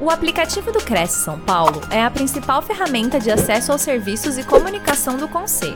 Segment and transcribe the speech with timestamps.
[0.00, 4.46] O aplicativo do Cresce São Paulo é a principal ferramenta de acesso aos serviços e
[4.46, 5.74] comunicação do Conselho.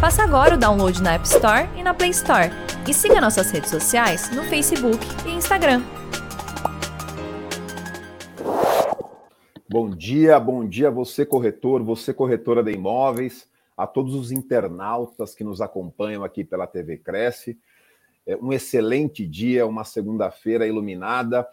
[0.00, 2.48] Faça agora o download na App Store e na Play Store.
[2.88, 5.82] E siga nossas redes sociais no Facebook e Instagram.
[9.68, 13.46] Bom dia, bom dia você corretor, você corretora de imóveis,
[13.76, 17.58] a todos os internautas que nos acompanham aqui pela TV Cresce.
[18.26, 21.46] É um excelente dia, uma segunda-feira iluminada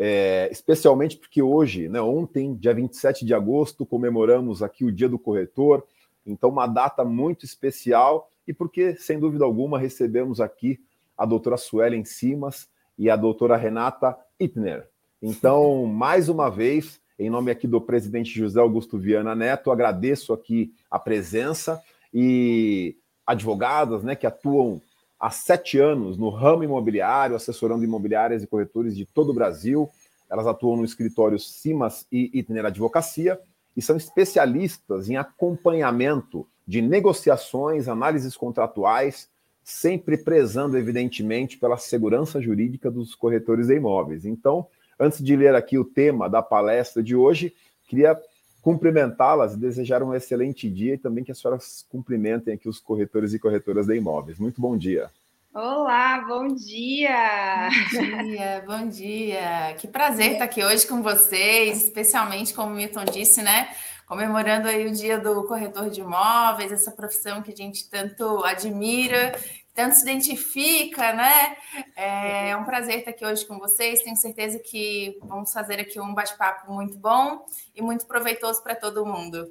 [0.00, 5.18] é, especialmente porque hoje, né, ontem, dia 27 de agosto, comemoramos aqui o Dia do
[5.18, 5.84] Corretor,
[6.24, 10.78] então uma data muito especial e porque, sem dúvida alguma, recebemos aqui
[11.16, 14.88] a doutora Suelen Simas e a doutora Renata Itner.
[15.20, 20.72] Então, mais uma vez, em nome aqui do presidente José Augusto Viana Neto, agradeço aqui
[20.88, 21.82] a presença
[22.14, 24.80] e advogadas né, que atuam
[25.18, 29.88] há sete anos no ramo imobiliário, assessorando imobiliárias e corretores de todo o Brasil.
[30.30, 33.38] Elas atuam no escritório Simas e Itner Advocacia
[33.76, 39.28] e são especialistas em acompanhamento de negociações, análises contratuais,
[39.64, 44.24] sempre prezando, evidentemente, pela segurança jurídica dos corretores de imóveis.
[44.24, 44.66] Então,
[44.98, 47.54] antes de ler aqui o tema da palestra de hoje,
[47.86, 48.18] queria
[48.60, 53.32] cumprimentá-las e desejar um excelente dia e também que as senhoras cumprimentem aqui os corretores
[53.32, 54.38] e corretoras de imóveis.
[54.38, 55.10] Muito bom dia.
[55.54, 57.68] Olá, bom dia!
[57.92, 59.74] Bom dia, bom dia.
[59.78, 63.68] Que prazer estar aqui hoje com vocês, especialmente como o Milton disse, né?
[64.06, 69.34] Comemorando aí o dia do corretor de imóveis, essa profissão que a gente tanto admira
[69.78, 71.56] tanto se identifica, né?
[71.94, 74.02] É um prazer estar aqui hoje com vocês.
[74.02, 79.06] Tenho certeza que vamos fazer aqui um bate-papo muito bom e muito proveitoso para todo
[79.06, 79.48] mundo.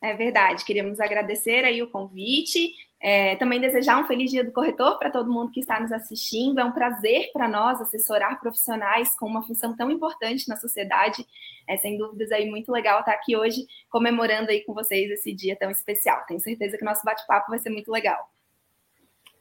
[0.00, 0.64] É verdade.
[0.64, 2.72] Queríamos agradecer aí o convite.
[2.98, 6.58] É, também desejar um feliz dia do corretor para todo mundo que está nos assistindo.
[6.58, 11.22] É um prazer para nós assessorar profissionais com uma função tão importante na sociedade.
[11.68, 15.54] É sem dúvidas aí muito legal estar aqui hoje comemorando aí com vocês esse dia
[15.54, 16.24] tão especial.
[16.26, 18.26] Tenho certeza que o nosso bate-papo vai ser muito legal.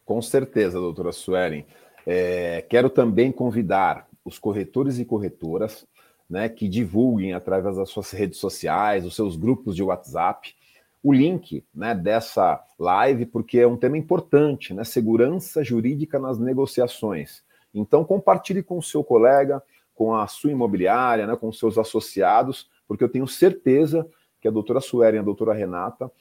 [0.10, 1.68] Com certeza, doutora Suelen.
[2.04, 5.86] É, quero também convidar os corretores e corretoras
[6.28, 10.56] né, que divulguem através das suas redes sociais, os seus grupos de WhatsApp,
[11.04, 14.84] o link né, dessa live, porque é um tema importante, né?
[14.84, 17.44] Segurança jurídica nas negociações.
[17.72, 19.62] Então, compartilhe com o seu colega,
[19.94, 24.10] com a sua imobiliária, né, com seus associados, porque eu tenho certeza
[24.42, 26.12] que a doutora Suelen e a doutora Renata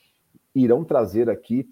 [0.54, 1.66] irão trazer aqui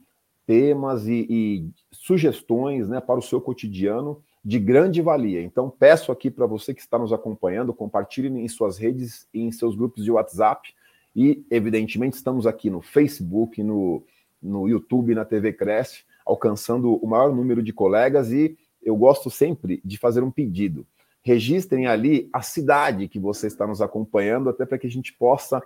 [0.46, 5.42] temas e, e sugestões né, para o seu cotidiano de grande valia.
[5.42, 9.50] Então, peço aqui para você que está nos acompanhando, compartilhe em suas redes e em
[9.50, 10.72] seus grupos de WhatsApp.
[11.14, 14.04] E, evidentemente, estamos aqui no Facebook, no,
[14.40, 18.30] no YouTube, na TV Cresce, alcançando o maior número de colegas.
[18.30, 20.86] E eu gosto sempre de fazer um pedido.
[21.22, 25.60] Registrem ali a cidade que você está nos acompanhando, até para que a gente possa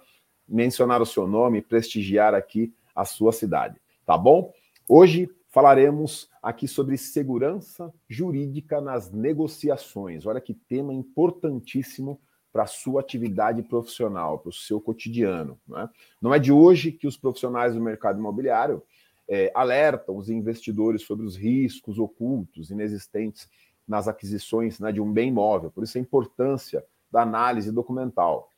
[0.48, 3.76] mencionar o seu nome, prestigiar aqui a sua cidade.
[4.06, 4.52] Tá bom?
[4.92, 10.26] Hoje falaremos aqui sobre segurança jurídica nas negociações.
[10.26, 12.20] Olha que tema importantíssimo
[12.52, 15.60] para a sua atividade profissional, para o seu cotidiano.
[15.64, 15.88] Não é?
[16.20, 18.82] não é de hoje que os profissionais do mercado imobiliário
[19.28, 23.48] é, alertam os investidores sobre os riscos ocultos, inexistentes
[23.86, 25.70] nas aquisições né, de um bem imóvel.
[25.70, 28.50] Por isso a importância da análise documental.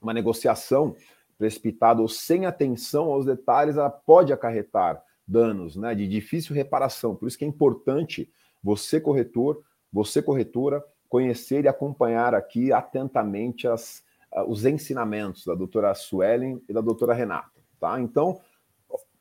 [0.00, 0.94] Uma negociação
[1.36, 7.16] precipitada ou sem atenção aos detalhes, ela pode acarretar danos, né, de difícil reparação.
[7.16, 8.30] Por isso que é importante
[8.62, 14.04] você, corretor, você, corretora, conhecer e acompanhar aqui atentamente as,
[14.46, 17.50] os ensinamentos da doutora Suelen e da doutora Renata.
[17.80, 18.00] Tá?
[18.00, 18.40] Então,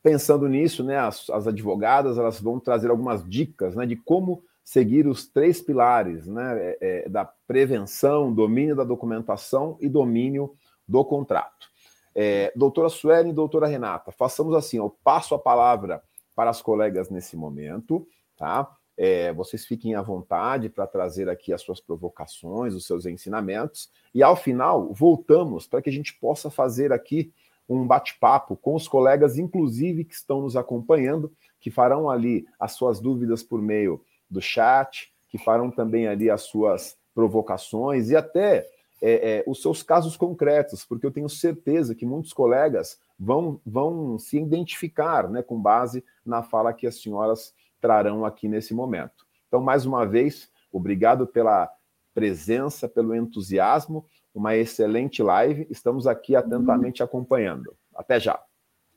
[0.04, 5.08] pensando nisso, né, as, as advogadas elas vão trazer algumas dicas né, de como seguir
[5.08, 10.54] os três pilares né, é, é, da prevenção, domínio da documentação e domínio
[10.88, 11.71] do contrato.
[12.14, 16.04] É, doutora Suelen e doutora Renata, façamos assim, eu passo a palavra
[16.36, 18.08] para as colegas nesse momento,
[18.38, 18.70] tá?
[18.98, 24.22] É, vocês fiquem à vontade para trazer aqui as suas provocações, os seus ensinamentos, e
[24.22, 27.34] ao final voltamos para que a gente possa fazer aqui
[27.68, 33.00] um bate-papo com os colegas, inclusive que estão nos acompanhando, que farão ali as suas
[33.00, 38.68] dúvidas por meio do chat, que farão também ali as suas provocações e até
[39.02, 44.20] é, é, os seus casos concretos, porque eu tenho certeza que muitos colegas vão, vão
[44.20, 49.26] se identificar né, com base na fala que as senhoras trarão aqui nesse momento.
[49.48, 51.70] Então, mais uma vez, obrigado pela
[52.14, 55.68] presença, pelo entusiasmo, uma excelente live.
[55.70, 57.76] Estamos aqui atentamente acompanhando.
[57.96, 58.40] Até já.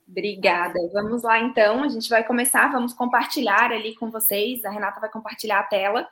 [0.09, 0.79] Obrigada.
[0.93, 1.83] Vamos lá, então.
[1.83, 2.71] A gente vai começar.
[2.71, 4.65] Vamos compartilhar ali com vocês.
[4.65, 6.07] A Renata vai compartilhar a tela.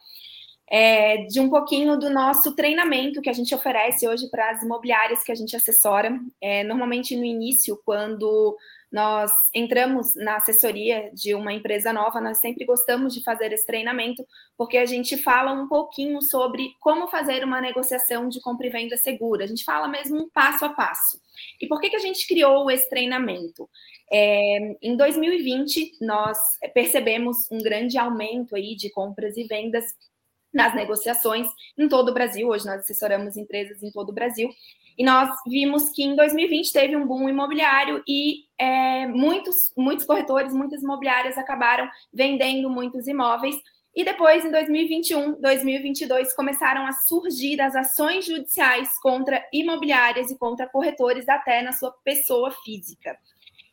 [0.71, 5.23] É, de um pouquinho do nosso treinamento que a gente oferece hoje para as imobiliárias
[5.23, 6.19] que a gente assessora.
[6.41, 8.57] É, normalmente no início, quando
[8.93, 14.23] nós entramos na assessoria de uma empresa nova, nós sempre gostamos de fazer esse treinamento,
[14.57, 18.99] porque a gente fala um pouquinho sobre como fazer uma negociação de compra e venda
[18.99, 19.45] segura.
[19.45, 21.19] A gente fala mesmo um passo a passo.
[21.59, 23.69] E por que, que a gente criou esse treinamento?
[24.13, 26.39] É, em 2020, nós
[26.75, 29.87] percebemos um grande aumento aí de compras e vendas
[30.53, 31.47] nas negociações
[31.79, 32.49] em todo o Brasil.
[32.49, 34.49] Hoje nós assessoramos empresas em todo o Brasil.
[34.97, 40.53] E nós vimos que em 2020 teve um boom imobiliário e é, muitos, muitos corretores,
[40.53, 43.57] muitas imobiliárias acabaram vendendo muitos imóveis.
[43.95, 50.67] E depois, em 2021, 2022, começaram a surgir as ações judiciais contra imobiliárias e contra
[50.67, 53.19] corretores, até na sua pessoa física.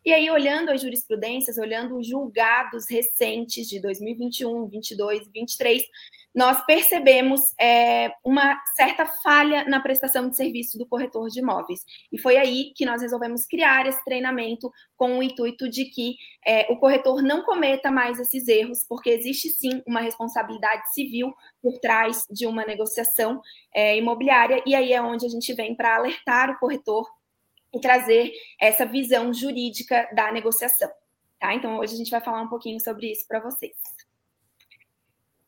[0.06, 5.84] E aí, olhando as jurisprudências, olhando os julgados recentes de 2021, 22 e 23,
[6.34, 11.81] nós percebemos é, uma certa falha na prestação de serviço do corretor de imóveis.
[12.12, 16.16] E foi aí que nós resolvemos criar esse treinamento com o intuito de que
[16.46, 21.80] é, o corretor não cometa mais esses erros, porque existe sim uma responsabilidade civil por
[21.80, 23.42] trás de uma negociação
[23.74, 27.08] é, imobiliária, e aí é onde a gente vem para alertar o corretor
[27.74, 30.90] e trazer essa visão jurídica da negociação.
[31.40, 31.54] Tá?
[31.54, 33.74] Então, hoje a gente vai falar um pouquinho sobre isso para vocês.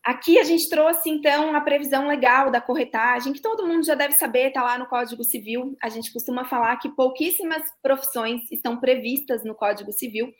[0.03, 4.13] Aqui a gente trouxe, então, a previsão legal da corretagem, que todo mundo já deve
[4.13, 5.77] saber, está lá no Código Civil.
[5.81, 10.31] A gente costuma falar que pouquíssimas profissões estão previstas no Código Civil.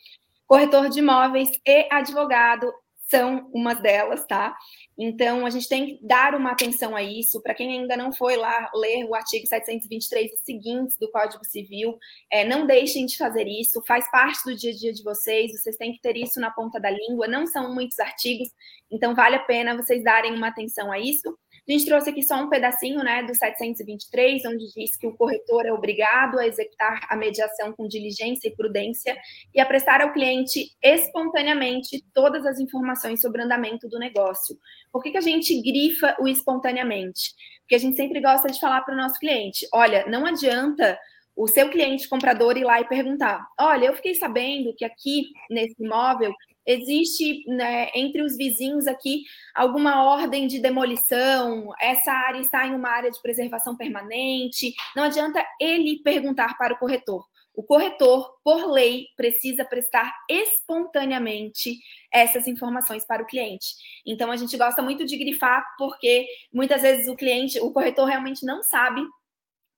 [0.48, 2.74] Corretor de imóveis e advogado
[3.12, 4.56] são umas delas, tá?
[4.98, 7.42] Então, a gente tem que dar uma atenção a isso.
[7.42, 11.98] Para quem ainda não foi lá ler o artigo 723 e seguintes do Código Civil,
[12.32, 15.76] é, não deixem de fazer isso, faz parte do dia a dia de vocês, vocês
[15.76, 18.50] têm que ter isso na ponta da língua, não são muitos artigos,
[18.90, 21.38] então vale a pena vocês darem uma atenção a isso.
[21.68, 25.66] A gente trouxe aqui só um pedacinho né, do 723, onde diz que o corretor
[25.66, 29.16] é obrigado a executar a mediação com diligência e prudência
[29.54, 34.58] e a prestar ao cliente espontaneamente todas as informações sobre o andamento do negócio.
[34.92, 37.34] Por que, que a gente grifa o espontaneamente?
[37.62, 41.00] Porque a gente sempre gosta de falar para o nosso cliente: olha, não adianta
[41.36, 45.76] o seu cliente comprador ir lá e perguntar: olha, eu fiquei sabendo que aqui nesse
[45.82, 46.34] imóvel
[46.66, 49.24] existe né, entre os vizinhos aqui
[49.56, 54.74] alguma ordem de demolição, essa área está em uma área de preservação permanente.
[54.96, 57.26] Não adianta ele perguntar para o corretor.
[57.54, 61.78] O corretor, por lei, precisa prestar espontaneamente
[62.12, 63.76] essas informações para o cliente.
[64.06, 68.46] Então, a gente gosta muito de grifar, porque muitas vezes o cliente, o corretor realmente
[68.46, 69.02] não sabe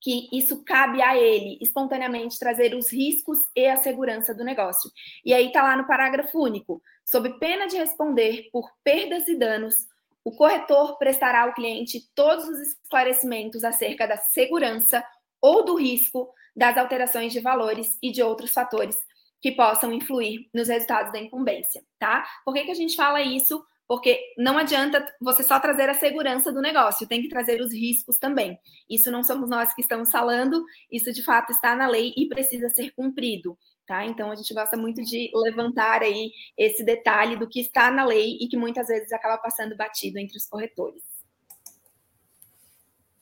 [0.03, 4.91] que isso cabe a ele espontaneamente trazer os riscos e a segurança do negócio.
[5.23, 6.81] E aí está lá no parágrafo único.
[7.05, 9.88] Sob pena de responder por perdas e danos,
[10.21, 15.01] o corretor prestará ao cliente todos os esclarecimentos acerca da segurança
[15.41, 18.97] ou do risco das alterações de valores e de outros fatores
[19.41, 22.25] que possam influir nos resultados da incumbência, tá?
[22.44, 23.63] Por que, que a gente fala isso?
[23.88, 28.18] Porque não adianta você só trazer a segurança do negócio, tem que trazer os riscos
[28.18, 28.57] também.
[28.89, 32.69] Isso não somos nós que estamos falando, isso de fato está na lei e precisa
[32.69, 34.06] ser cumprido, tá?
[34.06, 38.38] Então a gente gosta muito de levantar aí esse detalhe do que está na lei
[38.39, 41.12] e que muitas vezes acaba passando batido entre os corretores.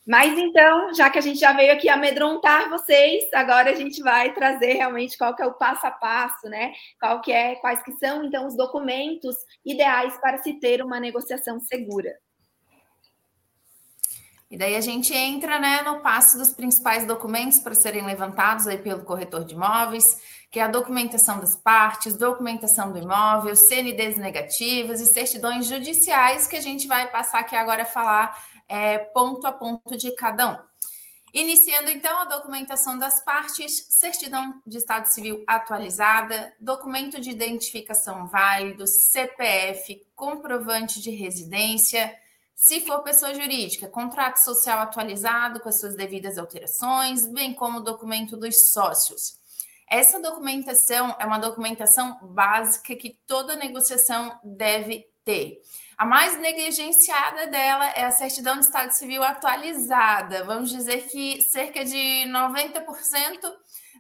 [0.08, 4.34] Mas então, já que a gente já veio aqui amedrontar vocês, agora a gente vai
[4.34, 6.74] trazer realmente qual que é o passo a passo, né?
[7.00, 11.60] Qual que é, quais que são então os documentos ideais para se ter uma negociação
[11.60, 12.12] segura.
[14.50, 18.78] E daí a gente entra né, no passo dos principais documentos para serem levantados aí
[18.78, 20.20] pelo corretor de imóveis,
[20.52, 26.58] que é a documentação das partes, documentação do imóvel, CNDs negativas e certidões judiciais, que
[26.58, 28.38] a gente vai passar aqui agora a falar
[28.72, 30.72] é, ponto a ponto de cada um.
[31.34, 38.88] Iniciando então a documentação das partes, certidão de estado civil atualizada, documento de identificação válido,
[38.88, 42.14] CPF, comprovante de residência,
[42.56, 47.84] se for pessoa jurídica, contrato social atualizado com as suas devidas alterações, bem como o
[47.84, 49.40] documento dos sócios.
[49.90, 55.60] Essa documentação é uma documentação básica que toda negociação deve ter.
[56.02, 60.44] A mais negligenciada dela é a certidão de estado civil atualizada.
[60.44, 62.84] Vamos dizer que cerca de 90%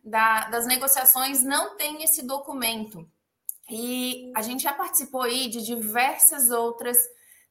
[0.03, 3.07] da, das negociações não tem esse documento.
[3.69, 6.97] E a gente já participou aí de diversas outras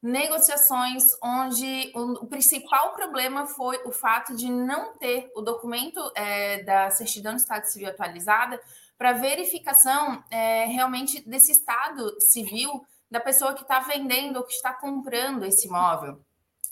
[0.03, 6.91] negociações onde o, principal problema foi o fato de não ter o documento é, da
[6.91, 8.61] certidão de estado civil atualizada
[8.99, 14.73] para verificação é, realmente desse estado civil da pessoa que está vendendo ou que está
[14.73, 16.21] comprando esse imóvel.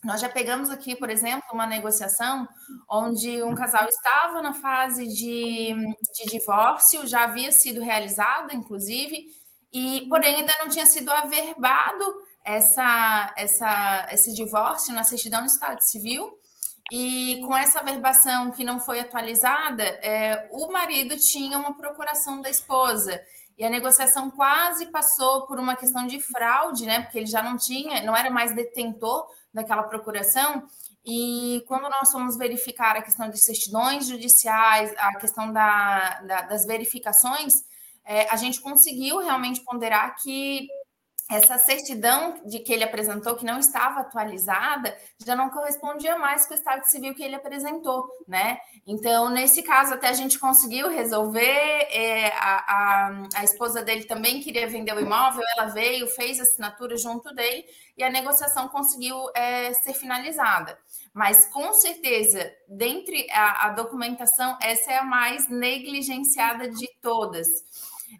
[0.05, 2.47] Nós já pegamos aqui, por exemplo, uma negociação
[2.89, 5.75] onde um casal estava na fase de,
[6.15, 9.27] de divórcio, já havia sido realizada, inclusive,
[9.73, 12.05] e porém ainda não tinha sido averbado
[12.45, 16.39] essa, essa, esse divórcio na certidão do Estado Civil.
[16.91, 22.49] E com essa averbação que não foi atualizada, é, o marido tinha uma procuração da
[22.49, 23.21] esposa.
[23.59, 27.03] E a negociação quase passou por uma questão de fraude, né?
[27.03, 30.63] Porque ele já não tinha, não era mais detentor daquela procuração.
[31.05, 36.67] E quando nós fomos verificar a questão de certidões judiciais, a questão da, da, das
[36.67, 37.65] verificações,
[38.05, 40.69] é, a gente conseguiu realmente ponderar que
[41.29, 46.55] essa certidão de que ele apresentou, que não estava atualizada, já não correspondia mais com
[46.55, 48.59] o estado civil que ele apresentou, né?
[48.87, 51.39] Então, nesse caso, até a gente conseguiu resolver.
[51.91, 56.45] É, a, a, a, esposa dele também queria vender o imóvel, ela veio, fez a
[56.45, 57.65] assinatura junto dele
[57.97, 60.79] e a negociação conseguiu é, ser finalizada.
[61.13, 67.49] Mas, com certeza, dentre a, a documentação, essa é a mais negligenciada de todas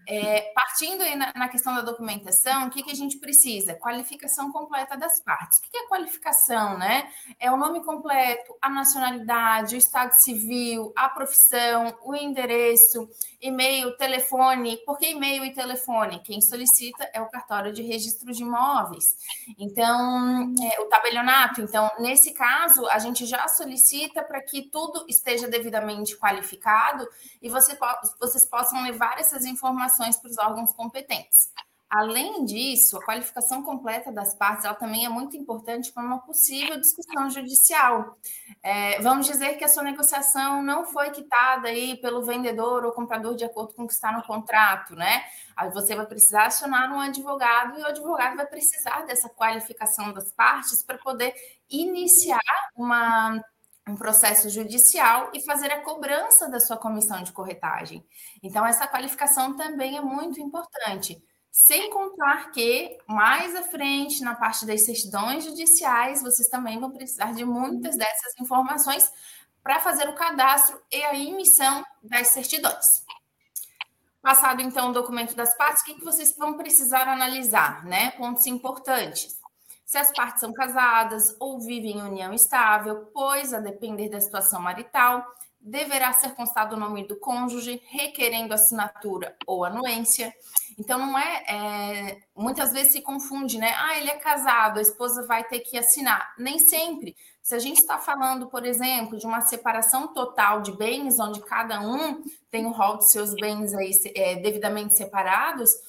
[0.07, 3.75] é, partindo na, na, questão da documentação, o que, que a gente precisa?
[3.75, 5.59] Qualificação completa das partes.
[5.59, 7.11] O que, que é qualificação, né?
[7.39, 13.09] É o nome completo, a nacionalidade, o estado civil, a profissão, o endereço,
[13.41, 14.79] e-mail, telefone.
[14.85, 16.21] Por que e-mail e telefone?
[16.21, 19.05] Quem solicita é o cartório de registro de imóveis.
[19.59, 21.61] Então, é, o tabelionato.
[21.61, 27.07] Então, nesse caso, a gente já solicita para que tudo esteja devidamente qualificado
[27.43, 27.77] e você,
[28.19, 29.78] vocês possam levar essas informações
[30.21, 31.51] para os órgãos competentes.
[31.91, 36.79] Além disso, a qualificação completa das partes ela também é muito importante para uma possível
[36.79, 38.19] discussão judicial.
[38.63, 43.35] É, vamos dizer que a sua negociação não foi quitada aí pelo vendedor ou comprador
[43.35, 45.25] de acordo com o que está no contrato, né?
[45.57, 50.31] Aí você vai precisar acionar um advogado e o advogado vai precisar dessa qualificação das
[50.31, 51.33] partes para poder
[51.71, 52.39] iniciar
[52.77, 53.43] uma
[53.89, 58.05] um processo judicial e fazer a cobrança da sua comissão de corretagem.
[58.43, 61.23] Então, essa qualificação também é muito importante.
[61.51, 67.33] Sem contar que, mais à frente, na parte das certidões judiciais, vocês também vão precisar
[67.33, 69.11] de muitas dessas informações
[69.63, 73.05] para fazer o cadastro e a emissão das certidões.
[74.21, 78.11] Passado, então, o documento das partes, o que, vocês vão precisar analisar, né?
[78.13, 79.38] Pontos importantes
[79.89, 84.61] se as partes são casadas ou vivem em união estável, pois, a depender da situação
[84.61, 85.27] marital,
[85.59, 90.31] deverá ser constado o nome do cônjuge, requerendo assinatura ou anuência.
[90.79, 93.73] Então, não é, é, Muitas vezes se confunde, né?
[93.79, 96.35] Ah, ele é casado, a esposa vai ter que assinar.
[96.39, 97.17] Nem sempre.
[97.43, 101.81] Se a gente está falando, por exemplo, de uma separação total de bens, onde cada
[101.81, 105.88] um tem o rol de seus bens aí, é, devidamente separados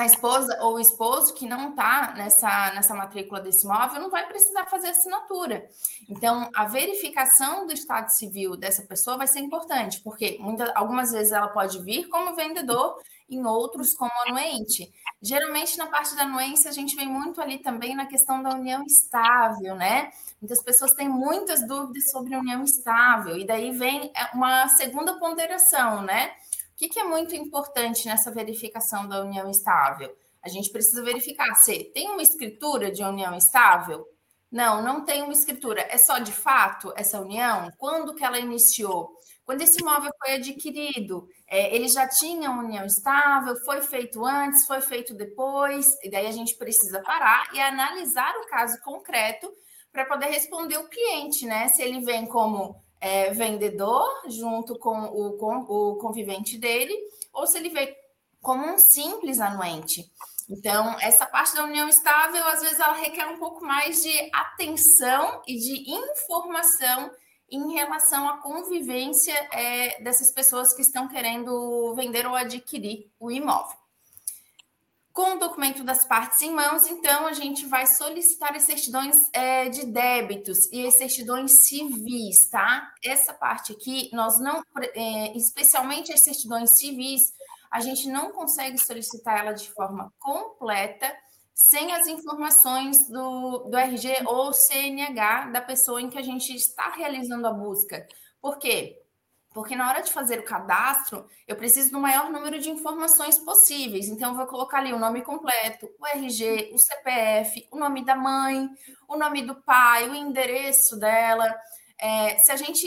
[0.00, 4.26] a esposa ou o esposo que não está nessa, nessa matrícula desse imóvel não vai
[4.26, 5.68] precisar fazer assinatura.
[6.08, 11.32] Então, a verificação do estado civil dessa pessoa vai ser importante, porque muitas, algumas vezes
[11.32, 12.96] ela pode vir como vendedor,
[13.28, 14.92] em outros como anuente.
[15.20, 18.84] Geralmente, na parte da anuência, a gente vem muito ali também na questão da união
[18.84, 20.10] estável, né?
[20.40, 26.32] Muitas pessoas têm muitas dúvidas sobre união estável, e daí vem uma segunda ponderação, né?
[26.76, 30.14] O que, que é muito importante nessa verificação da união estável?
[30.42, 34.04] A gente precisa verificar se tem uma escritura de união estável?
[34.52, 35.80] Não, não tem uma escritura.
[35.88, 37.72] É só de fato essa união?
[37.78, 39.08] Quando que ela iniciou?
[39.42, 43.56] Quando esse imóvel foi adquirido, é, ele já tinha união estável?
[43.64, 44.66] Foi feito antes?
[44.66, 45.86] Foi feito depois?
[46.02, 49.50] E daí a gente precisa parar e analisar o caso concreto
[49.90, 51.68] para poder responder o cliente, né?
[51.68, 56.94] Se ele vem como é, vendedor junto com o, com o convivente dele,
[57.32, 57.94] ou se ele veio
[58.40, 60.10] como um simples anuente.
[60.48, 65.42] Então, essa parte da união estável, às vezes, ela requer um pouco mais de atenção
[65.46, 67.10] e de informação
[67.50, 73.76] em relação à convivência é, dessas pessoas que estão querendo vender ou adquirir o imóvel.
[75.16, 79.66] Com o documento das partes em mãos, então, a gente vai solicitar as certidões é,
[79.66, 82.92] de débitos e as certidões civis, tá?
[83.02, 84.62] Essa parte aqui, nós não,
[84.94, 87.32] é, especialmente as certidões civis,
[87.70, 91.10] a gente não consegue solicitar ela de forma completa
[91.54, 96.90] sem as informações do, do RG ou CNH da pessoa em que a gente está
[96.90, 98.06] realizando a busca.
[98.38, 99.02] Por quê?
[99.56, 104.06] Porque na hora de fazer o cadastro, eu preciso do maior número de informações possíveis.
[104.06, 108.14] Então, eu vou colocar ali o nome completo, o RG, o CPF, o nome da
[108.14, 108.68] mãe,
[109.08, 111.58] o nome do pai, o endereço dela.
[111.98, 112.86] É, se a gente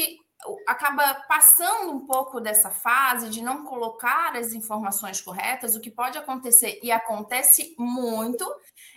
[0.68, 6.20] acaba passando um pouco dessa fase de não colocar as informações corretas, o que pode
[6.20, 8.46] acontecer e acontece muito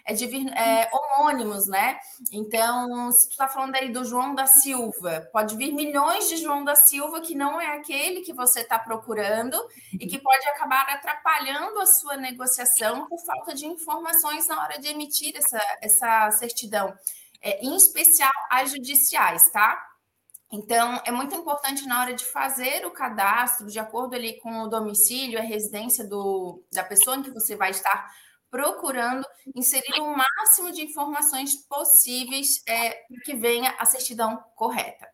[0.05, 1.99] é de é, homônimos, né?
[2.33, 6.65] Então, se tu está falando aí do João da Silva, pode vir milhões de João
[6.65, 9.57] da Silva que não é aquele que você está procurando
[9.93, 14.89] e que pode acabar atrapalhando a sua negociação por falta de informações na hora de
[14.89, 16.93] emitir essa, essa certidão,
[17.41, 19.89] é, em especial as judiciais, tá?
[20.55, 24.69] Então, é muito importante na hora de fazer o cadastro, de acordo ali com o
[24.69, 28.13] domicílio, a residência do, da pessoa em que você vai estar
[28.53, 35.09] procurando, inserir o máximo de informações possíveis é, que venha a certidão correta.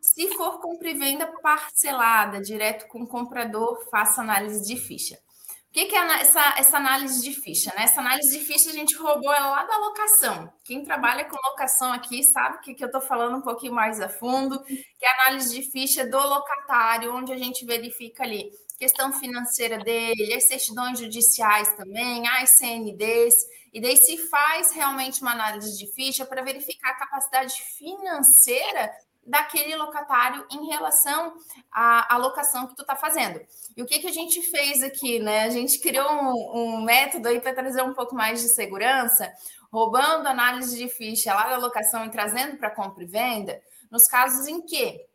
[0.00, 5.14] Se for compra e venda parcelada, direto com o comprador, faça análise de ficha.
[5.14, 7.72] O que, que é essa, essa análise de ficha?
[7.76, 7.84] Né?
[7.84, 10.52] Essa análise de ficha a gente roubou ela lá da locação.
[10.64, 14.08] Quem trabalha com locação aqui sabe que, que eu estou falando um pouquinho mais a
[14.08, 18.50] fundo, que é a análise de ficha do locatário, onde a gente verifica ali
[18.80, 23.34] questão financeira dele, as certidões judiciais também, as CNDs,
[23.74, 28.90] e daí se faz realmente uma análise de ficha para verificar a capacidade financeira
[29.26, 31.34] daquele locatário em relação
[31.70, 33.38] à, à locação que tu está fazendo.
[33.76, 35.42] E o que, que a gente fez aqui, né?
[35.42, 39.30] A gente criou um, um método aí para trazer um pouco mais de segurança,
[39.70, 43.60] roubando análise de ficha lá da locação e trazendo para compra e venda,
[43.90, 45.09] nos casos em que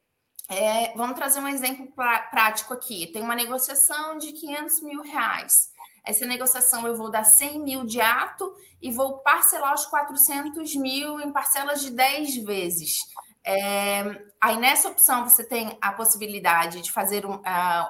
[0.50, 1.88] é, vamos trazer um exemplo
[2.30, 3.08] prático aqui.
[3.08, 5.74] Tem uma negociação de 500 mil reais.
[6.06, 11.20] Essa negociação eu vou dar 100 mil de ato e vou parcelar os 400 mil
[11.20, 13.00] em parcelas de 10 vezes.
[13.44, 14.04] É,
[14.42, 17.40] aí nessa opção você tem a possibilidade de fazer um,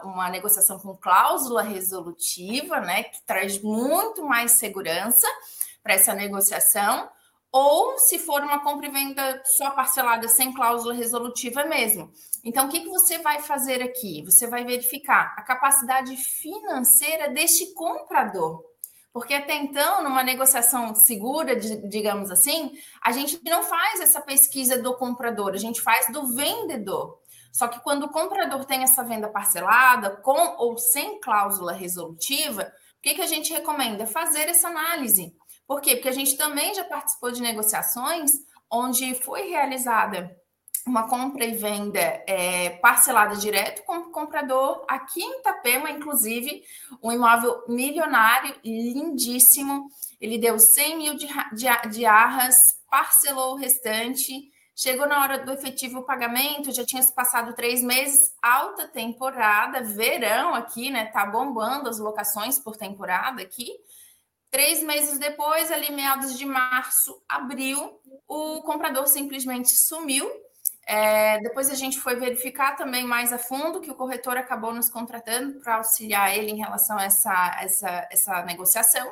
[0.03, 5.27] uma negociação com cláusula resolutiva, né, que traz muito mais segurança
[5.81, 7.09] para essa negociação,
[7.57, 12.12] ou se for uma compra e venda só parcelada sem cláusula resolutiva mesmo.
[12.43, 14.21] Então, o que, que você vai fazer aqui?
[14.25, 18.62] Você vai verificar a capacidade financeira deste comprador.
[19.13, 24.93] Porque até então, numa negociação segura, digamos assim, a gente não faz essa pesquisa do
[24.97, 27.17] comprador, a gente faz do vendedor.
[27.53, 32.63] Só que quando o comprador tem essa venda parcelada, com ou sem cláusula resolutiva,
[32.97, 34.06] o que, que a gente recomenda?
[34.06, 35.34] Fazer essa análise.
[35.67, 35.95] Por quê?
[35.95, 38.32] Porque a gente também já participou de negociações
[38.69, 40.36] onde foi realizada
[40.86, 46.62] uma compra e venda é, parcelada direto com o comprador, aqui em Itapema, inclusive,
[47.01, 49.88] um imóvel milionário, lindíssimo.
[50.21, 52.56] Ele deu 100 mil de, de, de arras,
[52.89, 54.32] parcelou o restante,
[54.75, 60.54] chegou na hora do efetivo pagamento, já tinha se passado três meses, alta temporada, verão
[60.54, 61.06] aqui, né?
[61.06, 63.71] Tá bombando as locações por temporada aqui.
[64.56, 70.32] Três meses depois, ali meados de março, abril, o comprador simplesmente sumiu
[70.88, 74.89] é, depois a gente foi verificar também mais a fundo que o corretor acabou nos
[74.89, 79.12] contratando para auxiliar ele em relação a essa, essa, essa negociação.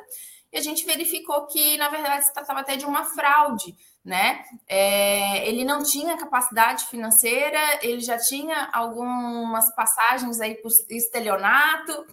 [0.52, 4.44] E a gente verificou que, na verdade, se tratava até de uma fraude, né?
[4.68, 12.06] É, ele não tinha capacidade financeira, ele já tinha algumas passagens aí por estelionato.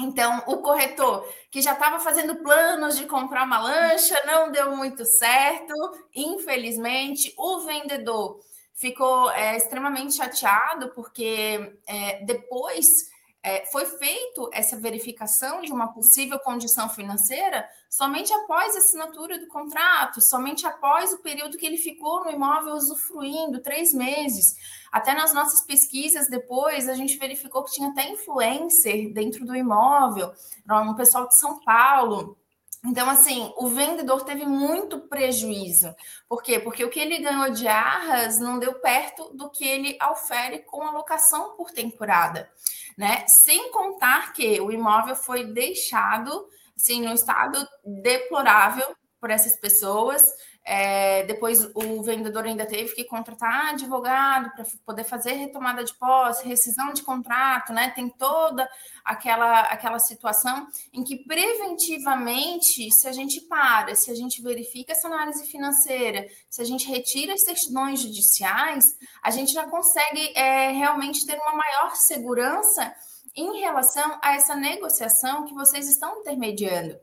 [0.00, 5.04] Então, o corretor que já estava fazendo planos de comprar uma lancha não deu muito
[5.04, 5.74] certo,
[6.14, 7.34] infelizmente.
[7.36, 8.40] O vendedor
[8.74, 13.09] ficou é, extremamente chateado porque é, depois
[13.42, 19.46] é, foi feito essa verificação de uma possível condição financeira somente após a assinatura do
[19.46, 24.54] contrato, somente após o período que ele ficou no imóvel usufruindo, três meses.
[24.92, 30.32] Até nas nossas pesquisas depois, a gente verificou que tinha até influencer dentro do imóvel,
[30.68, 32.36] um pessoal de São Paulo.
[32.84, 35.94] Então, assim, o vendedor teve muito prejuízo.
[36.26, 36.58] Por quê?
[36.58, 40.82] Porque o que ele ganhou de arras não deu perto do que ele ofere com
[40.82, 42.50] a locação por temporada,
[42.96, 43.24] né?
[43.28, 50.22] Sem contar que o imóvel foi deixado, assim, num estado deplorável por essas pessoas,
[50.64, 56.46] é, depois o vendedor ainda teve que contratar advogado para poder fazer retomada de posse,
[56.46, 57.90] rescisão de contrato, né?
[57.90, 58.68] Tem toda
[59.04, 65.08] aquela, aquela situação em que preventivamente, se a gente para, se a gente verifica essa
[65.08, 68.84] análise financeira, se a gente retira as certidões judiciais,
[69.22, 72.94] a gente já consegue é, realmente ter uma maior segurança
[73.34, 76.98] em relação a essa negociação que vocês estão intermediando.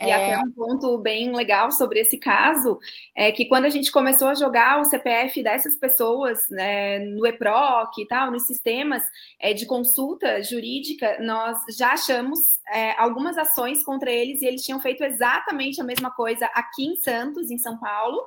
[0.00, 0.34] E é...
[0.34, 2.78] até um ponto bem legal sobre esse caso
[3.14, 8.00] é que quando a gente começou a jogar o CPF dessas pessoas né, no EPROC
[8.00, 9.02] e tal, nos sistemas
[9.38, 14.80] é, de consulta jurídica, nós já achamos é, algumas ações contra eles e eles tinham
[14.80, 18.20] feito exatamente a mesma coisa aqui em Santos, em São Paulo.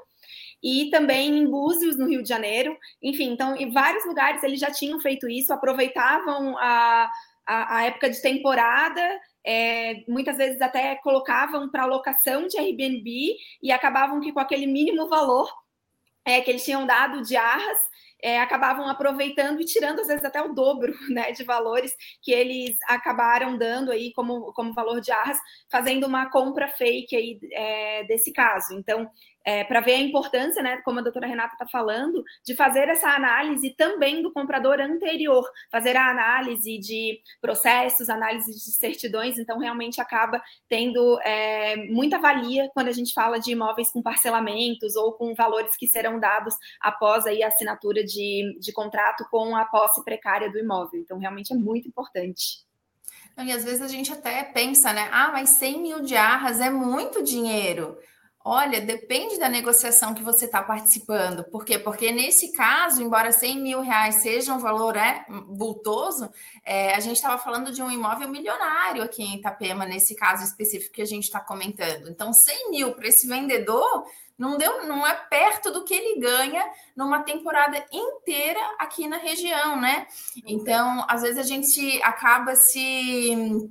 [0.64, 2.78] e também em Búzios, no Rio de Janeiro.
[3.02, 7.12] Enfim, então, em vários lugares eles já tinham feito isso, aproveitavam a,
[7.46, 13.72] a, a época de temporada é, muitas vezes até colocavam para locação de Airbnb e
[13.72, 15.52] acabavam que com aquele mínimo valor
[16.26, 17.78] é, que eles tinham dado de arras,
[18.22, 22.78] é, acabavam aproveitando e tirando, às vezes, até o dobro né, de valores que eles
[22.88, 25.38] acabaram dando aí como, como valor de arras,
[25.70, 28.74] fazendo uma compra fake aí é, desse caso.
[28.76, 29.10] Então,
[29.46, 33.10] é, para ver a importância, né, como a doutora Renata está falando, de fazer essa
[33.10, 40.00] análise também do comprador anterior, fazer a análise de processos, análise de certidões, então realmente
[40.00, 45.34] acaba tendo é, muita valia quando a gente fala de imóveis com parcelamentos ou com
[45.34, 50.52] valores que serão dados após aí a assinatura de, de contrato com a posse precária
[50.52, 51.00] do imóvel.
[51.00, 52.64] Então, realmente é muito importante.
[53.38, 55.10] E às vezes a gente até pensa, né?
[55.12, 57.98] Ah, mas 100 mil de arras é muito dinheiro.
[58.46, 61.46] Olha, depende da negociação que você está participando.
[61.46, 61.80] Por quê?
[61.80, 66.30] Porque nesse caso, embora 100 mil reais seja um valor é, vultoso,
[66.66, 70.94] é, a gente estava falando de um imóvel milionário aqui em Itapema, nesse caso específico
[70.94, 72.10] que a gente está comentando.
[72.10, 74.06] Então, 100 mil para esse vendedor
[74.38, 79.80] não, deu, não é perto do que ele ganha numa temporada inteira aqui na região,
[79.80, 80.06] né?
[80.46, 83.70] Então, às vezes a gente acaba se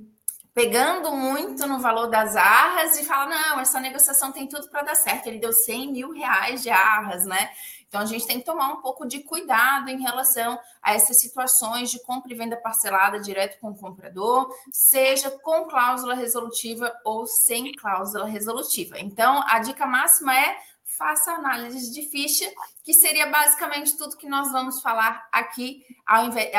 [0.53, 4.95] pegando muito no valor das arras e fala: não, essa negociação tem tudo para dar
[4.95, 5.27] certo.
[5.27, 7.49] Ele deu 100 mil reais de arras, né?
[7.87, 11.91] Então a gente tem que tomar um pouco de cuidado em relação a essas situações
[11.91, 17.71] de compra e venda parcelada direto com o comprador, seja com cláusula resolutiva ou sem
[17.73, 18.99] cláusula resolutiva.
[18.99, 20.57] Então a dica máxima é
[20.97, 22.45] faça análise de ficha,
[22.83, 26.49] que seria basicamente tudo que nós vamos falar aqui, ao invés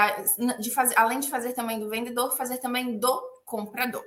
[0.61, 4.05] de fazer, além de fazer também do vendedor, fazer também do comprador.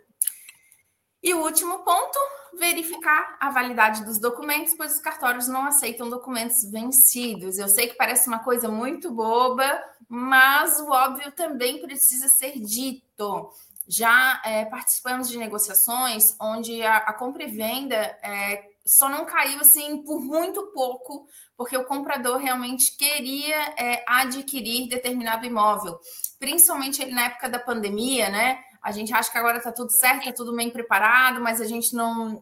[1.24, 2.20] E o último ponto,
[2.58, 7.58] verificar a validade dos documentos, pois os cartórios não aceitam documentos vencidos.
[7.58, 13.52] Eu sei que parece uma coisa muito boba, mas o óbvio também precisa ser dito.
[13.88, 19.60] Já é, participamos de negociações onde a, a compra e venda é, só não caiu
[19.60, 26.00] assim por muito pouco, porque o comprador realmente queria é, adquirir determinado imóvel,
[26.40, 28.64] principalmente na época da pandemia, né?
[28.88, 31.93] A gente acha que agora está tudo certo, está tudo bem preparado, mas a gente
[31.93, 32.41] não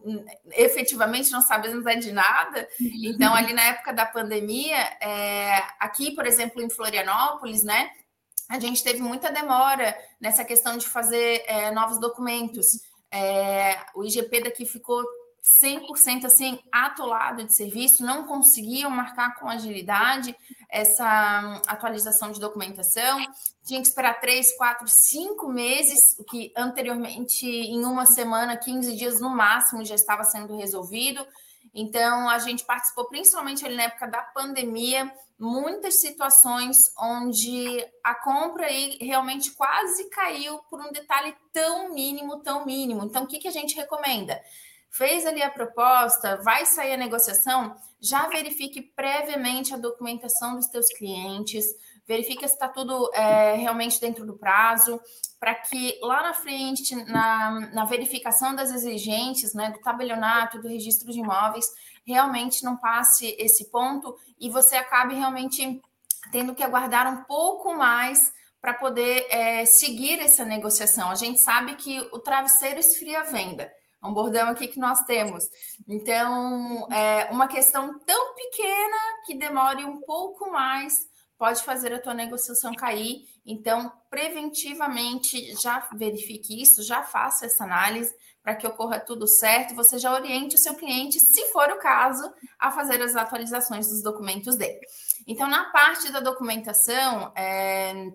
[0.52, 2.68] efetivamente não sabemos de nada.
[3.02, 7.90] Então, ali na época da pandemia, é, aqui, por exemplo, em Florianópolis, né?
[8.48, 12.80] A gente teve muita demora nessa questão de fazer é, novos documentos.
[13.10, 15.04] É, o IGP daqui ficou
[15.64, 20.32] 100% assim atolado de serviço, não conseguiam marcar com agilidade
[20.68, 23.18] essa hum, atualização de documentação,
[23.64, 29.20] tinha que esperar três, quatro, cinco meses, o que anteriormente em uma semana, 15 dias
[29.20, 31.26] no máximo já estava sendo resolvido.
[31.74, 38.66] Então a gente participou principalmente ali na época da pandemia, muitas situações onde a compra
[38.66, 43.04] aí realmente quase caiu por um detalhe tão mínimo, tão mínimo.
[43.04, 44.40] Então o que, que a gente recomenda?
[44.96, 50.86] Fez ali a proposta, vai sair a negociação, já verifique previamente a documentação dos teus
[50.88, 51.64] clientes,
[52.06, 55.00] verifique se está tudo é, realmente dentro do prazo,
[55.38, 61.12] para que lá na frente, na, na verificação das exigências, né, do tabelionato, do registro
[61.12, 61.66] de imóveis,
[62.06, 65.80] realmente não passe esse ponto e você acabe realmente
[66.32, 71.10] tendo que aguardar um pouco mais para poder é, seguir essa negociação.
[71.10, 73.70] A gente sabe que o travesseiro esfria a venda.
[74.06, 75.44] Um bordão aqui que nós temos.
[75.88, 80.94] Então, é uma questão tão pequena que demore um pouco mais
[81.38, 83.24] pode fazer a tua negociação cair.
[83.44, 89.74] Então, preventivamente, já verifique isso, já faça essa análise para que ocorra tudo certo.
[89.74, 94.02] Você já oriente o seu cliente, se for o caso, a fazer as atualizações dos
[94.02, 94.80] documentos dele.
[95.26, 98.10] Então, na parte da documentação é,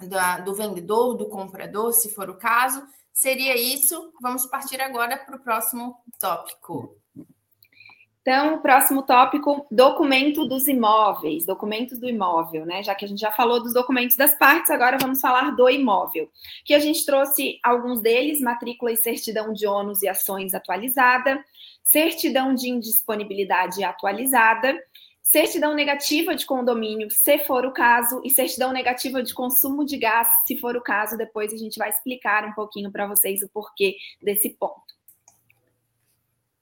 [0.00, 4.12] da, do vendedor, do comprador, se for o caso, Seria isso.
[4.20, 7.00] Vamos partir agora para o próximo tópico.
[8.22, 12.82] Então, o próximo tópico, documento dos imóveis, documentos do imóvel, né?
[12.82, 16.30] Já que a gente já falou dos documentos das partes, agora vamos falar do imóvel.
[16.64, 21.42] Que a gente trouxe alguns deles: matrícula e certidão de ônus e ações atualizada,
[21.82, 24.78] certidão de indisponibilidade atualizada,
[25.30, 30.26] certidão negativa de condomínio, se for o caso, e certidão negativa de consumo de gás,
[30.44, 31.16] se for o caso.
[31.16, 34.90] Depois a gente vai explicar um pouquinho para vocês o porquê desse ponto.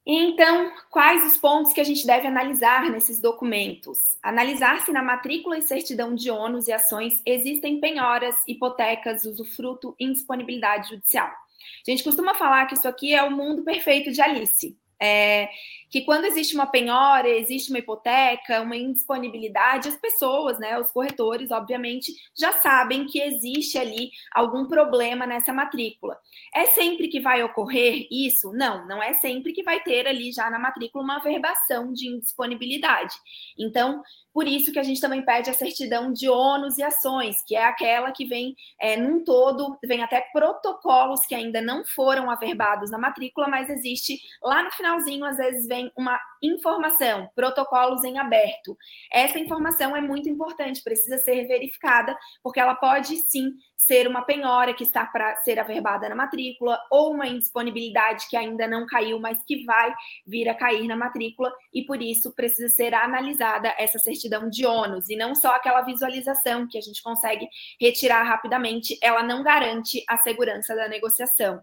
[0.04, 4.18] Então, quais os pontos que a gente deve analisar nesses documentos?
[4.22, 10.04] Analisar se na matrícula e certidão de ônus e ações existem penhoras, hipotecas, usufruto e
[10.04, 11.28] indisponibilidade judicial.
[11.28, 15.48] A gente costuma falar que isso aqui é o mundo perfeito de Alice é,
[15.90, 21.50] que quando existe uma penhora, existe uma hipoteca, uma indisponibilidade, as pessoas, né, os corretores,
[21.50, 26.18] obviamente, já sabem que existe ali algum problema nessa matrícula.
[26.54, 28.52] É sempre que vai ocorrer isso?
[28.52, 33.14] Não, não é sempre que vai ter ali já na matrícula uma verbação de indisponibilidade.
[33.58, 37.56] Então, por isso que a gente também pede a certidão de ônus e ações, que
[37.56, 42.90] é aquela que vem é, num todo, vem até protocolos que ainda não foram averbados
[42.90, 48.76] na matrícula, mas existe lá no finalzinho, às vezes vem uma informação, protocolos em aberto.
[49.12, 54.74] Essa informação é muito importante, precisa ser verificada, porque ela pode sim ser uma penhora
[54.74, 59.42] que está para ser averbada na matrícula, ou uma indisponibilidade que ainda não caiu, mas
[59.44, 59.92] que vai
[60.26, 65.08] vir a cair na matrícula, e por isso precisa ser analisada essa certidão de ônus,
[65.08, 67.48] e não só aquela visualização que a gente consegue
[67.80, 71.62] retirar rapidamente, ela não garante a segurança da negociação.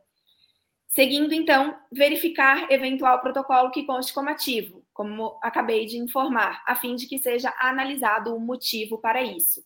[0.95, 6.95] Seguindo, então, verificar eventual protocolo que conste como ativo, como acabei de informar, a fim
[6.95, 9.61] de que seja analisado o motivo para isso.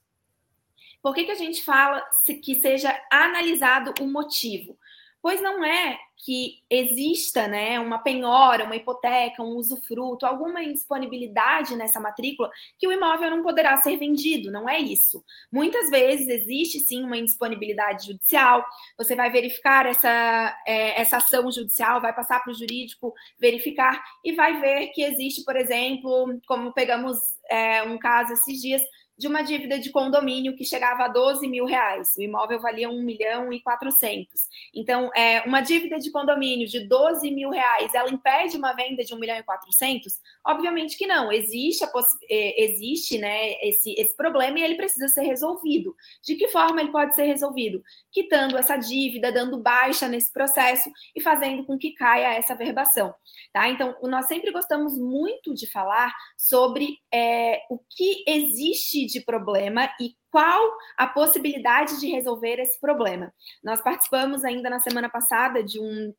[1.03, 2.03] Por que, que a gente fala
[2.43, 4.75] que seja analisado o motivo?
[5.21, 11.99] Pois não é que exista né, uma penhora, uma hipoteca, um usufruto, alguma indisponibilidade nessa
[11.99, 15.23] matrícula que o imóvel não poderá ser vendido, não é isso.
[15.51, 18.65] Muitas vezes existe sim uma indisponibilidade judicial,
[18.97, 24.33] você vai verificar essa, é, essa ação judicial, vai passar para o jurídico verificar e
[24.33, 27.17] vai ver que existe, por exemplo, como pegamos
[27.49, 28.81] é, um caso esses dias,
[29.19, 32.15] de uma dívida de condomínio que chegava a 12 mil reais.
[32.17, 34.47] O imóvel valia 1 milhão e 400.
[34.73, 39.13] Então, é, uma dívida de condomínio de 12 mil reais, ela impede uma venda de
[39.13, 40.13] 1 milhão e 400?
[40.47, 41.29] Obviamente que não.
[41.33, 41.83] Existe,
[42.29, 45.93] é, existe né, esse, esse problema e ele precisa ser resolvido.
[46.23, 47.83] De que forma ele pode ser resolvido?
[48.13, 53.13] Quitando essa dívida, dando baixa nesse processo e fazendo com que caia essa verbação.
[53.51, 53.67] Tá?
[53.67, 60.15] Então, nós sempre gostamos muito de falar sobre é, o que existe de problema e
[60.31, 63.33] qual a possibilidade de resolver esse problema.
[63.63, 66.13] Nós participamos ainda na semana passada de um,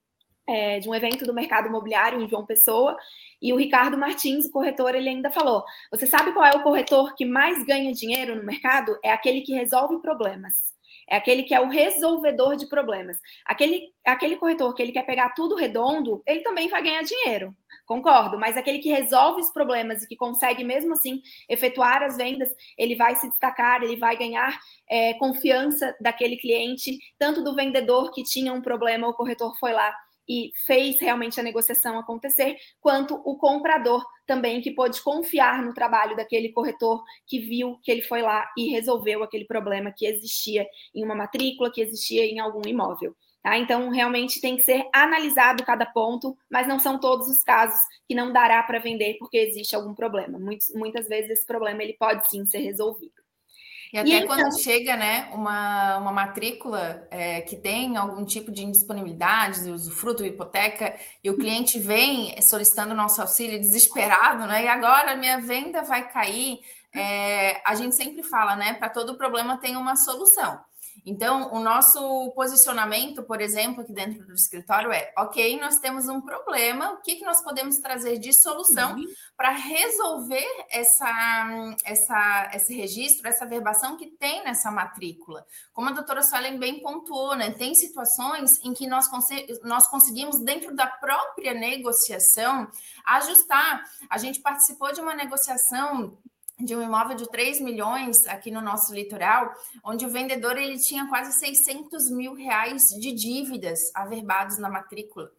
[0.48, 2.96] é, de um evento do mercado imobiliário em João Pessoa,
[3.40, 7.14] e o Ricardo Martins, o corretor, ele ainda falou: Você sabe qual é o corretor
[7.14, 8.98] que mais ganha dinheiro no mercado?
[9.03, 10.70] É aquele que resolve problemas.
[11.10, 13.18] É aquele que é o resolvedor de problemas.
[13.44, 17.54] Aquele, aquele corretor que ele quer pegar tudo redondo, ele também vai ganhar dinheiro.
[17.84, 22.48] Concordo, mas aquele que resolve os problemas e que consegue mesmo assim efetuar as vendas,
[22.78, 24.56] ele vai se destacar, ele vai ganhar
[24.88, 29.92] é, confiança daquele cliente, tanto do vendedor que tinha um problema, o corretor foi lá
[30.30, 36.14] e fez realmente a negociação acontecer, quanto o comprador também que pôde confiar no trabalho
[36.14, 40.64] daquele corretor que viu que ele foi lá e resolveu aquele problema que existia
[40.94, 43.12] em uma matrícula, que existia em algum imóvel.
[43.42, 43.58] Tá?
[43.58, 48.14] Então, realmente tem que ser analisado cada ponto, mas não são todos os casos que
[48.14, 50.38] não dará para vender porque existe algum problema.
[50.38, 53.19] Muitos, muitas vezes esse problema ele pode sim ser resolvido.
[53.92, 54.59] E até e quando então...
[54.59, 61.31] chega né, uma, uma matrícula é, que tem algum tipo de indisponibilidade, usufruto, hipoteca, e
[61.31, 64.64] o cliente vem solicitando nosso auxílio desesperado, né?
[64.64, 66.61] E agora minha venda vai cair.
[66.94, 68.74] É, a gente sempre fala, né?
[68.74, 70.61] Para todo problema tem uma solução.
[71.04, 76.20] Então, o nosso posicionamento, por exemplo, aqui dentro do escritório é: ok, nós temos um
[76.20, 79.04] problema, o que, que nós podemos trazer de solução uhum.
[79.36, 85.44] para resolver essa, essa, esse registro, essa verbação que tem nessa matrícula?
[85.72, 87.50] Como a doutora Suelen bem pontuou, né?
[87.50, 89.06] Tem situações em que nós,
[89.62, 92.68] nós conseguimos, dentro da própria negociação,
[93.04, 93.84] ajustar.
[94.08, 96.18] A gente participou de uma negociação
[96.62, 99.52] de um imóvel de 3 milhões aqui no nosso litoral,
[99.84, 105.30] onde o vendedor ele tinha quase 600 mil reais de dívidas averbados na matrícula.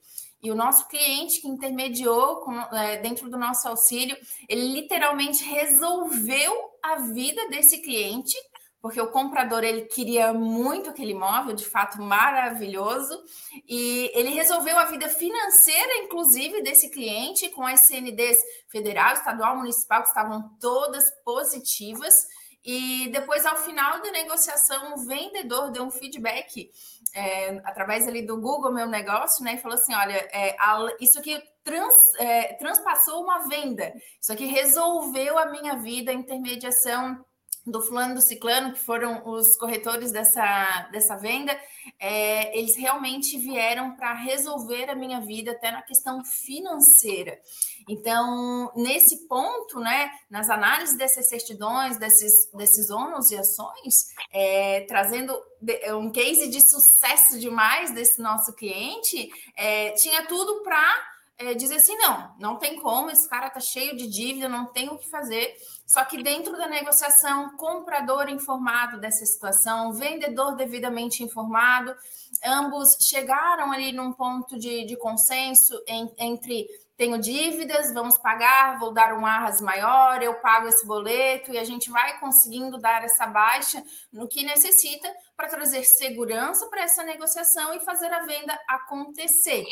[0.43, 4.17] E o nosso cliente que intermediou com, é, dentro do nosso auxílio,
[4.49, 8.35] ele literalmente resolveu a vida desse cliente
[8.81, 13.21] porque o comprador ele queria muito aquele imóvel, de fato maravilhoso,
[13.67, 18.39] e ele resolveu a vida financeira, inclusive, desse cliente, com as CNDs
[18.69, 22.13] federal, estadual, municipal, que estavam todas positivas.
[22.63, 26.69] E depois, ao final da negociação, o vendedor deu um feedback
[27.13, 29.55] é, através ali do Google Meu Negócio, né?
[29.55, 30.55] E falou assim: olha, é,
[30.99, 37.23] isso aqui trans, é, transpassou uma venda, isso aqui resolveu a minha vida, a intermediação
[37.65, 41.55] do fulano do ciclano, que foram os corretores dessa, dessa venda,
[41.99, 47.39] é, eles realmente vieram para resolver a minha vida até na questão financeira.
[47.87, 55.33] Então, nesse ponto, né, nas análises dessas certidões, desses, desses ônus e ações, é, trazendo
[55.99, 61.10] um case de sucesso demais desse nosso cliente, é, tinha tudo para
[61.47, 64.89] é, dizer assim: não, não tem como, esse cara tá cheio de dívida, não tem
[64.89, 65.55] o que fazer.
[65.85, 71.93] Só que dentro da negociação, comprador informado dessa situação, vendedor devidamente informado,
[72.45, 76.67] ambos chegaram ali num ponto de, de consenso em, entre
[77.01, 81.63] tenho dívidas, vamos pagar, vou dar um arras maior, eu pago esse boleto e a
[81.63, 87.73] gente vai conseguindo dar essa baixa no que necessita para trazer segurança para essa negociação
[87.73, 89.65] e fazer a venda acontecer.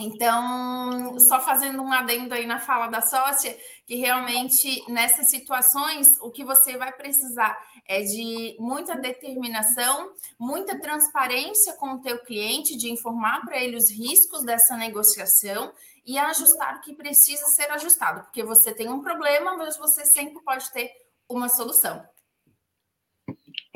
[0.00, 6.30] Então, só fazendo um adendo aí na fala da sócia, que realmente nessas situações o
[6.30, 12.92] que você vai precisar é de muita determinação, muita transparência com o teu cliente, de
[12.92, 15.72] informar para ele os riscos dessa negociação
[16.06, 20.40] e ajustar o que precisa ser ajustado, porque você tem um problema, mas você sempre
[20.44, 20.92] pode ter
[21.28, 22.06] uma solução.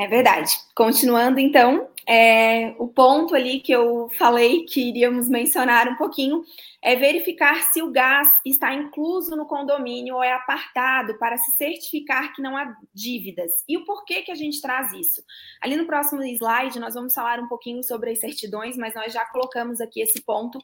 [0.03, 0.59] É verdade.
[0.75, 6.43] Continuando, então, é, o ponto ali que eu falei que iríamos mencionar um pouquinho
[6.83, 12.35] é verificar se o gás está incluso no condomínio ou é apartado para se certificar
[12.35, 13.53] que não há dívidas.
[13.69, 15.23] E o porquê que a gente traz isso?
[15.63, 19.25] Ali no próximo slide nós vamos falar um pouquinho sobre as certidões, mas nós já
[19.27, 20.59] colocamos aqui esse ponto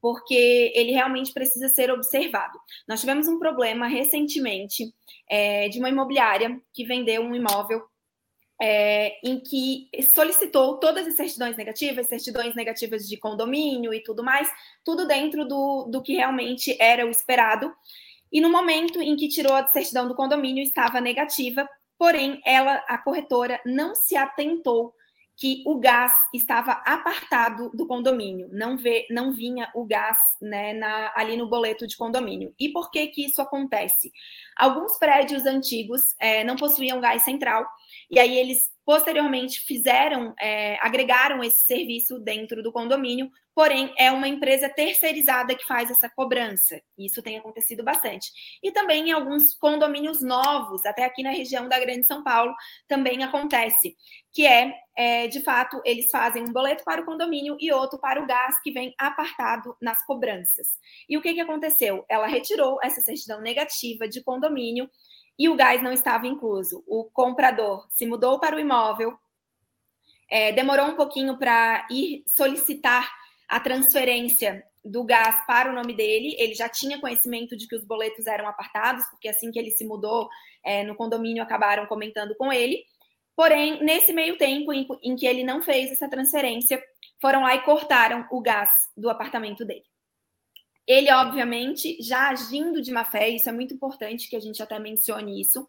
[0.00, 2.58] porque ele realmente precisa ser observado.
[2.88, 4.94] Nós tivemos um problema recentemente
[5.28, 7.82] é, de uma imobiliária que vendeu um imóvel
[8.60, 14.50] é, em que solicitou todas as certidões negativas, certidões negativas de condomínio e tudo mais,
[14.84, 17.72] tudo dentro do, do que realmente era o esperado.
[18.32, 21.68] E no momento em que tirou a certidão do condomínio, estava negativa,
[21.98, 24.94] porém, ela, a corretora, não se atentou
[25.38, 31.12] que o gás estava apartado do condomínio, não, vê, não vinha o gás né, na,
[31.14, 32.52] ali no boleto de condomínio.
[32.58, 34.12] E por que, que isso acontece?
[34.56, 37.64] Alguns prédios antigos é, não possuíam gás central,
[38.10, 44.26] e aí eles posteriormente fizeram, é, agregaram esse serviço dentro do condomínio, porém é uma
[44.26, 46.80] empresa terceirizada que faz essa cobrança.
[46.96, 48.30] Isso tem acontecido bastante.
[48.62, 52.54] E também em alguns condomínios novos, até aqui na região da Grande São Paulo,
[52.86, 53.94] também acontece,
[54.32, 58.22] que é, é de fato, eles fazem um boleto para o condomínio e outro para
[58.22, 60.66] o gás que vem apartado nas cobranças.
[61.06, 62.06] E o que, que aconteceu?
[62.08, 64.88] Ela retirou essa certidão negativa de condomínio
[65.38, 66.82] e o gás não estava incluso.
[66.86, 69.16] O comprador se mudou para o imóvel,
[70.30, 73.10] é, demorou um pouquinho para ir solicitar
[73.48, 76.34] a transferência do gás para o nome dele.
[76.38, 79.84] Ele já tinha conhecimento de que os boletos eram apartados, porque assim que ele se
[79.84, 80.28] mudou
[80.64, 82.84] é, no condomínio acabaram comentando com ele.
[83.34, 86.82] Porém, nesse meio tempo em, em que ele não fez essa transferência,
[87.20, 89.84] foram lá e cortaram o gás do apartamento dele.
[90.88, 94.78] Ele, obviamente, já agindo de má fé, isso é muito importante que a gente até
[94.78, 95.68] mencione isso.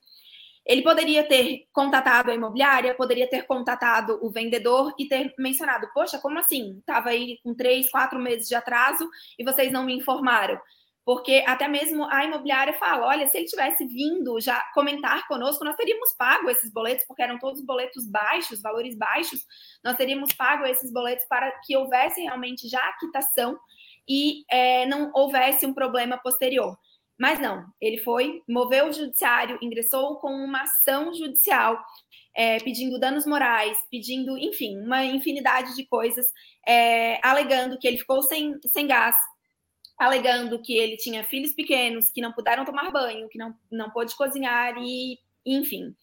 [0.66, 6.20] Ele poderia ter contatado a imobiliária, poderia ter contatado o vendedor e ter mencionado: Poxa,
[6.20, 6.78] como assim?
[6.80, 10.58] Estava aí com três, quatro meses de atraso e vocês não me informaram.
[11.04, 15.76] Porque até mesmo a imobiliária fala: olha, se ele tivesse vindo já comentar conosco, nós
[15.76, 19.44] teríamos pago esses boletos, porque eram todos boletos baixos, valores baixos,
[19.84, 23.60] nós teríamos pago esses boletos para que houvesse realmente já a quitação
[24.10, 26.76] e é, não houvesse um problema posterior.
[27.18, 31.78] Mas não, ele foi, moveu o judiciário, ingressou com uma ação judicial,
[32.34, 36.26] é, pedindo danos morais, pedindo, enfim, uma infinidade de coisas,
[36.66, 39.16] é, alegando que ele ficou sem, sem gás,
[39.98, 44.16] alegando que ele tinha filhos pequenos, que não puderam tomar banho, que não, não pôde
[44.16, 45.94] cozinhar e, enfim.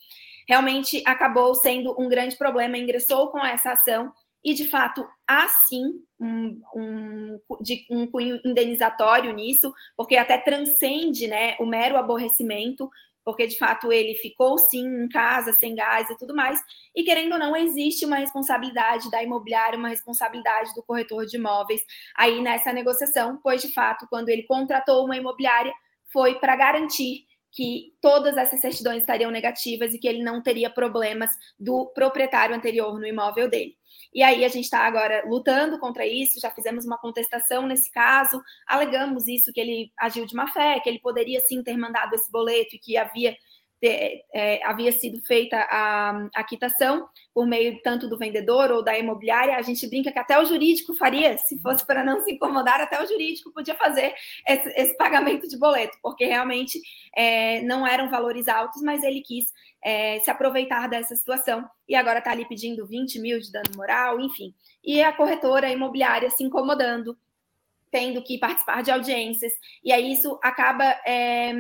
[0.47, 4.13] Realmente acabou sendo um grande problema, ingressou com essa ação
[4.47, 11.27] e, de fato, há sim um, um, de, um cunho indenizatório nisso, porque até transcende
[11.27, 12.89] né, o mero aborrecimento,
[13.25, 16.63] porque de fato ele ficou sim em casa, sem gás e tudo mais,
[16.95, 21.83] e querendo ou não, existe uma responsabilidade da imobiliária, uma responsabilidade do corretor de imóveis
[22.17, 25.75] aí nessa negociação, pois de fato, quando ele contratou uma imobiliária,
[26.13, 31.31] foi para garantir que todas essas certidões estariam negativas e que ele não teria problemas
[31.59, 33.75] do proprietário anterior no imóvel dele.
[34.15, 38.41] E aí a gente está agora lutando contra isso, já fizemos uma contestação nesse caso,
[38.67, 42.31] alegamos isso, que ele agiu de má fé, que ele poderia sim ter mandado esse
[42.31, 43.37] boleto e que havia
[43.83, 49.57] é, havia sido feita a, a quitação por meio tanto do vendedor ou da imobiliária.
[49.57, 53.03] A gente brinca que até o jurídico faria, se fosse para não se incomodar, até
[53.03, 54.15] o jurídico podia fazer
[54.47, 56.81] esse, esse pagamento de boleto, porque realmente
[57.15, 59.47] é, não eram valores altos, mas ele quis
[59.85, 64.21] é, se aproveitar dessa situação e agora está ali pedindo 20 mil de dano moral,
[64.21, 64.55] enfim.
[64.83, 67.17] E a corretora imobiliária se incomodando
[67.97, 71.51] tendo que participar de audiências, e aí isso acaba é,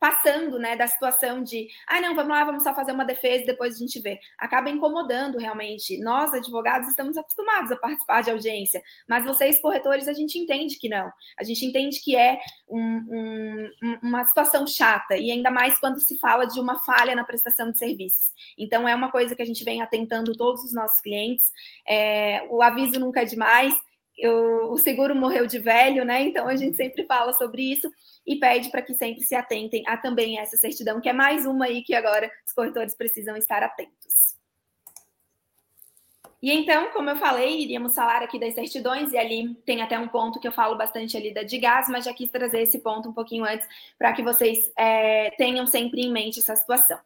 [0.00, 3.46] passando né, da situação de, ah, não, vamos lá, vamos só fazer uma defesa e
[3.46, 4.18] depois a gente vê.
[4.36, 5.96] Acaba incomodando realmente.
[6.02, 10.88] Nós, advogados, estamos acostumados a participar de audiência, mas vocês, corretores, a gente entende que
[10.88, 11.12] não.
[11.38, 16.18] A gente entende que é um, um, uma situação chata, e ainda mais quando se
[16.18, 18.32] fala de uma falha na prestação de serviços.
[18.58, 21.52] Então, é uma coisa que a gente vem atentando todos os nossos clientes.
[21.88, 23.72] É, o aviso nunca é demais.
[24.16, 26.22] Eu, o seguro morreu de velho, né?
[26.22, 27.90] Então a gente sempre fala sobre isso
[28.26, 31.66] e pede para que sempre se atentem a também essa certidão, que é mais uma
[31.66, 34.34] aí que agora os corretores precisam estar atentos.
[36.44, 40.08] E então, como eu falei, iríamos falar aqui das certidões, e ali tem até um
[40.08, 43.08] ponto que eu falo bastante ali da de gás, mas já quis trazer esse ponto
[43.08, 43.66] um pouquinho antes
[43.98, 46.98] para que vocês é, tenham sempre em mente essa situação.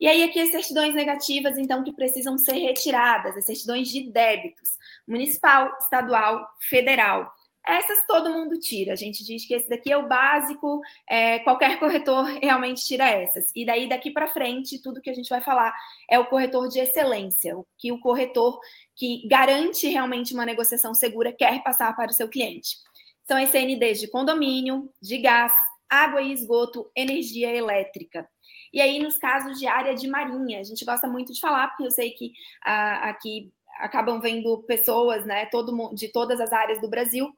[0.00, 4.70] E aí, aqui as certidões negativas, então, que precisam ser retiradas, as certidões de débitos,
[5.10, 7.30] municipal, estadual, federal.
[7.66, 8.92] Essas todo mundo tira.
[8.92, 13.50] A gente diz que esse daqui é o básico, é, qualquer corretor realmente tira essas.
[13.54, 15.74] E daí, daqui para frente, tudo que a gente vai falar
[16.08, 18.58] é o corretor de excelência, o que o corretor
[18.96, 22.76] que garante realmente uma negociação segura quer passar para o seu cliente.
[23.24, 25.52] São as CNDs de condomínio, de gás,
[25.88, 28.28] água e esgoto, energia elétrica.
[28.72, 31.84] E aí, nos casos de área de marinha, a gente gosta muito de falar, porque
[31.84, 32.32] eu sei que
[32.64, 37.32] ah, aqui acabam vendo pessoas, né, todo, de todas as áreas do Brasil,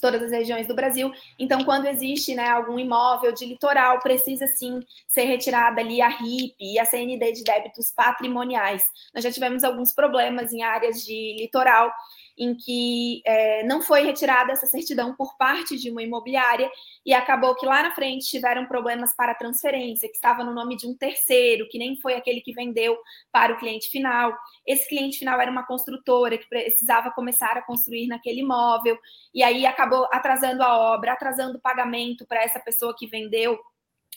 [0.00, 1.12] todas as regiões do Brasil.
[1.38, 6.54] Então, quando existe né, algum imóvel de litoral, precisa sim ser retirada ali a RIP
[6.60, 8.82] e a CND de débitos patrimoniais.
[9.14, 11.90] Nós já tivemos alguns problemas em áreas de litoral
[12.38, 16.70] em que é, não foi retirada essa certidão por parte de uma imobiliária
[17.04, 20.86] e acabou que lá na frente tiveram problemas para transferência, que estava no nome de
[20.86, 22.96] um terceiro, que nem foi aquele que vendeu
[23.32, 24.36] para o cliente final.
[24.66, 28.98] Esse cliente final era uma construtora que precisava começar a construir naquele imóvel,
[29.34, 33.58] e aí acabou atrasando a obra, atrasando o pagamento para essa pessoa que vendeu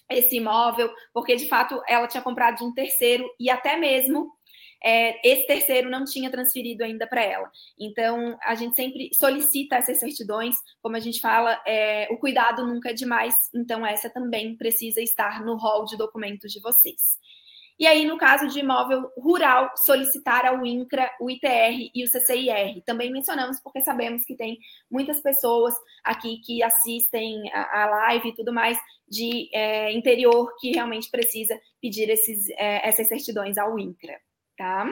[0.10, 4.32] esse imóvel, porque de fato ela tinha comprado de um terceiro e até mesmo
[4.84, 7.50] é, esse terceiro não tinha transferido ainda para ela.
[7.78, 12.90] Então, a gente sempre solicita essas certidões, como a gente fala, é, o cuidado nunca
[12.90, 17.20] é demais, então essa também precisa estar no rol de documentos de vocês.
[17.78, 22.84] E aí, no caso de imóvel rural, solicitar ao INCRA, o ITR e o CCIR.
[22.86, 24.60] Também mencionamos porque sabemos que tem
[24.92, 25.74] muitas pessoas
[26.04, 28.78] aqui que assistem a, live e tudo mais
[29.08, 34.20] de é, interior que realmente precisa pedir esses, é, essas certidões ao INCRA
[34.60, 34.92] tá?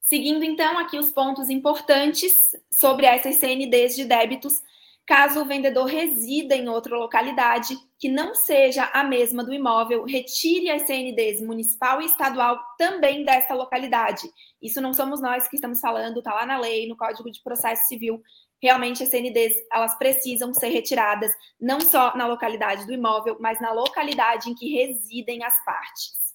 [0.00, 4.62] Seguindo então aqui os pontos importantes sobre essas CNDs de débitos,
[5.06, 10.70] caso o vendedor resida em outra localidade que não seja a mesma do imóvel, retire
[10.70, 14.26] as CNDs municipal e estadual também desta localidade.
[14.62, 17.86] Isso não somos nós que estamos falando, está lá na lei, no Código de Processo
[17.86, 18.22] Civil.
[18.62, 23.72] Realmente as CNDs, elas precisam ser retiradas não só na localidade do imóvel, mas na
[23.72, 26.25] localidade em que residem as partes.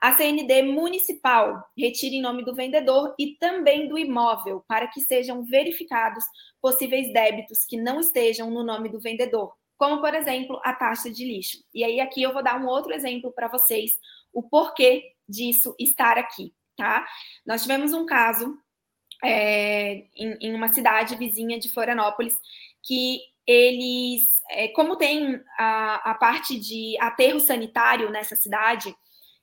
[0.00, 5.44] A CND municipal retira em nome do vendedor e também do imóvel, para que sejam
[5.44, 6.24] verificados
[6.60, 11.24] possíveis débitos que não estejam no nome do vendedor, como, por exemplo, a taxa de
[11.24, 11.58] lixo.
[11.74, 13.92] E aí, aqui eu vou dar um outro exemplo para vocês,
[14.32, 17.06] o porquê disso estar aqui, tá?
[17.46, 18.56] Nós tivemos um caso
[19.22, 22.34] é, em, em, uma cidade vizinha de Florianópolis
[22.82, 28.94] que eles, é, como tem a, a parte de aterro sanitário nessa cidade,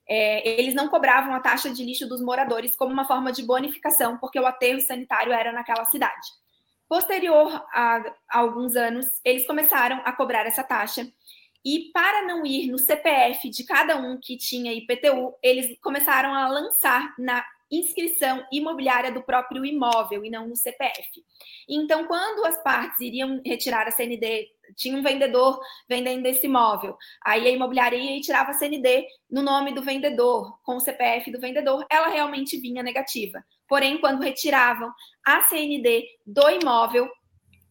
[0.10, 4.18] é, eles não cobravam a taxa de lixo dos moradores como uma forma de bonificação,
[4.18, 6.28] porque o aterro sanitário era naquela cidade.
[6.88, 7.97] Posterior a,
[8.30, 11.05] a alguns anos, eles começaram a cobrar essa taxa.
[11.66, 16.47] E para não ir no CPF de cada um que tinha IPTU, eles começaram a
[16.47, 21.26] lançar na inscrição imobiliária do próprio imóvel e não no CPF.
[21.68, 27.47] Então, quando as partes iriam retirar a CND, tinha um vendedor vendendo esse imóvel, aí
[27.47, 31.39] a imobiliária ia e tirava a CND no nome do vendedor, com o CPF do
[31.39, 33.43] vendedor, ela realmente vinha negativa.
[33.68, 34.91] Porém, quando retiravam
[35.26, 37.09] a CND do imóvel,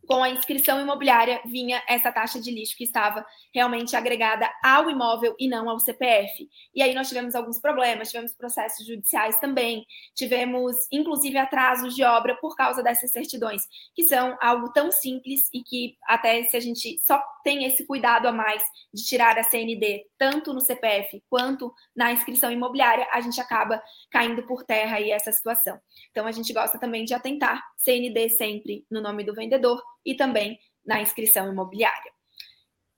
[0.06, 5.34] com a inscrição imobiliária vinha essa taxa de lixo que estava realmente agregada ao imóvel
[5.38, 6.48] e não ao CPF.
[6.74, 9.84] E aí nós tivemos alguns problemas, tivemos processos judiciais também,
[10.14, 13.62] tivemos inclusive atrasos de obra por causa dessas certidões,
[13.94, 18.26] que são algo tão simples e que até se a gente só tem esse cuidado
[18.26, 23.40] a mais de tirar a CND tanto no CPF quanto na inscrição imobiliária, a gente
[23.40, 25.78] acaba caindo por terra aí essa situação.
[26.10, 30.58] Então a gente gosta também de atentar CND sempre no nome do vendedor e também
[30.86, 32.16] na inscrição imobiliária.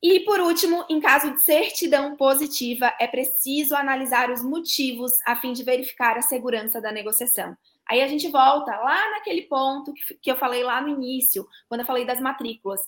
[0.01, 5.53] E, por último, em caso de certidão positiva, é preciso analisar os motivos a fim
[5.53, 7.57] de verificar a segurança da negociação.
[7.85, 9.93] Aí a gente volta lá naquele ponto
[10.23, 12.81] que eu falei lá no início, quando eu falei das matrículas.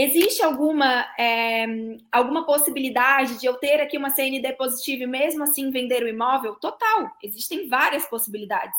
[0.00, 1.66] Existe alguma, é,
[2.12, 6.54] alguma possibilidade de eu ter aqui uma CND positiva e mesmo assim vender o imóvel?
[6.54, 8.78] Total, existem várias possibilidades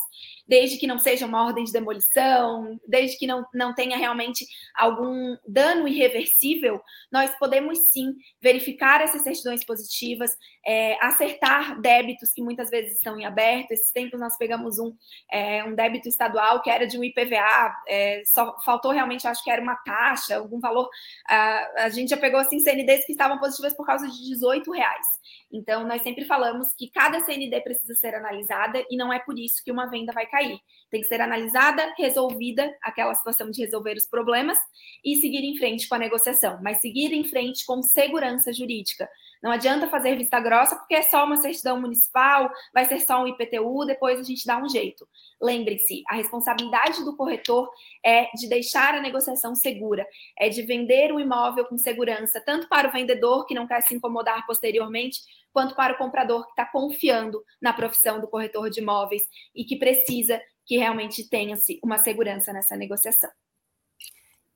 [0.50, 4.44] desde que não seja uma ordem de demolição, desde que não, não tenha realmente
[4.74, 12.68] algum dano irreversível, nós podemos sim verificar essas certidões positivas, é, acertar débitos que muitas
[12.68, 13.70] vezes estão em aberto.
[13.70, 14.92] Esses tempos nós pegamos um,
[15.30, 19.50] é, um débito estadual que era de um IPVA, é, só faltou realmente, acho que
[19.52, 20.88] era uma taxa, algum valor.
[21.28, 25.06] A, a gente já pegou assim CNDs que estavam positivas por causa de 18 reais.
[25.52, 29.62] Então, nós sempre falamos que cada CND precisa ser analisada e não é por isso
[29.64, 30.58] que uma venda vai cair.
[30.90, 34.58] Tem que ser analisada, resolvida aquela situação de resolver os problemas
[35.04, 39.08] e seguir em frente com a negociação, mas seguir em frente com segurança jurídica.
[39.42, 43.26] Não adianta fazer vista grossa porque é só uma certidão municipal, vai ser só um
[43.26, 45.08] IPTU, depois a gente dá um jeito.
[45.40, 47.70] Lembre-se, a responsabilidade do corretor
[48.04, 50.06] é de deixar a negociação segura,
[50.38, 53.94] é de vender o imóvel com segurança, tanto para o vendedor que não quer se
[53.94, 55.20] incomodar posteriormente,
[55.52, 59.22] quanto para o comprador que está confiando na profissão do corretor de imóveis
[59.54, 63.30] e que precisa que realmente tenha-se uma segurança nessa negociação.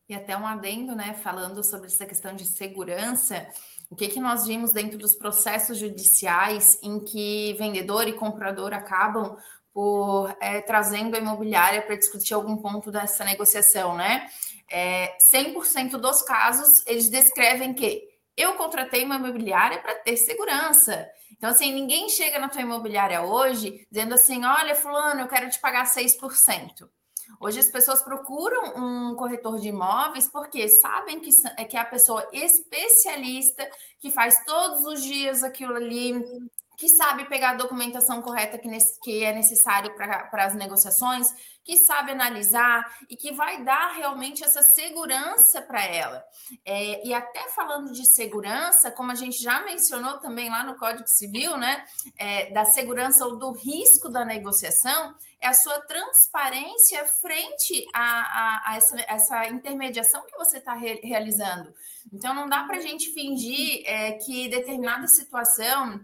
[0.07, 3.49] E até um adendo, né, falando sobre essa questão de segurança,
[3.91, 9.37] o que, que nós vimos dentro dos processos judiciais em que vendedor e comprador acabam
[9.73, 14.29] por é, trazendo a imobiliária para discutir algum ponto dessa negociação, né?
[14.71, 18.03] É, 100% dos casos, eles descrevem que
[18.37, 21.09] eu contratei uma imobiliária para ter segurança.
[21.33, 25.61] Então, assim, ninguém chega na tua imobiliária hoje dizendo assim: olha, Fulano, eu quero te
[25.61, 26.89] pagar 6%.
[27.41, 31.85] Hoje as pessoas procuram um corretor de imóveis porque sabem que é que é a
[31.85, 33.69] pessoa especialista
[34.01, 36.15] que faz todos os dias aquilo ali,
[36.77, 38.69] que sabe pegar a documentação correta que,
[39.03, 41.29] que é necessário para as negociações,
[41.65, 46.23] que sabe analisar e que vai dar realmente essa segurança para ela.
[46.65, 51.09] É, e até falando de segurança, como a gente já mencionou também lá no Código
[51.09, 51.85] Civil, né,
[52.19, 55.15] é, da segurança ou do risco da negociação,
[55.45, 61.01] é a sua transparência frente a, a, a essa, essa, intermediação que você está re,
[61.05, 61.73] realizando.
[62.11, 66.03] Então, não dá para a gente fingir é, que determinada situação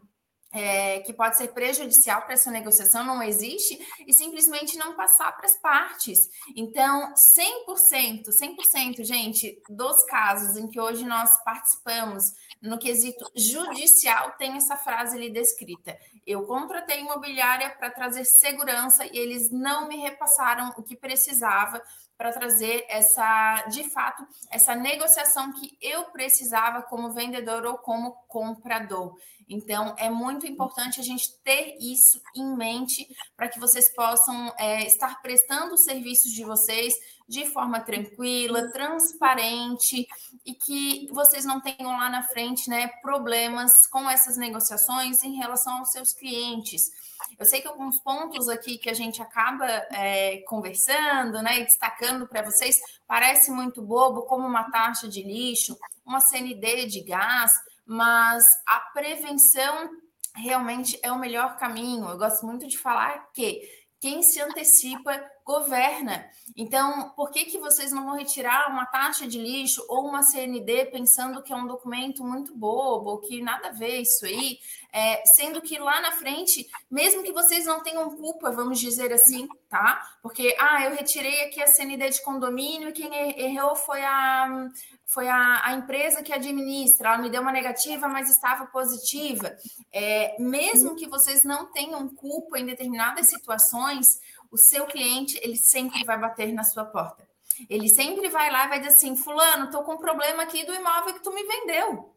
[0.52, 5.46] é, que pode ser prejudicial para essa negociação não existe e simplesmente não passar para
[5.46, 6.28] as partes.
[6.56, 12.24] Então, 100%, 100%, gente, dos casos em que hoje nós participamos
[12.60, 15.96] no quesito judicial, tem essa frase ali descrita.
[16.26, 21.82] Eu contratei imobiliária para trazer segurança e eles não me repassaram o que precisava
[22.16, 29.16] para trazer essa, de fato, essa negociação que eu precisava como vendedor ou como comprador.
[29.50, 34.86] Então, é muito importante a gente ter isso em mente para que vocês possam é,
[34.86, 36.94] estar prestando os serviços de vocês
[37.28, 40.06] de forma tranquila, transparente
[40.46, 45.78] e que vocês não tenham lá na frente né, problemas com essas negociações em relação
[45.78, 46.90] aos seus clientes.
[47.38, 52.42] Eu sei que alguns pontos aqui que a gente acaba é, conversando né, destacando para
[52.42, 57.52] vocês parece muito bobo, como uma taxa de lixo, uma CND de gás,
[57.90, 59.90] mas a prevenção
[60.36, 62.08] realmente é o melhor caminho.
[62.08, 63.60] Eu gosto muito de falar que
[63.98, 65.20] quem se antecipa
[65.50, 66.30] governa.
[66.56, 70.86] Então, por que, que vocês não vão retirar uma taxa de lixo ou uma CND
[70.86, 74.58] pensando que é um documento muito bobo, que nada a ver isso aí,
[74.92, 79.48] é, sendo que lá na frente, mesmo que vocês não tenham culpa, vamos dizer assim,
[79.68, 80.02] tá?
[80.22, 84.68] Porque, ah, eu retirei aqui a CND de condomínio e quem errou foi a,
[85.06, 89.56] foi a, a empresa que administra, ela me deu uma negativa, mas estava positiva.
[89.92, 94.20] É, mesmo que vocês não tenham culpa em determinadas situações,
[94.50, 97.28] o seu cliente ele sempre vai bater na sua porta.
[97.68, 100.74] Ele sempre vai lá e vai dizer assim: Fulano, estou com um problema aqui do
[100.74, 102.16] imóvel que tu me vendeu.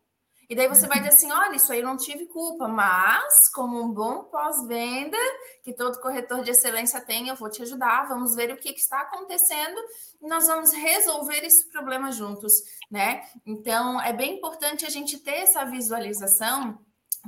[0.50, 3.82] E daí você vai dizer assim: olha, isso aí eu não tive culpa, mas como
[3.82, 5.18] um bom pós-venda
[5.64, 8.08] que todo corretor de excelência tem, eu vou te ajudar.
[8.08, 9.80] Vamos ver o que, que está acontecendo
[10.22, 12.54] e nós vamos resolver esse problema juntos,
[12.92, 13.24] né?
[13.46, 16.80] Então é bem importante a gente ter essa visualização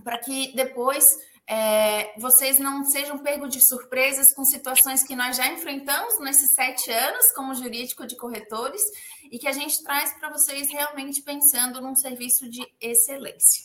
[0.03, 5.47] para que depois é, vocês não sejam pegos de surpresas com situações que nós já
[5.47, 8.81] enfrentamos nesses sete anos como jurídico de corretores
[9.31, 13.63] e que a gente traz para vocês realmente pensando num serviço de excelência.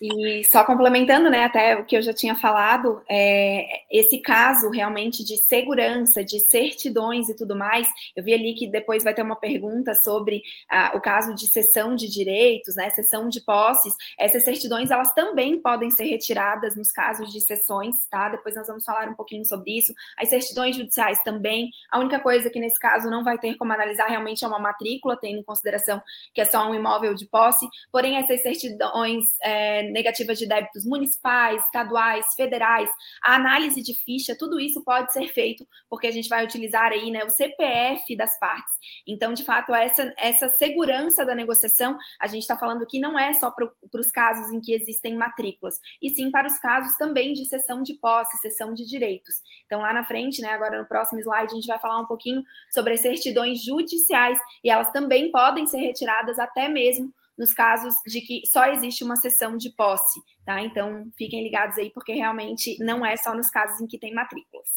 [0.00, 5.24] E só complementando, né, até o que eu já tinha falado, é, esse caso realmente
[5.24, 9.34] de segurança, de certidões e tudo mais, eu vi ali que depois vai ter uma
[9.34, 13.94] pergunta sobre ah, o caso de cessão de direitos, né, cessão de posses.
[14.16, 18.28] Essas certidões, elas também podem ser retiradas nos casos de cessões, tá?
[18.28, 19.92] Depois nós vamos falar um pouquinho sobre isso.
[20.16, 21.70] As certidões judiciais também.
[21.90, 25.16] A única coisa que nesse caso não vai ter como analisar realmente é uma matrícula,
[25.16, 26.00] tendo em consideração
[26.32, 27.66] que é só um imóvel de posse.
[27.90, 32.90] Porém, essas certidões é, negativas de débitos municipais, estaduais, federais,
[33.22, 37.10] a análise de ficha, tudo isso pode ser feito porque a gente vai utilizar aí
[37.10, 38.74] né, o CPF das partes.
[39.06, 43.32] Então, de fato, essa, essa segurança da negociação, a gente está falando que não é
[43.34, 47.44] só para os casos em que existem matrículas, e sim para os casos também de
[47.46, 49.34] cessão de posse, cessão de direitos.
[49.66, 52.42] Então, lá na frente, né, agora no próximo slide, a gente vai falar um pouquinho
[52.72, 58.20] sobre as certidões judiciais, e elas também podem ser retiradas até mesmo nos casos de
[58.20, 60.60] que só existe uma sessão de posse, tá?
[60.60, 64.68] Então, fiquem ligados aí, porque realmente não é só nos casos em que tem matrículas.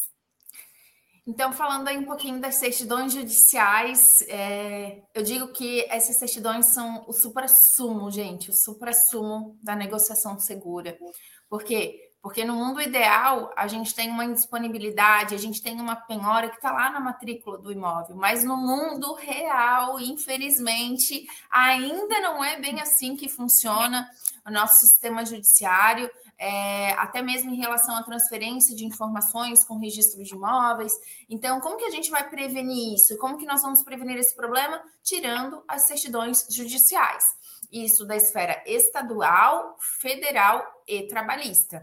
[1.26, 7.04] Então, falando aí um pouquinho das certidões judiciais, é, eu digo que essas certidões são
[7.06, 10.98] o supra-sumo, gente, o supra-sumo da negociação segura.
[11.48, 12.11] Por quê?
[12.22, 16.54] Porque no mundo ideal, a gente tem uma indisponibilidade, a gente tem uma penhora que
[16.54, 22.80] está lá na matrícula do imóvel, mas no mundo real, infelizmente, ainda não é bem
[22.80, 24.08] assim que funciona
[24.46, 26.08] o nosso sistema judiciário,
[26.38, 30.92] é, até mesmo em relação à transferência de informações com registro de imóveis.
[31.28, 33.18] Então, como que a gente vai prevenir isso?
[33.18, 34.80] Como que nós vamos prevenir esse problema?
[35.02, 37.24] Tirando as certidões judiciais.
[37.72, 41.82] Isso da esfera estadual, federal e trabalhista.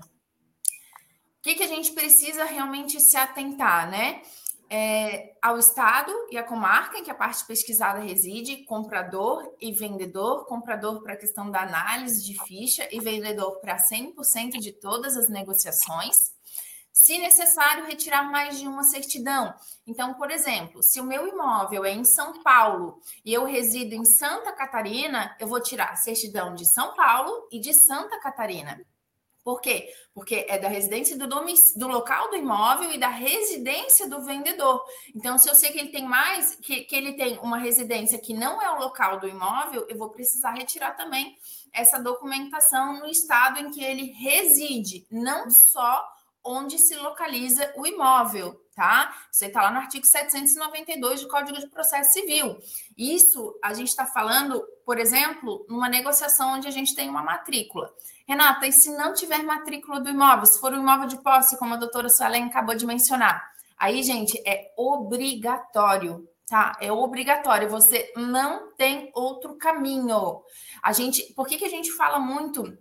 [1.40, 4.22] O que, que a gente precisa realmente se atentar, né?
[4.70, 10.46] É, ao Estado e à comarca em que a parte pesquisada reside, comprador e vendedor,
[10.46, 15.30] comprador para a questão da análise de ficha e vendedor para 100% de todas as
[15.30, 16.16] negociações.
[16.92, 19.54] Se necessário, retirar mais de uma certidão.
[19.88, 24.04] Então, por exemplo, se o meu imóvel é em São Paulo e eu resido em
[24.04, 28.80] Santa Catarina, eu vou tirar certidão de São Paulo e de Santa Catarina.
[29.50, 29.92] Por quê?
[30.14, 34.80] Porque é da residência do, do local do imóvel e da residência do vendedor.
[35.16, 38.32] Então, se eu sei que ele tem mais, que, que ele tem uma residência que
[38.32, 41.36] não é o local do imóvel, eu vou precisar retirar também
[41.74, 46.08] essa documentação no estado em que ele reside, não só
[46.46, 49.12] onde se localiza o imóvel, tá?
[49.32, 52.56] Você está lá no artigo 792 do Código de Processo Civil.
[52.96, 57.92] Isso a gente está falando, por exemplo, numa negociação onde a gente tem uma matrícula.
[58.30, 61.74] Renata, e se não tiver matrícula do imóvel, se for um imóvel de posse, como
[61.74, 63.44] a doutora Suelen acabou de mencionar,
[63.76, 66.78] aí, gente, é obrigatório, tá?
[66.80, 70.44] É obrigatório, você não tem outro caminho.
[70.84, 72.78] A gente, por que, que a gente fala muito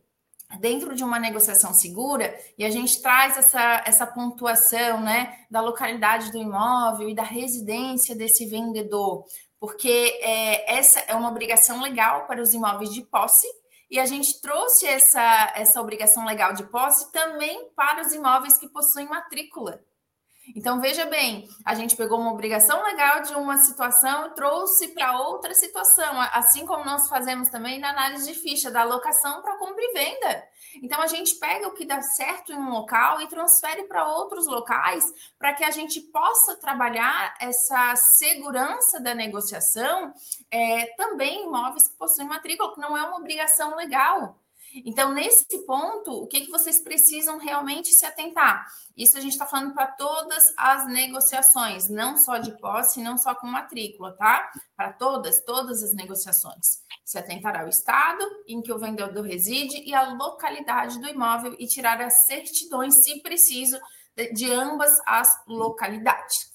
[0.60, 6.30] dentro de uma negociação segura e a gente traz essa, essa pontuação, né, da localidade
[6.30, 9.24] do imóvel e da residência desse vendedor?
[9.58, 13.46] Porque é, essa é uma obrigação legal para os imóveis de posse,
[13.90, 18.68] e a gente trouxe essa, essa obrigação legal de posse também para os imóveis que
[18.68, 19.80] possuem matrícula.
[20.56, 25.18] Então, veja bem, a gente pegou uma obrigação legal de uma situação e trouxe para
[25.18, 29.82] outra situação, assim como nós fazemos também na análise de ficha, da alocação para compra
[29.82, 30.44] e venda.
[30.82, 34.46] Então, a gente pega o que dá certo em um local e transfere para outros
[34.46, 35.04] locais,
[35.38, 40.12] para que a gente possa trabalhar essa segurança da negociação
[40.50, 44.38] é, também imóveis que possuem matrícula, que não é uma obrigação legal.
[44.84, 48.66] Então, nesse ponto, o que, que vocês precisam realmente se atentar?
[48.96, 53.34] Isso a gente está falando para todas as negociações, não só de posse, não só
[53.34, 54.50] com matrícula, tá?
[54.76, 56.82] Para todas, todas as negociações.
[57.04, 61.66] Se atentar ao estado em que o vendedor reside e a localidade do imóvel e
[61.66, 63.78] tirar as certidões, se preciso,
[64.34, 66.52] de ambas as localidades.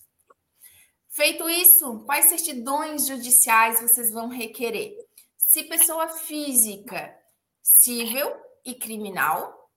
[1.09, 4.95] Feito isso, quais certidões judiciais vocês vão requerer?
[5.37, 7.22] Se pessoa física
[7.63, 8.29] civil
[8.65, 9.71] e criminal.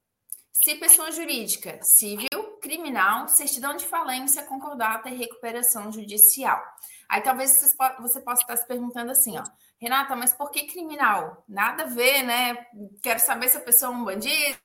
[0.65, 6.61] Se pessoa jurídica, civil, criminal, certidão de falência, concordata e recuperação judicial.
[7.09, 7.61] Aí talvez
[8.01, 9.45] você possa estar se perguntando assim, ó,
[9.79, 11.45] Renata, mas por que criminal?
[11.47, 12.67] Nada a ver, né?
[13.03, 14.59] Quero saber se a pessoa é um bandido.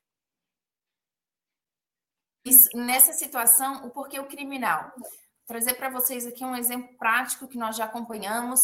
[2.43, 4.91] Isso, nessa situação, o porquê o criminal?
[4.97, 5.07] Vou
[5.45, 8.61] trazer para vocês aqui um exemplo prático que nós já acompanhamos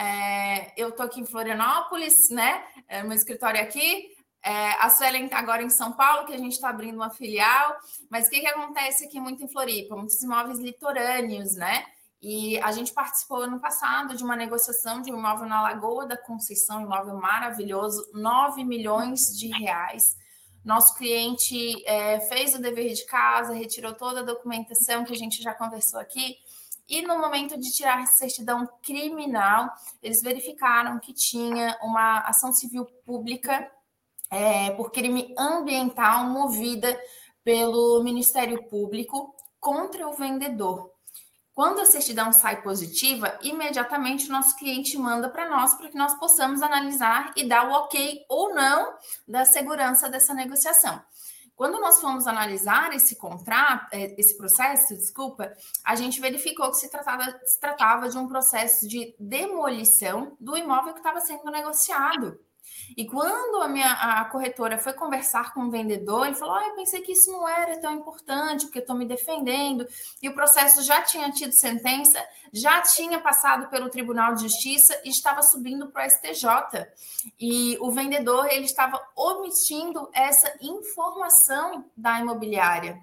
[0.00, 2.64] é, eu estou aqui em Florianópolis, né?
[2.88, 4.08] É, meu escritório aqui.
[4.42, 7.76] É, a Suelen está agora em São Paulo, que a gente está abrindo uma filial.
[8.08, 9.94] Mas o que, que acontece aqui muito em Floripa?
[9.94, 11.84] Muitos imóveis litorâneos, né?
[12.22, 16.16] E a gente participou ano passado de uma negociação de um imóvel na Lagoa da
[16.16, 20.16] Conceição, um imóvel maravilhoso, 9 milhões de reais,
[20.64, 25.42] Nosso cliente é, fez o dever de casa, retirou toda a documentação que a gente
[25.42, 26.36] já conversou aqui.
[26.90, 29.70] E no momento de tirar certidão criminal,
[30.02, 33.70] eles verificaram que tinha uma ação civil pública
[34.28, 37.00] é, por crime ambiental movida
[37.44, 40.90] pelo Ministério Público contra o vendedor.
[41.54, 46.18] Quando a certidão sai positiva, imediatamente o nosso cliente manda para nós para que nós
[46.18, 48.94] possamos analisar e dar o ok ou não
[49.28, 51.00] da segurança dessa negociação.
[51.60, 55.52] Quando nós fomos analisar esse contrato, é, esse processo, desculpa,
[55.84, 60.94] a gente verificou que se tratava, se tratava de um processo de demolição do imóvel
[60.94, 62.40] que estava sendo negociado.
[62.96, 66.74] E quando a minha a corretora foi conversar com o vendedor, ele falou: oh, eu
[66.74, 69.86] pensei que isso não era tão importante, porque eu estou me defendendo,
[70.22, 72.22] e o processo já tinha tido sentença,
[72.52, 76.86] já tinha passado pelo Tribunal de Justiça e estava subindo para o STJ.
[77.38, 82.98] E o vendedor ele estava omitindo essa informação da imobiliária.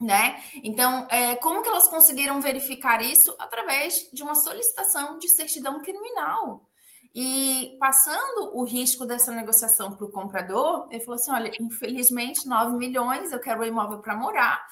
[0.00, 0.40] Né?
[0.62, 3.34] Então, é, como que elas conseguiram verificar isso?
[3.36, 6.67] Através de uma solicitação de certidão criminal.
[7.14, 12.76] E passando o risco dessa negociação para o comprador, ele falou assim: olha, infelizmente, 9
[12.76, 14.64] milhões, eu quero o imóvel para morar,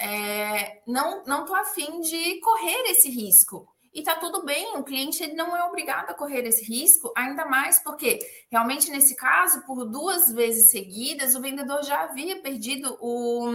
[0.00, 3.68] é, não estou afim de correr esse risco.
[3.94, 7.44] E está tudo bem, o cliente ele não é obrigado a correr esse risco, ainda
[7.46, 8.18] mais porque,
[8.50, 13.52] realmente, nesse caso, por duas vezes seguidas, o vendedor já havia perdido o,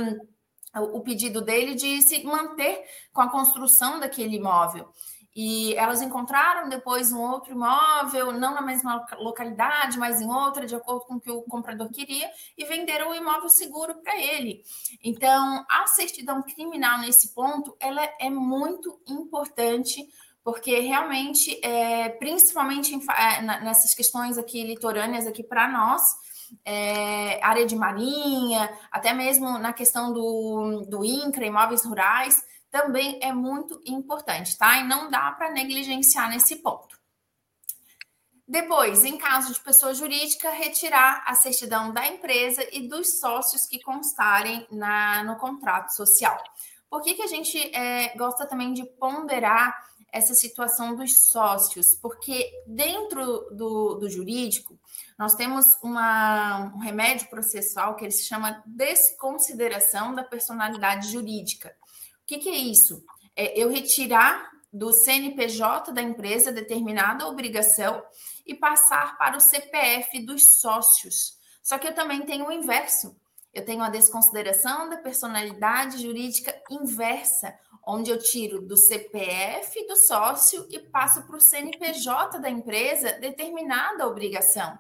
[0.74, 4.88] o pedido dele de se manter com a construção daquele imóvel.
[5.42, 10.76] E elas encontraram depois um outro imóvel, não na mesma localidade, mas em outra, de
[10.76, 14.62] acordo com o que o comprador queria, e venderam o imóvel seguro para ele.
[15.02, 20.06] Então, a certidão criminal nesse ponto, ela é muito importante
[20.44, 26.02] porque realmente, é, principalmente em, é, nessas questões aqui litorâneas aqui para nós,
[26.66, 33.34] é, área de marinha, até mesmo na questão do, do INCRA, imóveis rurais, também é
[33.34, 34.78] muito importante, tá?
[34.78, 37.00] E não dá para negligenciar nesse ponto.
[38.48, 43.80] Depois, em caso de pessoa jurídica, retirar a certidão da empresa e dos sócios que
[43.80, 46.36] constarem na, no contrato social.
[46.90, 51.94] Por que, que a gente é, gosta também de ponderar essa situação dos sócios?
[52.02, 54.80] Porque dentro do, do jurídico,
[55.16, 61.76] nós temos uma, um remédio processual que ele se chama desconsideração da personalidade jurídica
[62.30, 63.04] que, que é isso?
[63.36, 68.04] É eu retirar do CNPJ da empresa determinada obrigação
[68.46, 71.40] e passar para o CPF dos sócios.
[71.64, 73.20] Só que eu também tenho o inverso.
[73.52, 80.68] Eu tenho a desconsideração da personalidade jurídica inversa, onde eu tiro do CPF do sócio
[80.70, 84.78] e passo para o CNPJ da empresa determinada obrigação.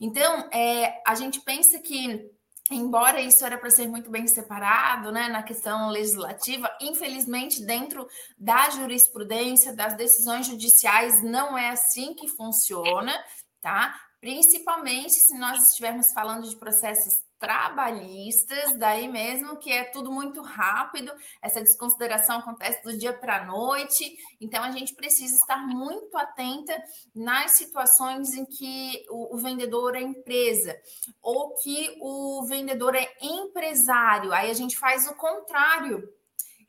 [0.00, 2.28] Então, é, a gente pensa que
[2.70, 8.06] embora isso era para ser muito bem separado, né, na questão legislativa, infelizmente dentro
[8.38, 13.12] da jurisprudência, das decisões judiciais, não é assim que funciona,
[13.60, 13.94] tá?
[14.20, 21.10] Principalmente se nós estivermos falando de processos trabalhistas, daí mesmo que é tudo muito rápido,
[21.40, 26.76] essa desconsideração acontece do dia para a noite, então a gente precisa estar muito atenta
[27.14, 30.76] nas situações em que o, o, vendedor é empresa
[31.22, 36.06] ou que o vendedor é empresário, aí a gente faz o contrário,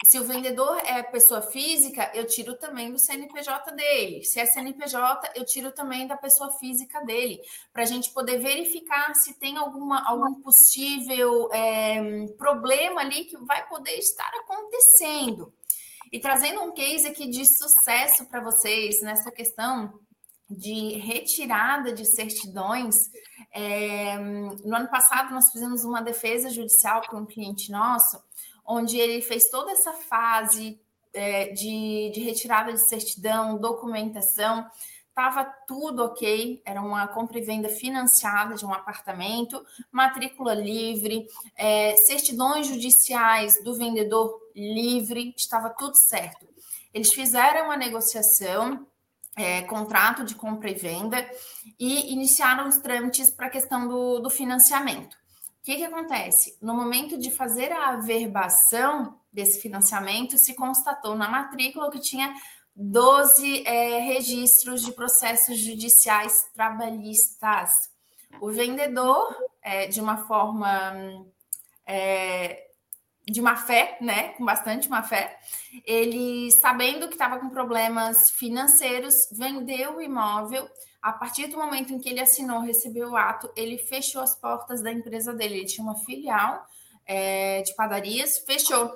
[0.03, 4.23] se o vendedor é pessoa física, eu tiro também do CNPJ dele.
[4.23, 7.39] Se é CNPJ, eu tiro também da pessoa física dele,
[7.71, 13.67] para a gente poder verificar se tem alguma, algum possível é, problema ali que vai
[13.67, 15.53] poder estar acontecendo.
[16.11, 19.93] E trazendo um case aqui de sucesso para vocês nessa questão
[20.49, 23.09] de retirada de certidões.
[23.53, 28.21] É, no ano passado, nós fizemos uma defesa judicial para um cliente nosso
[28.71, 30.79] onde ele fez toda essa fase
[31.13, 34.65] é, de, de retirada de certidão, documentação,
[35.09, 39.61] estava tudo ok, era uma compra e venda financiada de um apartamento,
[39.91, 46.47] matrícula livre, é, certidões judiciais do vendedor livre, estava tudo certo.
[46.93, 48.87] Eles fizeram a negociação,
[49.35, 51.29] é, contrato de compra e venda
[51.77, 55.20] e iniciaram os trâmites para a questão do, do financiamento.
[55.61, 56.57] O que, que acontece?
[56.59, 62.33] No momento de fazer a averbação desse financiamento, se constatou na matrícula que tinha
[62.75, 67.69] 12 é, registros de processos judiciais trabalhistas.
[68.41, 71.27] O vendedor, é, de uma forma
[71.85, 72.67] é,
[73.29, 75.37] de má fé, né, com bastante má fé,
[75.85, 80.67] ele sabendo que estava com problemas financeiros, vendeu o imóvel
[81.01, 84.83] A partir do momento em que ele assinou, recebeu o ato, ele fechou as portas
[84.83, 85.55] da empresa dele.
[85.55, 86.63] Ele tinha uma filial
[87.05, 88.91] é, de padarias, fechou.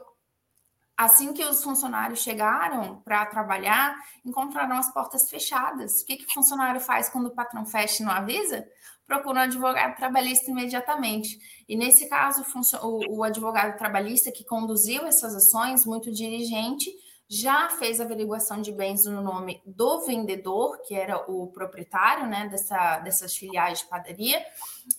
[0.96, 6.02] Assim que os funcionários chegaram para trabalhar, encontraram as portas fechadas.
[6.02, 8.66] O que, que o funcionário faz quando o patrão fecha e não avisa?
[9.06, 11.38] Procura um advogado trabalhista imediatamente.
[11.68, 12.46] E nesse caso,
[12.82, 16.90] o, o advogado trabalhista que conduziu essas ações, muito dirigente,
[17.28, 23.00] já fez averiguação de bens no nome do vendedor, que era o proprietário né, dessa,
[23.00, 24.46] dessas filiais de padaria,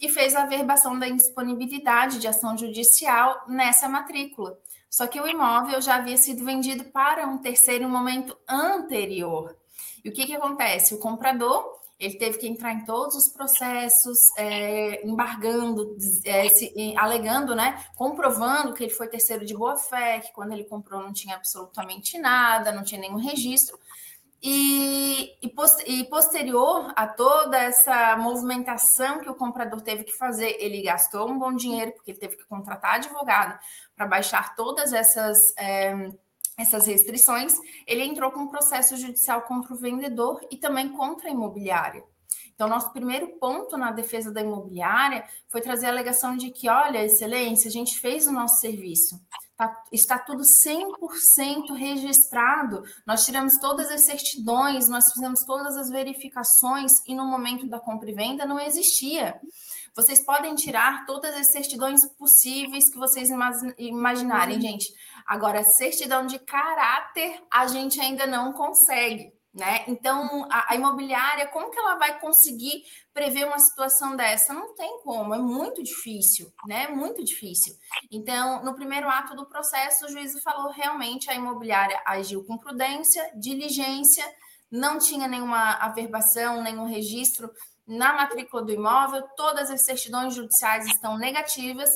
[0.01, 4.59] e fez a averbação da indisponibilidade de ação judicial nessa matrícula.
[4.91, 9.57] Só que o imóvel já havia sido vendido para um terceiro momento anterior.
[10.05, 10.95] E o que, que acontece?
[10.95, 17.55] O comprador ele teve que entrar em todos os processos, é, embargando, é, se, alegando,
[17.55, 21.37] né, comprovando que ele foi terceiro de boa fé, que quando ele comprou não tinha
[21.37, 23.79] absolutamente nada, não tinha nenhum registro.
[24.43, 25.53] E, e,
[25.87, 31.39] e posterior a toda essa movimentação que o comprador teve que fazer, ele gastou um
[31.39, 33.59] bom dinheiro, porque ele teve que contratar advogado
[33.97, 35.39] para baixar todas essas.
[35.59, 36.11] É,
[36.57, 37.55] essas restrições,
[37.87, 42.03] ele entrou com um processo judicial contra o vendedor e também contra a imobiliária.
[42.55, 47.05] Então, nosso primeiro ponto na defesa da imobiliária foi trazer a alegação de que, olha,
[47.05, 49.21] excelência, a gente fez o nosso serviço.
[49.57, 52.83] Tá, está tudo 100% registrado.
[53.07, 58.11] Nós tiramos todas as certidões, nós fizemos todas as verificações e no momento da compra
[58.11, 59.39] e venda não existia.
[59.95, 63.31] Vocês podem tirar todas as certidões possíveis que vocês
[63.79, 64.93] imaginarem, gente.
[65.27, 69.35] Agora, certidão de caráter, a gente ainda não consegue.
[69.57, 69.85] Né?
[69.89, 74.53] Então, a, a, imobiliária, como que ela vai conseguir prever uma situação dessa?
[74.53, 76.89] Não tem como, é muito difícil, né?
[76.89, 77.75] Muito difícil.
[78.13, 83.31] Então, no primeiro ato do processo, o juiz falou realmente a imobiliária agiu com prudência,
[83.35, 84.25] diligência,
[84.71, 87.51] não tinha nenhuma averbação, nenhum registro
[87.87, 91.89] na matrícula do imóvel, todas as certidões judiciais estão negativas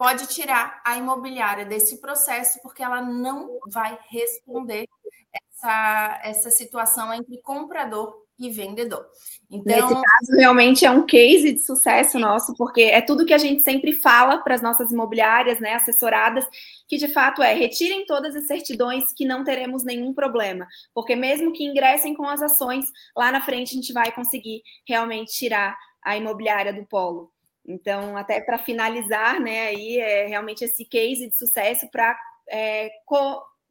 [0.00, 4.88] pode tirar a imobiliária desse processo, porque ela não vai responder
[5.30, 9.04] essa, essa situação entre comprador e vendedor.
[9.50, 13.38] Então, nesse caso, realmente é um case de sucesso nosso, porque é tudo que a
[13.38, 16.46] gente sempre fala para as nossas imobiliárias, né, assessoradas,
[16.88, 21.52] que de fato é retirem todas as certidões que não teremos nenhum problema, porque mesmo
[21.52, 26.16] que ingressem com as ações, lá na frente a gente vai conseguir realmente tirar a
[26.16, 27.30] imobiliária do polo.
[27.66, 32.90] Então, até para finalizar, né, aí é realmente esse case de sucesso para é,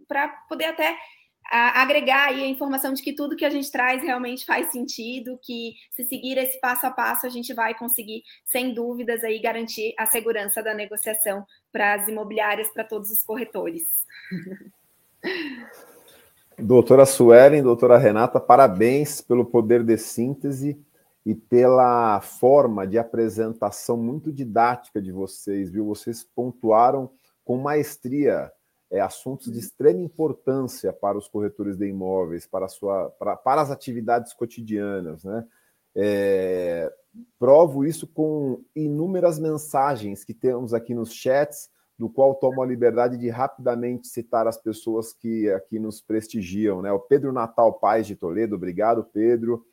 [0.07, 0.95] para poder até
[1.51, 5.39] a, agregar aí a informação de que tudo que a gente traz realmente faz sentido,
[5.41, 9.93] que se seguir esse passo a passo a gente vai conseguir, sem dúvidas, aí garantir
[9.97, 13.83] a segurança da negociação para as imobiliárias, para todos os corretores.
[16.61, 20.77] Doutora Suelen, doutora Renata, parabéns pelo poder de síntese
[21.25, 25.85] e pela forma de apresentação muito didática de vocês, viu?
[25.85, 27.11] Vocês pontuaram
[27.43, 28.51] com maestria
[28.91, 33.71] é, assuntos de extrema importância para os corretores de imóveis, para, sua, para, para as
[33.71, 35.45] atividades cotidianas, né?
[35.95, 36.91] É,
[37.37, 43.17] provo isso com inúmeras mensagens que temos aqui nos chats, do qual tomo a liberdade
[43.17, 46.91] de rapidamente citar as pessoas que aqui nos prestigiam, né?
[46.91, 49.65] O Pedro Natal Paz de Toledo, obrigado, Pedro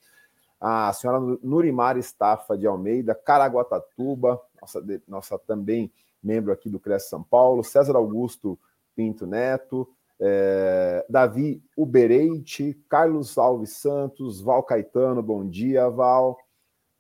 [0.61, 5.93] a senhora Nurimar Estafa de Almeida, Caraguatatuba, nossa, nossa também
[6.23, 8.59] membro aqui do CRES São Paulo, César Augusto
[8.95, 9.89] Pinto Neto,
[10.19, 16.39] é, Davi Ubereite, Carlos Alves Santos, Val Caetano, bom dia, Val.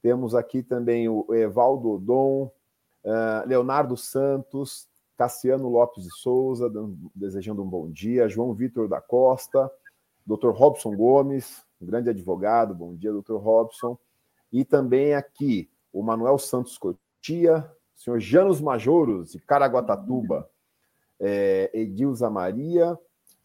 [0.02, 2.50] Temos aqui também o Evaldo Odon,
[3.02, 4.86] é, Leonardo Santos,
[5.16, 6.70] Cassiano Lopes de Souza,
[7.14, 9.70] desejando um bom dia, João Vitor da Costa,
[10.26, 10.50] Dr.
[10.50, 12.74] Robson Gomes, um grande advogado.
[12.74, 13.98] Bom dia, doutor Robson.
[14.52, 20.48] E também aqui o Manuel Santos Cotia, o senhor Janos Majoros, de Caraguatatuba,
[21.18, 22.98] é, Edilza Maria,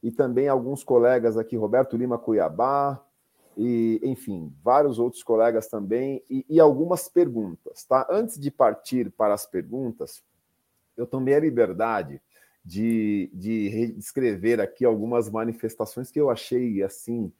[0.03, 3.01] e também alguns colegas aqui, Roberto Lima Cuiabá,
[3.57, 8.07] e, enfim, vários outros colegas também, e, e, algumas perguntas, tá?
[8.09, 10.23] Antes de partir para as perguntas,
[10.97, 12.21] eu tomei a liberdade
[12.63, 17.31] de, de escrever aqui algumas manifestações que eu achei, assim,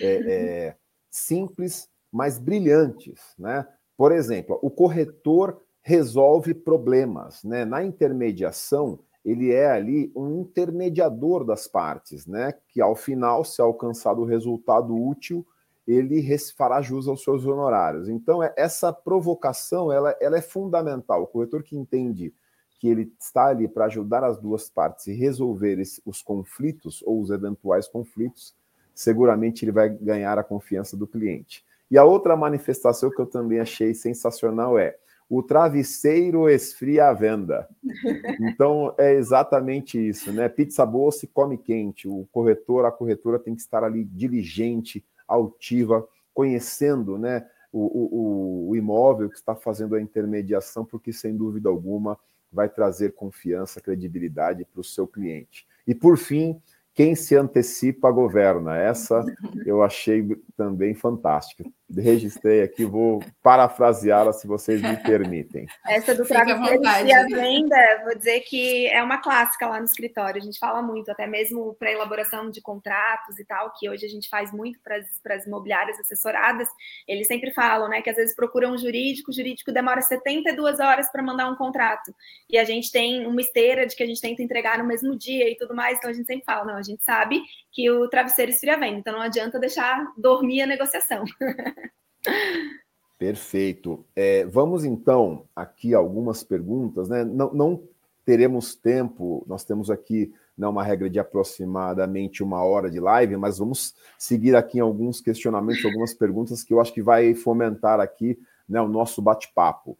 [0.00, 0.76] é, é,
[1.10, 3.20] simples, mas brilhantes.
[3.38, 3.66] Né?
[3.96, 7.42] Por exemplo, o corretor resolve problemas.
[7.42, 7.64] Né?
[7.64, 12.54] Na intermediação, ele é ali um intermediador das partes, né?
[12.68, 15.46] que ao final, se alcançado o resultado útil,
[15.86, 16.24] ele
[16.56, 18.08] fará jus aos seus honorários.
[18.08, 21.22] Então, é, essa provocação ela, ela é fundamental.
[21.22, 22.32] O corretor que entende
[22.78, 27.30] que ele está ali para ajudar as duas partes e resolver os conflitos ou os
[27.30, 28.54] eventuais conflitos,
[29.00, 31.64] seguramente ele vai ganhar a confiança do cliente.
[31.90, 34.94] E a outra manifestação que eu também achei sensacional é
[35.26, 37.66] o travesseiro esfria a venda.
[38.40, 40.48] Então é exatamente isso, né?
[40.48, 42.06] Pizza boa se come quente.
[42.06, 47.46] O corretor, a corretora tem que estar ali diligente, altiva, conhecendo, né?
[47.72, 52.18] O, o, o imóvel que está fazendo a intermediação, porque sem dúvida alguma
[52.52, 55.66] vai trazer confiança, credibilidade para o seu cliente.
[55.86, 56.60] E por fim,
[57.00, 58.76] quem se antecipa governa.
[58.76, 59.24] Essa
[59.64, 61.64] eu achei também fantástica.
[61.96, 65.66] Registrei aqui, vou parafraseá-la se vocês me permitem.
[65.86, 70.40] Essa do travesseiro e a venda, vou dizer que é uma clássica lá no escritório.
[70.40, 74.08] A gente fala muito, até mesmo para elaboração de contratos e tal, que hoje a
[74.08, 76.68] gente faz muito para as imobiliárias assessoradas.
[77.08, 81.10] Eles sempre falam, né, que às vezes procuram um jurídico, o jurídico demora 72 horas
[81.10, 82.14] para mandar um contrato.
[82.48, 85.50] E a gente tem uma esteira de que a gente tenta entregar no mesmo dia
[85.50, 88.50] e tudo mais, então a gente sempre fala, não, a gente sabe que o travesseiro
[88.50, 91.24] esfria venda, então não adianta deixar dormir a negociação.
[93.18, 94.04] Perfeito.
[94.16, 97.22] É, vamos então aqui algumas perguntas, né?
[97.22, 97.82] Não, não,
[98.24, 103.58] teremos tempo, nós temos aqui né, uma regra de aproximadamente uma hora de live, mas
[103.58, 108.38] vamos seguir aqui em alguns questionamentos, algumas perguntas que eu acho que vai fomentar aqui
[108.68, 109.98] né, o nosso bate-papo.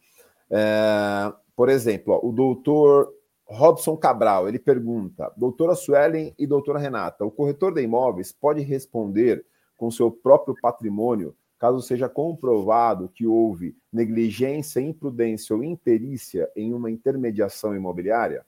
[0.51, 3.13] É, por exemplo, ó, o doutor
[3.51, 9.45] Robson Cabral, ele pergunta, doutora Suelen e doutora Renata, o corretor de imóveis pode responder
[9.77, 16.91] com seu próprio patrimônio caso seja comprovado que houve negligência, imprudência ou imperícia em uma
[16.91, 18.47] intermediação imobiliária?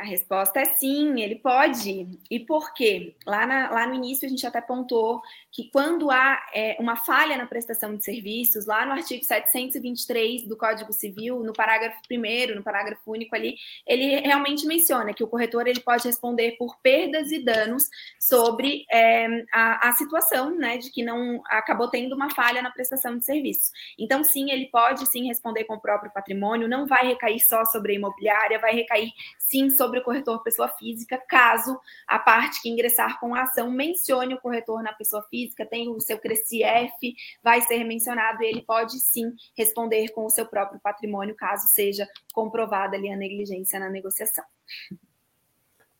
[0.00, 2.18] A resposta é sim, ele pode.
[2.30, 3.14] E por quê?
[3.26, 5.20] Lá, na, lá no início a gente até pontuou
[5.52, 10.56] que quando há é, uma falha na prestação de serviços, lá no artigo 723 do
[10.56, 15.66] Código Civil, no parágrafo primeiro, no parágrafo único ali, ele realmente menciona que o corretor
[15.66, 17.84] ele pode responder por perdas e danos
[18.18, 23.18] sobre é, a, a situação, né, de que não acabou tendo uma falha na prestação
[23.18, 23.70] de serviços.
[23.98, 27.92] Então, sim, ele pode sim responder com o próprio patrimônio, não vai recair só sobre
[27.92, 33.18] a imobiliária, vai recair sim sobre o corretor pessoa física, caso a parte que ingressar
[33.18, 37.84] com a ação mencione o corretor na pessoa física, tem o seu CRECIF, vai ser
[37.84, 43.10] mencionado e ele pode sim responder com o seu próprio patrimônio, caso seja comprovada ali
[43.10, 44.44] a negligência na negociação.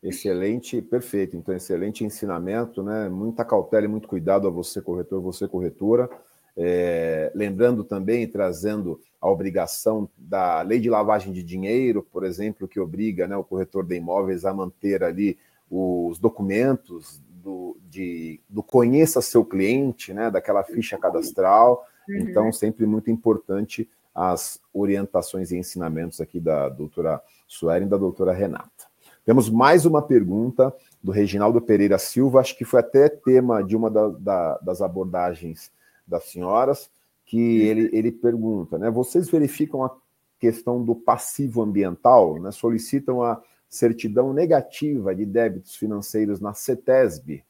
[0.03, 1.37] Excelente, perfeito.
[1.37, 3.09] Então, excelente ensinamento, né?
[3.09, 6.09] Muita cautela e muito cuidado a você, corretor, você, corretora.
[6.57, 12.81] É, lembrando também, trazendo a obrigação da lei de lavagem de dinheiro, por exemplo, que
[12.81, 15.39] obriga né, o corretor de imóveis a manter ali
[15.71, 21.85] os documentos do, de, do conheça seu cliente, né, daquela ficha cadastral.
[22.09, 22.17] Uhum.
[22.17, 28.33] Então, sempre muito importante as orientações e ensinamentos aqui da doutora Suelen e da doutora
[28.33, 28.91] Renata.
[29.25, 33.91] Temos mais uma pergunta do Reginaldo Pereira Silva, acho que foi até tema de uma
[33.91, 35.71] da, da, das abordagens
[36.11, 36.91] das senhoras,
[37.25, 37.67] que uhum.
[37.67, 38.91] ele, ele pergunta, né?
[38.91, 39.97] Vocês verificam a
[40.39, 42.51] questão do passivo ambiental, né?
[42.51, 47.45] Solicitam a certidão negativa de débitos financeiros na CETESB,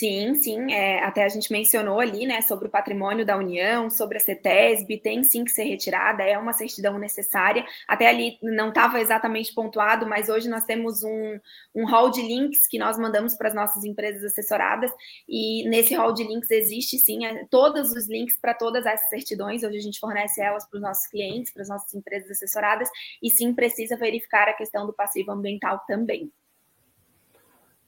[0.00, 0.72] Sim, sim.
[0.72, 4.96] É, até a gente mencionou ali, né, sobre o patrimônio da União, sobre a CETESB,
[4.96, 7.66] tem sim que ser retirada, é uma certidão necessária.
[7.86, 11.38] Até ali não estava exatamente pontuado, mas hoje nós temos um,
[11.74, 14.90] um hall de links que nós mandamos para as nossas empresas assessoradas,
[15.28, 19.62] e nesse hall de links existe sim é, todos os links para todas essas certidões,
[19.62, 22.88] hoje a gente fornece elas para os nossos clientes, para as nossas empresas assessoradas,
[23.22, 26.32] e sim precisa verificar a questão do passivo ambiental também.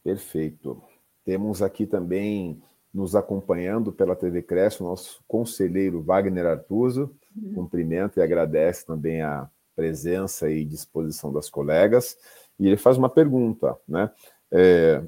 [0.04, 0.91] Perfeito.
[1.24, 2.60] Temos aqui também
[2.92, 7.14] nos acompanhando pela TV Cresce o nosso conselheiro Wagner Artuso.
[7.34, 7.54] Uhum.
[7.54, 12.16] Cumprimenta e agradece também a presença e disposição das colegas.
[12.58, 14.10] E ele faz uma pergunta, né?
[14.50, 15.02] É,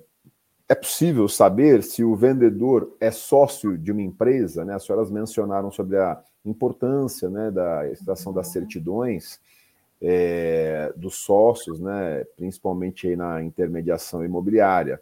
[0.69, 4.65] é possível saber se o vendedor é sócio de uma empresa?
[4.65, 4.75] Né?
[4.75, 9.39] As senhoras mencionaram sobre a importância né, da extração das certidões
[10.01, 15.01] é, dos sócios, né, principalmente aí na intermediação imobiliária.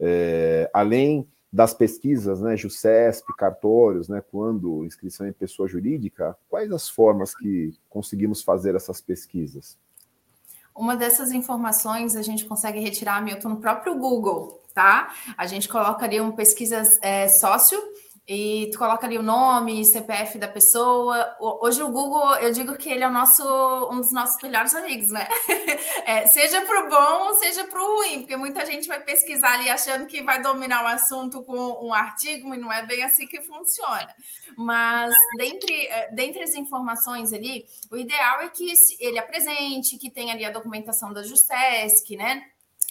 [0.00, 6.88] É, além das pesquisas, né, JUCESP, cartórios, né, quando inscrição em pessoa jurídica, quais as
[6.88, 9.78] formas que conseguimos fazer essas pesquisas?
[10.74, 15.14] Uma dessas informações a gente consegue retirar, Milton, no próprio Google, tá?
[15.38, 17.80] A gente coloca ali uma pesquisa é, sócio
[18.26, 21.36] e tu coloca ali o nome, CPF da pessoa.
[21.38, 23.44] Hoje o Google, eu digo que ele é o nosso,
[23.92, 25.28] um dos nossos melhores amigos, né?
[26.06, 29.70] É, seja para o bom, seja para o ruim, porque muita gente vai pesquisar ali
[29.70, 33.40] achando que vai dominar o assunto com um artigo, e não é bem assim que
[33.40, 34.14] funciona.
[34.54, 38.70] Mas dentre, é, dentre as informações ali, o ideal é que
[39.00, 42.42] ele apresente, que tenha ali a documentação da Justesc, né?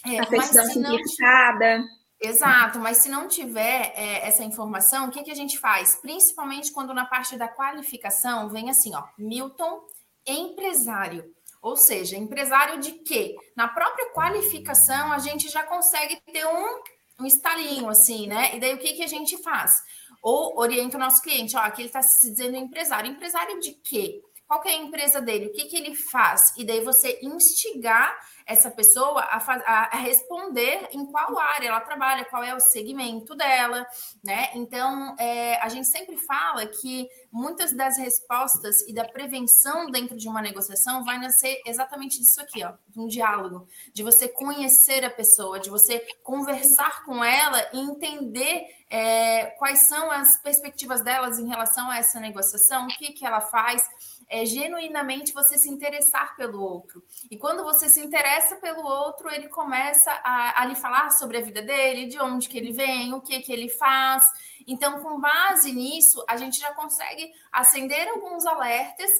[0.04, 1.84] É, a certidão simplificada.
[2.24, 5.96] Exato, mas se não tiver é, essa informação, o que, que a gente faz?
[5.96, 9.82] Principalmente quando na parte da qualificação vem assim, ó, Milton,
[10.26, 11.34] empresário.
[11.60, 13.34] Ou seja, empresário de quê?
[13.56, 16.82] Na própria qualificação, a gente já consegue ter um,
[17.20, 18.54] um estalinho, assim, né?
[18.54, 19.82] E daí o que, que a gente faz?
[20.22, 23.10] Ou orienta o nosso cliente, ó, aqui ele está se dizendo empresário.
[23.10, 24.22] Empresário de quê?
[24.46, 25.46] Qual é a empresa dele?
[25.46, 26.52] O que, que ele faz?
[26.56, 28.14] E daí você instigar
[28.46, 33.86] essa pessoa a, a, responder em qual área ela trabalha, qual é o segmento dela,
[34.22, 34.50] né?
[34.54, 40.28] Então, é, a gente sempre fala que muitas das respostas e da prevenção dentro de
[40.28, 45.10] uma negociação vai nascer exatamente disso aqui, ó, de um diálogo, de você conhecer a
[45.10, 51.48] pessoa, de você conversar com ela e entender é, quais são as perspectivas delas em
[51.48, 53.82] relação a essa negociação, o que, que ela faz
[54.28, 57.02] é genuinamente você se interessar pelo outro.
[57.30, 61.42] E quando você se interessa pelo outro, ele começa a, a lhe falar sobre a
[61.42, 64.22] vida dele, de onde que ele vem, o que que ele faz.
[64.66, 69.10] Então, com base nisso, a gente já consegue acender alguns alertas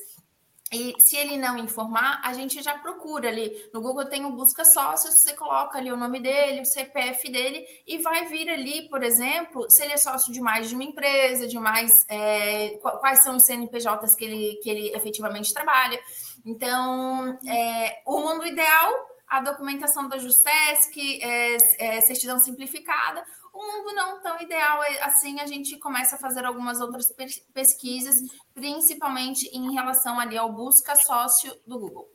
[0.72, 3.70] e se ele não informar, a gente já procura ali.
[3.72, 7.64] No Google tem o busca sócios, você coloca ali o nome dele, o CPF dele,
[7.86, 11.46] e vai vir ali, por exemplo, se ele é sócio de mais de uma empresa,
[11.46, 16.00] de mais é, quais são os CNPJs que ele, que ele efetivamente trabalha.
[16.44, 18.92] Então, é, o mundo ideal,
[19.28, 25.38] a documentação da Justesc, é, é, certidão simplificada, o mundo não tão ideal é, assim,
[25.38, 27.06] a gente começa a fazer algumas outras
[27.54, 28.16] pesquisas,
[28.54, 32.08] principalmente em relação ali ao busca sócio do Google.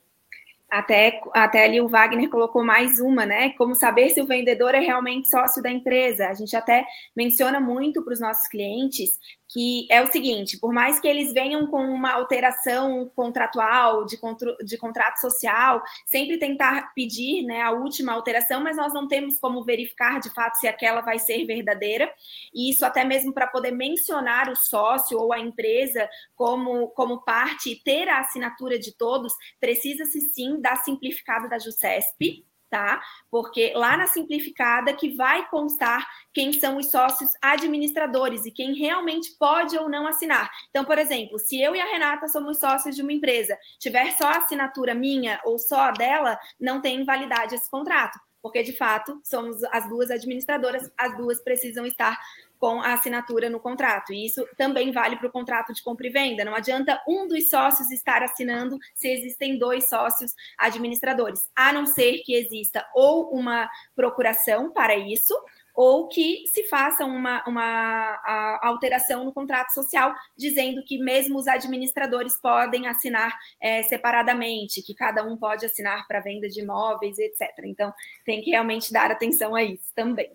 [0.70, 3.50] Até, até ali o Wagner colocou mais uma, né?
[3.58, 6.28] Como saber se o vendedor é realmente sócio da empresa.
[6.28, 6.86] A gente até
[7.16, 9.18] menciona muito para os nossos clientes
[9.50, 14.18] que é o seguinte: por mais que eles venham com uma alteração contratual, de,
[14.64, 19.64] de contrato social, sempre tentar pedir né, a última alteração, mas nós não temos como
[19.64, 22.12] verificar de fato se aquela vai ser verdadeira.
[22.54, 27.72] E isso até mesmo para poder mencionar o sócio ou a empresa como, como parte
[27.72, 33.02] e ter a assinatura de todos, precisa-se sim da simplificada da JUSESP, tá?
[33.30, 39.32] Porque lá na simplificada que vai constar quem são os sócios administradores e quem realmente
[39.38, 40.50] pode ou não assinar.
[40.70, 44.30] Então, por exemplo, se eu e a Renata somos sócios de uma empresa, tiver só
[44.30, 49.88] assinatura minha ou só dela, não tem validade esse contrato porque de fato somos as
[49.90, 52.18] duas administradoras, as duas precisam estar
[52.60, 54.14] com a assinatura no contrato.
[54.14, 56.44] E isso também vale para o contrato de compra e venda.
[56.44, 62.20] Não adianta um dos sócios estar assinando se existem dois sócios administradores, a não ser
[62.20, 65.34] que exista ou uma procuração para isso,
[65.74, 72.38] ou que se faça uma, uma alteração no contrato social, dizendo que mesmo os administradores
[72.42, 77.48] podem assinar é, separadamente, que cada um pode assinar para venda de imóveis, etc.
[77.64, 77.94] Então,
[78.26, 80.30] tem que realmente dar atenção a isso também.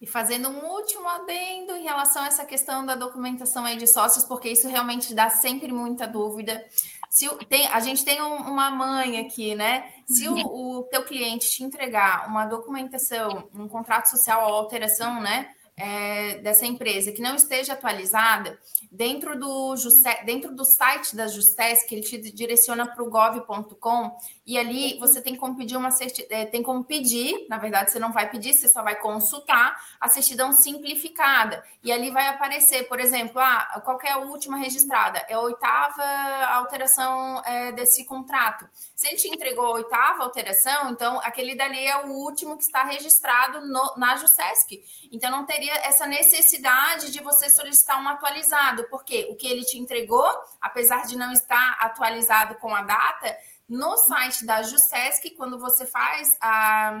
[0.00, 4.24] E fazendo um último adendo em relação a essa questão da documentação aí de sócios,
[4.24, 6.62] porque isso realmente dá sempre muita dúvida.
[7.08, 9.90] Se tem, a gente tem um, uma mãe aqui, né?
[10.06, 15.48] Se o, o teu cliente te entregar uma documentação, um contrato social ou alteração, né?
[15.76, 18.58] É, dessa empresa que não esteja atualizada,
[18.90, 19.74] dentro do,
[20.24, 24.16] dentro do site da Justesc, ele te direciona para o gov.com
[24.46, 25.90] e ali você tem como pedir uma
[26.30, 30.08] é, tem como pedir, na verdade você não vai pedir, você só vai consultar a
[30.08, 31.62] certidão simplificada.
[31.82, 35.18] E ali vai aparecer, por exemplo, ah, qual é a última registrada?
[35.28, 36.02] É a oitava
[36.54, 38.66] alteração é, desse contrato.
[38.94, 42.84] Se ele te entregou a oitava alteração, então aquele dali é o último que está
[42.84, 44.82] registrado no, na Justesc.
[45.12, 49.78] Então não teria essa necessidade de você solicitar um atualizado, porque o que ele te
[49.78, 50.26] entregou,
[50.60, 53.36] apesar de não estar atualizado com a data,
[53.68, 56.98] no site da Justesc, quando você faz a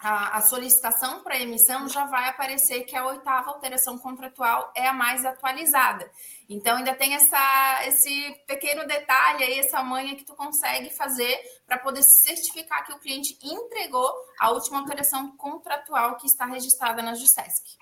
[0.00, 4.94] a, a solicitação para emissão já vai aparecer que a oitava alteração contratual é a
[4.94, 6.10] mais atualizada.
[6.48, 11.78] Então, ainda tem essa, esse pequeno detalhe aí, essa manha que tu consegue fazer para
[11.78, 17.76] poder certificar que o cliente entregou a última alteração contratual que está registrada na Justesc.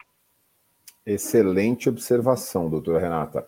[1.13, 3.47] Excelente observação, doutora Renata.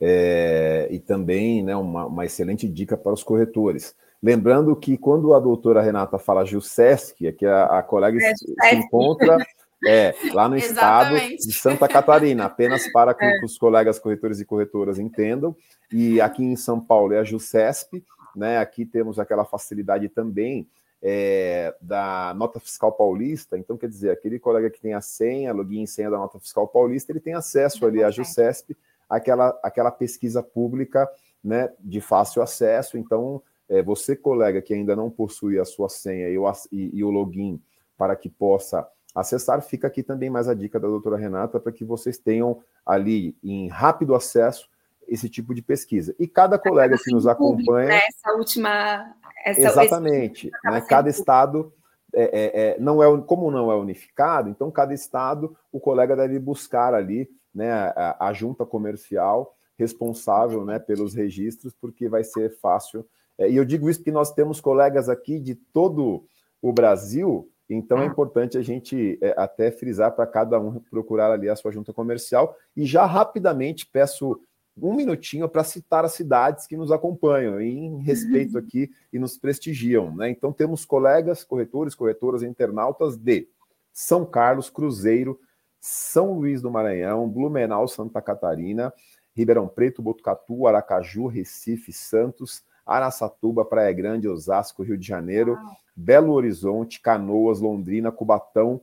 [0.00, 3.94] É, e também né, uma, uma excelente dica para os corretores.
[4.22, 8.46] Lembrando que quando a doutora Renata fala Gilsesc, é que a, a colega é, se,
[8.46, 9.38] se encontra
[9.86, 13.44] é, lá no estado de Santa Catarina, apenas para que é.
[13.44, 15.56] os colegas corretores e corretoras entendam.
[15.92, 18.02] E aqui em São Paulo é a Jusesp,
[18.36, 18.58] né?
[18.58, 20.68] Aqui temos aquela facilidade também
[21.02, 23.58] é, da nota fiscal paulista.
[23.58, 26.68] Então, quer dizer, aquele colega que tem a senha, login e senha da nota fiscal
[26.68, 28.76] paulista, ele tem acesso ali à Jusesp,
[29.08, 31.08] aquela, aquela pesquisa pública
[31.42, 32.98] né, de fácil acesso.
[32.98, 37.04] Então, é, você, colega, que ainda não possui a sua senha e o, e, e
[37.04, 37.60] o login
[37.96, 39.60] para que possa acessar.
[39.62, 43.68] Fica aqui também mais a dica da doutora Renata para que vocês tenham ali em
[43.68, 44.68] rápido acesso
[45.06, 46.14] esse tipo de pesquisa.
[46.18, 47.88] E cada colega que nos acompanha.
[47.88, 48.00] Né?
[48.08, 49.14] Essa última.
[49.44, 50.50] Essa, exatamente.
[50.64, 50.80] Né?
[50.82, 51.72] Cada estado.
[52.12, 56.40] É, é, é, não é como não é unificado, então cada estado o colega deve
[56.40, 63.06] buscar ali né, a, a junta comercial responsável né, pelos registros, porque vai ser fácil.
[63.38, 66.24] É, e eu digo isso porque nós temos colegas aqui de todo
[66.60, 68.06] o Brasil então é ah.
[68.06, 72.56] importante a gente é, até frisar para cada um procurar ali a sua junta comercial.
[72.76, 74.40] E já rapidamente peço
[74.76, 78.64] um minutinho para citar as cidades que nos acompanham em respeito uhum.
[78.64, 80.14] aqui e nos prestigiam.
[80.14, 80.30] Né?
[80.30, 83.48] Então temos colegas, corretores, corretoras, internautas de
[83.92, 85.38] São Carlos, Cruzeiro,
[85.80, 88.92] São Luís do Maranhão, Blumenau, Santa Catarina,
[89.34, 95.56] Ribeirão Preto, Botucatu, Aracaju, Recife, Santos, Araçatuba, Praia Grande, Osasco, Rio de Janeiro,
[95.94, 98.80] Belo Horizonte, Canoas, Londrina, Cubatão,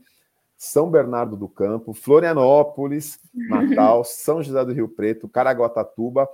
[0.58, 6.28] São Bernardo do Campo, Florianópolis, Natal, São José do Rio Preto, Caraguatatuba,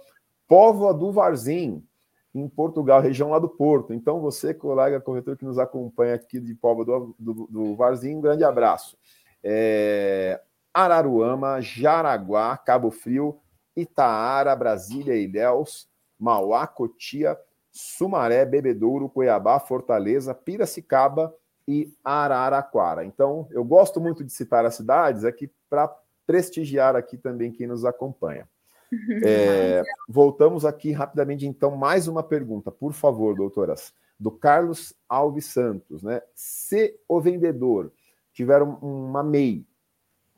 [0.47, 1.85] Póvoa do Varzim,
[2.33, 3.93] em Portugal, região lá do Porto.
[3.93, 8.21] Então, você, colega corretor que nos acompanha aqui de Póvoa do, do, do Varzim, um
[8.21, 8.97] grande abraço.
[9.43, 10.41] É,
[10.73, 13.39] Araruama, Jaraguá, Cabo Frio,
[13.75, 15.87] Itaara, Brasília, Ilhéus,
[16.17, 17.37] Mauá, Cotia,
[17.71, 21.33] Sumaré, Bebedouro, Cuiabá, Fortaleza, Piracicaba
[21.67, 23.05] e Araraquara.
[23.05, 25.87] Então, eu gosto muito de citar as cidades aqui para
[26.25, 28.47] prestigiar aqui também quem nos acompanha.
[29.25, 36.03] É, voltamos aqui rapidamente, então, mais uma pergunta, por favor, doutoras, do Carlos Alves Santos,
[36.03, 36.21] né?
[36.35, 37.91] Se o vendedor
[38.31, 39.65] tiver uma MEI,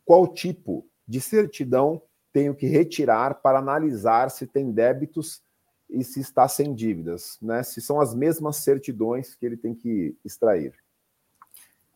[0.06, 5.42] qual tipo de certidão tenho que retirar para analisar se tem débitos
[5.90, 7.62] e se está sem dívidas, né?
[7.62, 10.74] Se são as mesmas certidões que ele tem que extrair.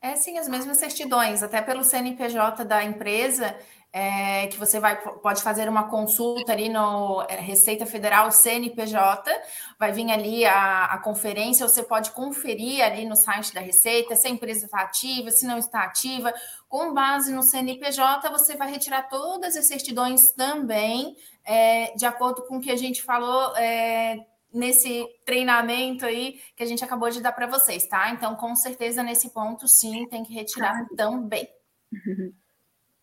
[0.01, 3.53] É sim, as mesmas certidões, até pelo CNPJ da empresa,
[3.91, 9.29] é, que você vai, pode fazer uma consulta ali no é, Receita Federal CNPJ,
[9.77, 14.27] vai vir ali a, a conferência, você pode conferir ali no site da Receita se
[14.27, 16.33] a empresa está ativa, se não está ativa.
[16.69, 22.57] Com base no CNPJ, você vai retirar todas as certidões também é, de acordo com
[22.57, 27.31] o que a gente falou é, nesse treinamento aí que a gente acabou de dar
[27.31, 28.11] para vocês, tá?
[28.11, 31.47] Então, com certeza, nesse ponto, sim, tem que retirar também.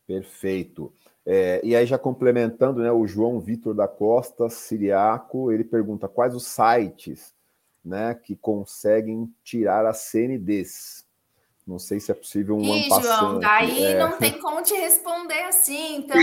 [0.07, 0.93] Perfeito.
[1.25, 6.35] É, e aí, já complementando, né, o João Vitor da Costa, Siriaco, ele pergunta quais
[6.35, 7.35] os sites
[7.85, 11.06] né, que conseguem tirar as CNDs.
[11.67, 13.99] Não sei se é possível um Ih, João, daí é.
[13.99, 16.17] não tem como te responder assim tão,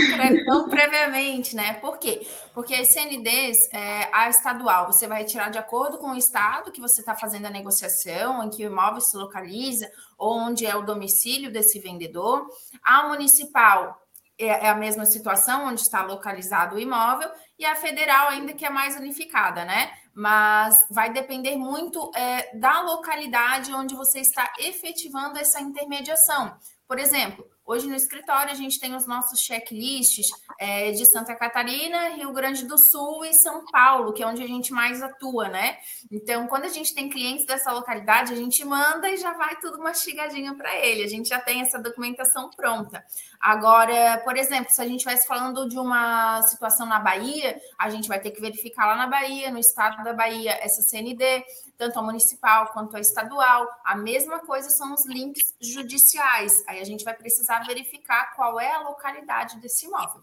[0.46, 1.74] tão previamente, né?
[1.74, 2.26] Por quê?
[2.54, 6.80] Porque as CNDs, é, a estadual, você vai retirar de acordo com o estado que
[6.80, 10.82] você está fazendo a negociação, em que o imóvel se localiza, ou onde é o
[10.82, 12.46] domicílio desse vendedor.
[12.82, 14.00] A municipal
[14.38, 18.64] é, é a mesma situação, onde está localizado o imóvel, e a federal ainda que
[18.64, 19.92] é mais unificada, né?
[20.14, 26.56] Mas vai depender muito é, da localidade onde você está efetivando essa intermediação.
[26.86, 30.26] Por exemplo, hoje no escritório a gente tem os nossos checklists
[30.58, 34.46] é, de Santa Catarina, Rio Grande do Sul e São Paulo, que é onde a
[34.46, 35.78] gente mais atua, né?
[36.10, 39.78] Então, quando a gente tem clientes dessa localidade, a gente manda e já vai tudo
[39.78, 41.02] mastigadinho para ele.
[41.02, 43.04] A gente já tem essa documentação pronta.
[43.40, 48.08] Agora, por exemplo, se a gente estivesse falando de uma situação na Bahia, a gente
[48.08, 51.44] vai ter que verificar lá na Bahia, no estado da Bahia, essa CND
[51.76, 53.68] tanto a municipal quanto a estadual.
[53.84, 56.64] A mesma coisa são os links judiciais.
[56.68, 60.22] Aí a gente vai precisar verificar qual é a localidade desse imóvel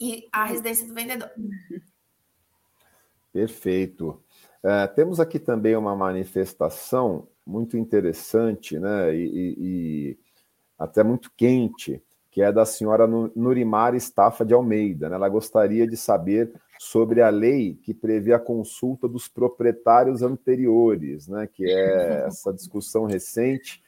[0.00, 1.30] e a residência do vendedor.
[3.32, 4.22] Perfeito.
[4.62, 10.18] Uh, temos aqui também uma manifestação muito interessante, né, e, e
[10.78, 15.08] até muito quente, que é da senhora Nurimar Estafa de Almeida.
[15.08, 15.16] Né?
[15.16, 16.52] Ela gostaria de saber
[16.84, 23.06] sobre a lei que prevê a consulta dos proprietários anteriores, né, que é essa discussão
[23.06, 23.82] recente.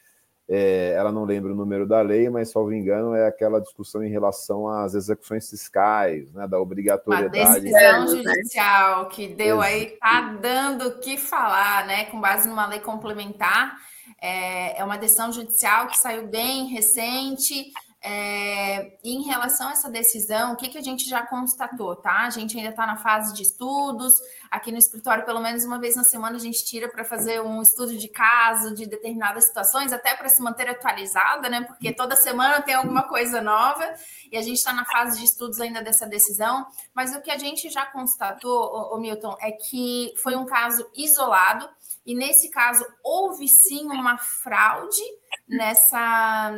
[0.48, 4.08] É, ela não lembra o número da lei, mas, salvo engano, é aquela discussão em
[4.08, 7.38] relação às execuções fiscais, né, da obrigatoriedade.
[7.38, 12.66] Uma decisão judicial que deu aí, está dando o que falar, né, com base numa
[12.66, 13.76] lei complementar.
[14.22, 17.72] É, é uma decisão judicial que saiu bem recente,
[18.08, 22.20] é, em relação a essa decisão, o que, que a gente já constatou, tá?
[22.20, 24.14] A gente ainda está na fase de estudos.
[24.48, 27.60] Aqui no escritório, pelo menos uma vez na semana, a gente tira para fazer um
[27.60, 31.62] estudo de caso de determinadas situações, até para se manter atualizada, né?
[31.62, 33.84] Porque toda semana tem alguma coisa nova
[34.30, 36.64] e a gente está na fase de estudos ainda dessa decisão.
[36.94, 41.68] Mas o que a gente já constatou, o Milton, é que foi um caso isolado
[42.06, 45.02] e nesse caso houve sim uma fraude
[45.48, 46.52] nessa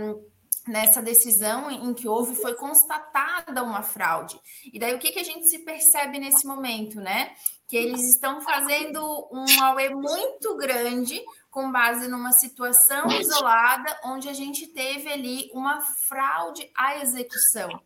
[0.69, 4.39] nessa decisão em que houve foi constatada uma fraude.
[4.73, 7.33] E daí o que, que a gente se percebe nesse momento, né?
[7.67, 9.01] Que eles estão fazendo
[9.33, 11.21] um AUE muito grande
[11.51, 17.81] com base numa situação isolada onde a gente teve ali uma fraude à execução.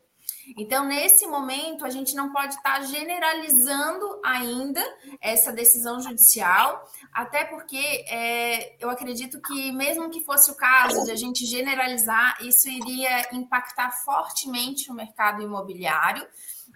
[0.56, 4.82] Então, nesse momento, a gente não pode estar generalizando ainda
[5.20, 11.10] essa decisão judicial, até porque é, eu acredito que, mesmo que fosse o caso de
[11.10, 16.26] a gente generalizar, isso iria impactar fortemente o mercado imobiliário,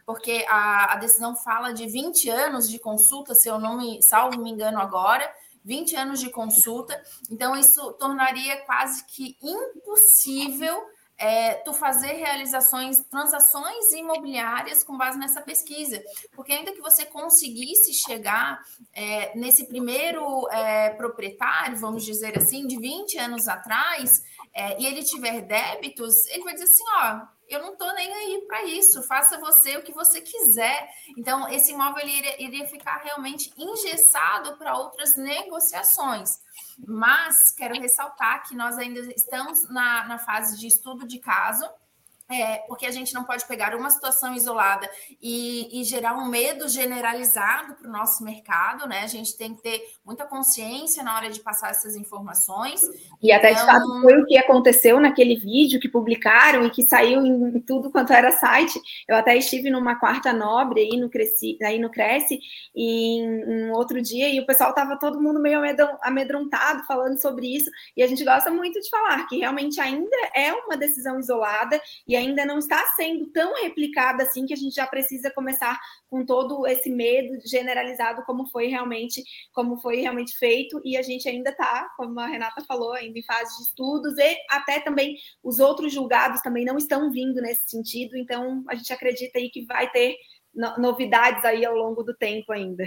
[0.04, 4.40] porque a, a decisão fala de 20 anos de consulta, se eu não me salvo
[4.40, 5.28] me engano agora,
[5.64, 10.80] 20 anos de consulta, então isso tornaria quase que impossível
[11.18, 16.02] é, tu fazer realizações, transações imobiliárias com base nessa pesquisa,
[16.32, 18.62] porque ainda que você conseguisse chegar
[18.92, 24.22] é, nesse primeiro é, proprietário, vamos dizer assim, de 20 anos atrás,
[24.54, 28.44] é, e ele tiver débitos, ele vai dizer assim, ó, eu não estou nem aí
[28.46, 30.88] para isso, faça você o que você quiser.
[31.16, 36.44] Então, esse imóvel iria, iria ficar realmente engessado para outras negociações.
[36.78, 41.68] Mas quero ressaltar que nós ainda estamos na, na fase de estudo de caso
[42.28, 44.90] é, porque a gente não pode pegar uma situação isolada
[45.22, 49.02] e, e gerar um medo generalizado para o nosso mercado, né?
[49.02, 52.80] A gente tem que ter muita consciência na hora de passar essas informações.
[53.22, 53.64] E até então...
[53.64, 57.90] de fato foi o que aconteceu naquele vídeo que publicaram e que saiu em tudo
[57.92, 58.80] quanto era site.
[59.06, 62.40] Eu até estive numa quarta nobre aí no Cresce, aí no Cresce
[62.74, 65.60] e em, um outro dia e o pessoal estava todo mundo meio
[66.02, 67.70] amedrontado falando sobre isso.
[67.96, 72.15] E a gente gosta muito de falar que realmente ainda é uma decisão isolada e
[72.16, 75.78] ainda não está sendo tão replicada assim que a gente já precisa começar
[76.08, 79.22] com todo esse medo generalizado como foi realmente
[79.52, 83.24] como foi realmente feito e a gente ainda está, como a Renata falou, ainda em
[83.24, 88.16] fase de estudos e até também os outros julgados também não estão vindo nesse sentido,
[88.16, 90.16] então a gente acredita aí que vai ter
[90.78, 92.84] novidades aí ao longo do tempo ainda.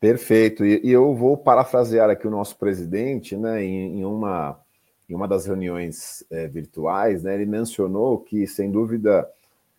[0.00, 0.64] Perfeito.
[0.64, 4.60] E, eu vou parafrasear aqui o nosso presidente, né, em, em uma
[5.08, 9.28] em uma das reuniões é, virtuais, né, ele mencionou que, sem dúvida,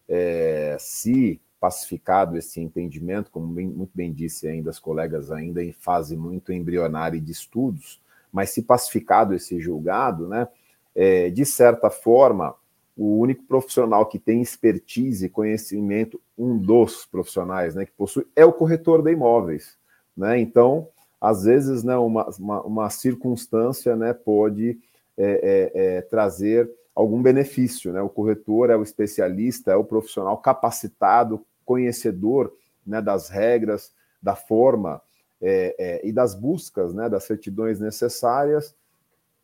[0.08, 5.74] é, se pacificado esse entendimento, como bem, muito bem disse ainda as colegas, ainda em
[5.74, 8.02] fase muito embrionária de estudos,
[8.32, 10.48] mas se pacificado esse julgado, né,
[10.96, 12.56] é, de certa forma,
[12.96, 18.44] o único profissional que tem expertise e conhecimento, um dos profissionais né, que possui, é
[18.44, 19.78] o corretor de imóveis.
[20.16, 20.40] Né?
[20.40, 20.88] Então,
[21.22, 24.80] às vezes, né, uma, uma, uma circunstância né, pode
[25.18, 27.92] é, é, é, trazer algum benefício.
[27.92, 28.02] Né?
[28.02, 32.54] O corretor é o especialista, é o profissional capacitado, conhecedor
[32.86, 33.92] né, das regras,
[34.22, 35.02] da forma
[35.42, 38.76] é, é, e das buscas, né, das certidões necessárias.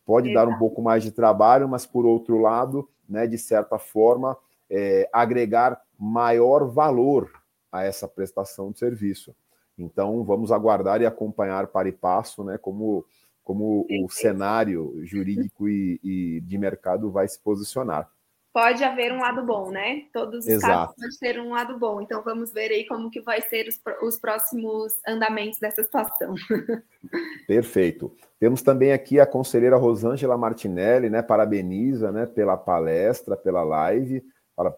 [0.06, 0.48] Pode Exato.
[0.48, 4.38] dar um pouco mais de trabalho, mas, por outro lado, né, de certa forma,
[5.12, 7.32] agregar maior valor
[7.72, 9.36] a essa prestação de serviço.
[9.78, 13.06] Então, vamos aguardar e acompanhar para e passo, né, como
[13.44, 18.10] como o cenário jurídico e, e, de mercado vai se posicionar.
[18.54, 20.04] Pode haver um lado bom, né?
[20.14, 20.94] Todos os Exato.
[20.94, 22.00] casos podem ter um lado bom.
[22.00, 26.36] Então vamos ver aí como que vai ser os, os próximos andamentos dessa situação.
[27.48, 28.16] Perfeito.
[28.40, 31.24] Temos também aqui a conselheira Rosângela Martinelli, né?
[31.24, 32.28] Parabeniza, né?
[32.28, 34.24] Pela palestra, pela live.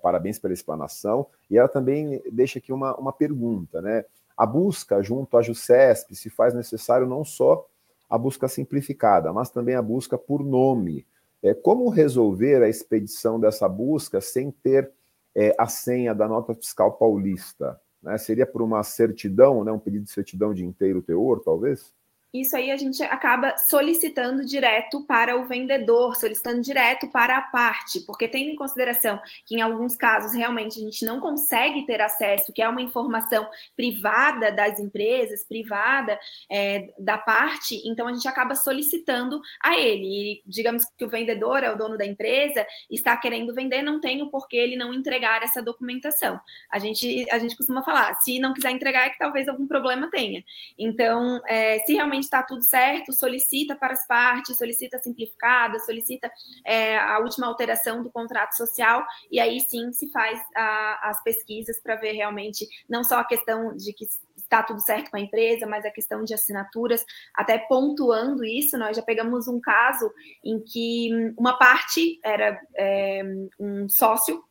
[0.01, 1.27] Parabéns pela explanação.
[1.51, 4.05] E ela também deixa aqui uma, uma pergunta, né?
[4.37, 7.65] A busca junto à JUCESP se faz necessário não só
[8.09, 11.05] a busca simplificada, mas também a busca por nome.
[11.41, 14.91] É, como resolver a expedição dessa busca sem ter
[15.35, 17.79] é, a senha da nota fiscal paulista?
[18.01, 18.17] Né?
[18.17, 19.71] Seria por uma certidão, né?
[19.71, 21.93] um pedido de certidão de inteiro teor, talvez?
[22.41, 27.99] Isso aí a gente acaba solicitando direto para o vendedor, solicitando direto para a parte,
[28.01, 32.51] porque tendo em consideração que em alguns casos realmente a gente não consegue ter acesso,
[32.53, 38.55] que é uma informação privada das empresas, privada é, da parte, então a gente acaba
[38.55, 40.05] solicitando a ele.
[40.05, 44.21] E digamos que o vendedor é o dono da empresa, está querendo vender, não tem
[44.21, 46.39] o porquê ele não entregar essa documentação.
[46.71, 50.09] A gente, a gente costuma falar, se não quiser entregar é que talvez algum problema
[50.09, 50.43] tenha.
[50.77, 56.31] Então, é, se realmente está tudo certo, solicita para as partes, solicita simplificada, solicita
[56.65, 61.79] é, a última alteração do contrato social, e aí sim se faz a, as pesquisas
[61.81, 65.65] para ver realmente não só a questão de que está tudo certo com a empresa,
[65.65, 67.03] mas a questão de assinaturas,
[67.33, 70.11] até pontuando isso, nós já pegamos um caso
[70.43, 73.23] em que uma parte era é,
[73.59, 74.43] um sócio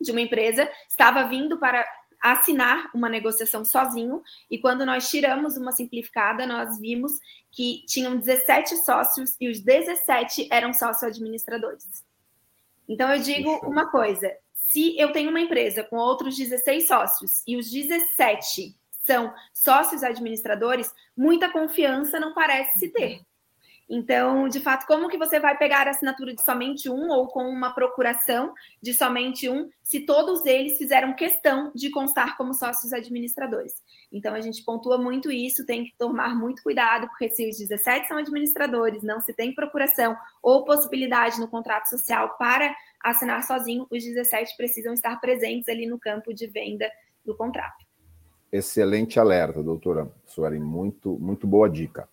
[0.00, 1.86] de uma empresa, estava vindo para
[2.32, 7.12] assinar uma negociação sozinho, e quando nós tiramos uma simplificada, nós vimos
[7.50, 12.04] que tinham 17 sócios e os 17 eram sócio-administradores.
[12.88, 17.56] Então, eu digo uma coisa: se eu tenho uma empresa com outros 16 sócios e
[17.56, 23.20] os 17 são sócios administradores, muita confiança não parece se ter.
[23.88, 27.44] Então, de fato, como que você vai pegar a assinatura de somente um ou com
[27.48, 28.52] uma procuração
[28.82, 33.74] de somente um, se todos eles fizeram questão de constar como sócios administradores?
[34.12, 38.08] Então, a gente pontua muito isso, tem que tomar muito cuidado, porque se os 17
[38.08, 44.02] são administradores, não se tem procuração ou possibilidade no contrato social para assinar sozinho, os
[44.02, 46.90] 17 precisam estar presentes ali no campo de venda
[47.24, 47.86] do contrato.
[48.50, 52.08] Excelente alerta, doutora Sueli, muito, muito boa dica.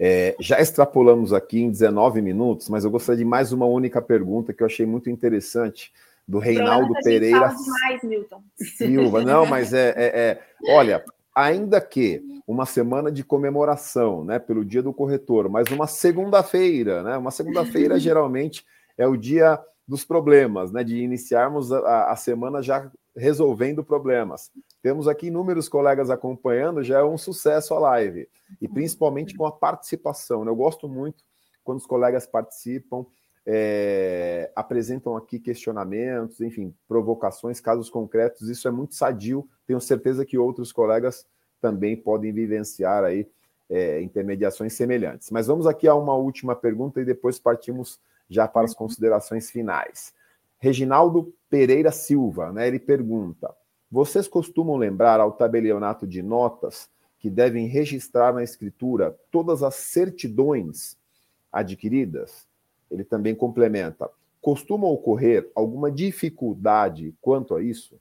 [0.00, 4.52] É, já extrapolamos aqui em 19 minutos, mas eu gostaria de mais uma única pergunta
[4.52, 5.92] que eu achei muito interessante,
[6.28, 8.42] do Reinaldo Pereira demais, Milton.
[8.76, 9.24] Silva.
[9.24, 10.40] Não, mas é, é, é,
[10.74, 11.02] Olha,
[11.34, 17.16] ainda que uma semana de comemoração, né, pelo Dia do Corretor, mas uma segunda-feira, né?
[17.16, 18.64] Uma segunda-feira geralmente
[18.98, 20.84] é o dia dos problemas, né?
[20.84, 24.50] De iniciarmos a, a semana já resolvendo problemas.
[24.82, 28.28] Temos aqui inúmeros colegas acompanhando, já é um sucesso a live.
[28.60, 30.44] E principalmente com a participação.
[30.44, 30.50] Né?
[30.50, 31.24] Eu gosto muito
[31.64, 33.04] quando os colegas participam,
[33.44, 38.48] é, apresentam aqui questionamentos, enfim, provocações, casos concretos.
[38.48, 39.48] Isso é muito sadio.
[39.66, 41.26] Tenho certeza que outros colegas
[41.60, 43.28] também podem vivenciar aí
[43.68, 45.30] é, intermediações semelhantes.
[45.30, 48.00] Mas vamos aqui a uma última pergunta e depois partimos
[48.30, 50.12] já para as considerações finais.
[50.58, 52.66] Reginaldo Pereira Silva, né?
[52.66, 53.54] Ele pergunta:
[53.90, 60.96] vocês costumam lembrar ao tabelionato de notas que devem registrar na escritura todas as certidões
[61.52, 62.46] adquiridas?
[62.90, 64.10] Ele também complementa:
[64.40, 67.98] costuma ocorrer alguma dificuldade quanto a isso?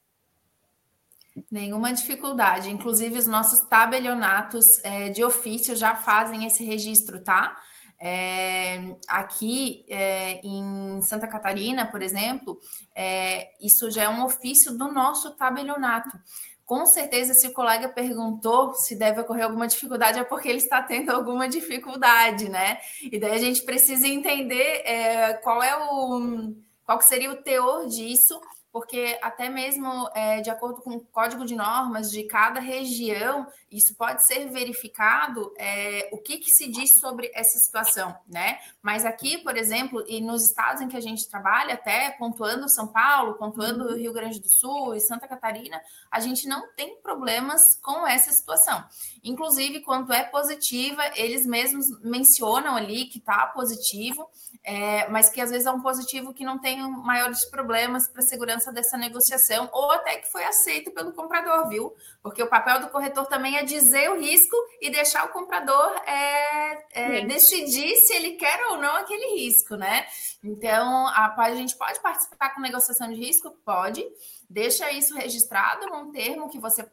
[1.52, 2.72] Nenhuma dificuldade.
[2.72, 7.56] Inclusive, os nossos tabelionatos é, de ofício já fazem esse registro, tá?
[8.00, 12.60] É, aqui é, em Santa Catarina, por exemplo,
[12.96, 16.18] é, isso já é um ofício do nosso tabelionato.
[16.66, 20.84] Com certeza, se o colega perguntou se deve ocorrer alguma dificuldade, é porque ele está
[20.84, 22.78] tendo alguma dificuldade, né?
[23.02, 26.54] E daí a gente precisa entender é, qual é o
[26.84, 28.40] qual seria o teor disso
[28.78, 33.96] porque até mesmo é, de acordo com o código de normas de cada região, isso
[33.96, 38.60] pode ser verificado é, o que, que, se diz sobre essa situação, né?
[38.80, 42.88] Mas aqui, por exemplo, e nos estados em que a gente trabalha, até pontuando São
[42.88, 43.98] Paulo, pontuando uhum.
[43.98, 45.82] Rio Grande do Sul e Santa Catarina,
[46.12, 48.86] a gente não tem problemas com essa situação.
[49.24, 54.30] Inclusive, quando é positiva, eles mesmos mencionam ali que está positivo,
[54.64, 58.26] é, mas que às vezes é um positivo que não tem maiores problemas para a
[58.26, 61.96] segurança dessa negociação, ou até que foi aceito pelo comprador, viu?
[62.22, 66.86] Porque o papel do corretor também é dizer o risco e deixar o comprador é,
[66.92, 70.06] é, decidir se ele quer ou não aquele risco, né?
[70.44, 73.52] Então, a, a gente pode participar com negociação de risco?
[73.66, 74.06] Pode.
[74.50, 76.84] Deixa isso registrado num termo que você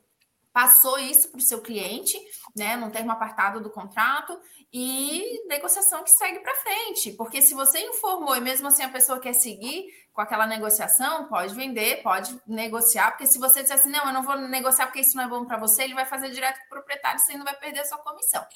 [0.55, 2.17] passou isso para o seu cliente,
[2.55, 4.41] né, num termo apartado do contrato,
[4.73, 7.11] e negociação que segue para frente.
[7.13, 11.53] Porque se você informou e mesmo assim a pessoa quer seguir com aquela negociação, pode
[11.57, 15.17] vender, pode negociar, porque se você disser assim, não, eu não vou negociar porque isso
[15.17, 17.57] não é bom para você, ele vai fazer direto com o proprietário, você não vai
[17.57, 18.47] perder a sua comissão.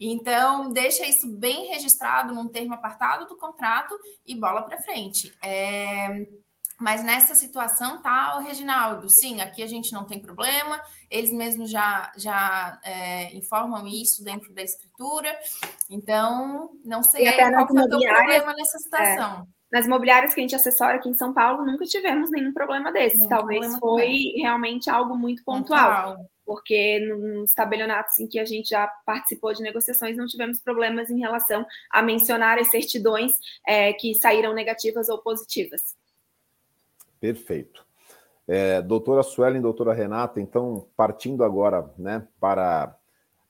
[0.00, 5.36] Então, deixa isso bem registrado num termo apartado do contrato e bola para frente.
[5.42, 6.28] É...
[6.80, 9.10] Mas nessa situação tá o Reginaldo.
[9.10, 10.80] Sim, aqui a gente não tem problema.
[11.10, 15.28] Eles mesmos já, já é, informam isso dentro da escritura.
[15.90, 19.46] Então, não sei aí qual que é o problema nessa situação.
[19.46, 19.60] É.
[19.76, 23.18] Nas imobiliárias que a gente assessora aqui em São Paulo, nunca tivemos nenhum problema desse.
[23.18, 24.40] Nenhum Talvez problema foi também.
[24.40, 26.14] realmente algo muito pontual.
[26.14, 26.30] pontual.
[26.46, 31.20] Porque nos tabelionatos em que a gente já participou de negociações, não tivemos problemas em
[31.20, 33.30] relação a mencionar as certidões
[33.66, 36.00] é, que saíram negativas ou positivas.
[37.20, 37.86] Perfeito.
[38.48, 42.96] É, doutora Suelen, doutora Renata, então, partindo agora né, para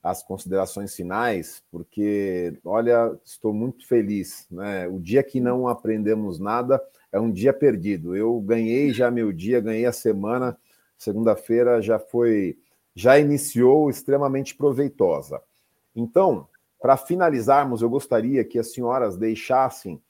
[0.03, 4.47] as considerações finais, porque, olha, estou muito feliz.
[4.51, 4.87] Né?
[4.87, 6.81] O dia que não aprendemos nada
[7.11, 8.15] é um dia perdido.
[8.15, 10.57] Eu ganhei já meu dia, ganhei a semana,
[10.97, 12.57] segunda-feira já foi,
[12.95, 15.41] já iniciou extremamente proveitosa.
[15.95, 16.47] Então,
[16.79, 20.01] para finalizarmos, eu gostaria que as senhoras deixassem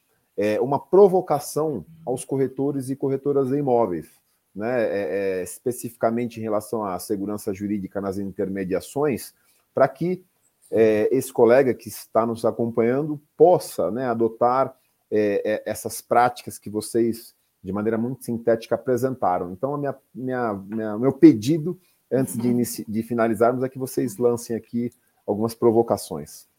[0.41, 4.09] é, uma provocação aos corretores e corretoras de imóveis,
[4.55, 9.35] né, é, é, especificamente em relação à segurança jurídica nas intermediações,
[9.71, 10.25] para que
[10.71, 14.75] é, esse colega que está nos acompanhando possa né, adotar
[15.11, 19.51] é, é, essas práticas que vocês, de maneira muito sintética, apresentaram.
[19.51, 21.79] Então, minha, minha, minha meu pedido,
[22.11, 24.91] antes de, de finalizarmos, é que vocês lancem aqui
[25.23, 26.49] algumas provocações.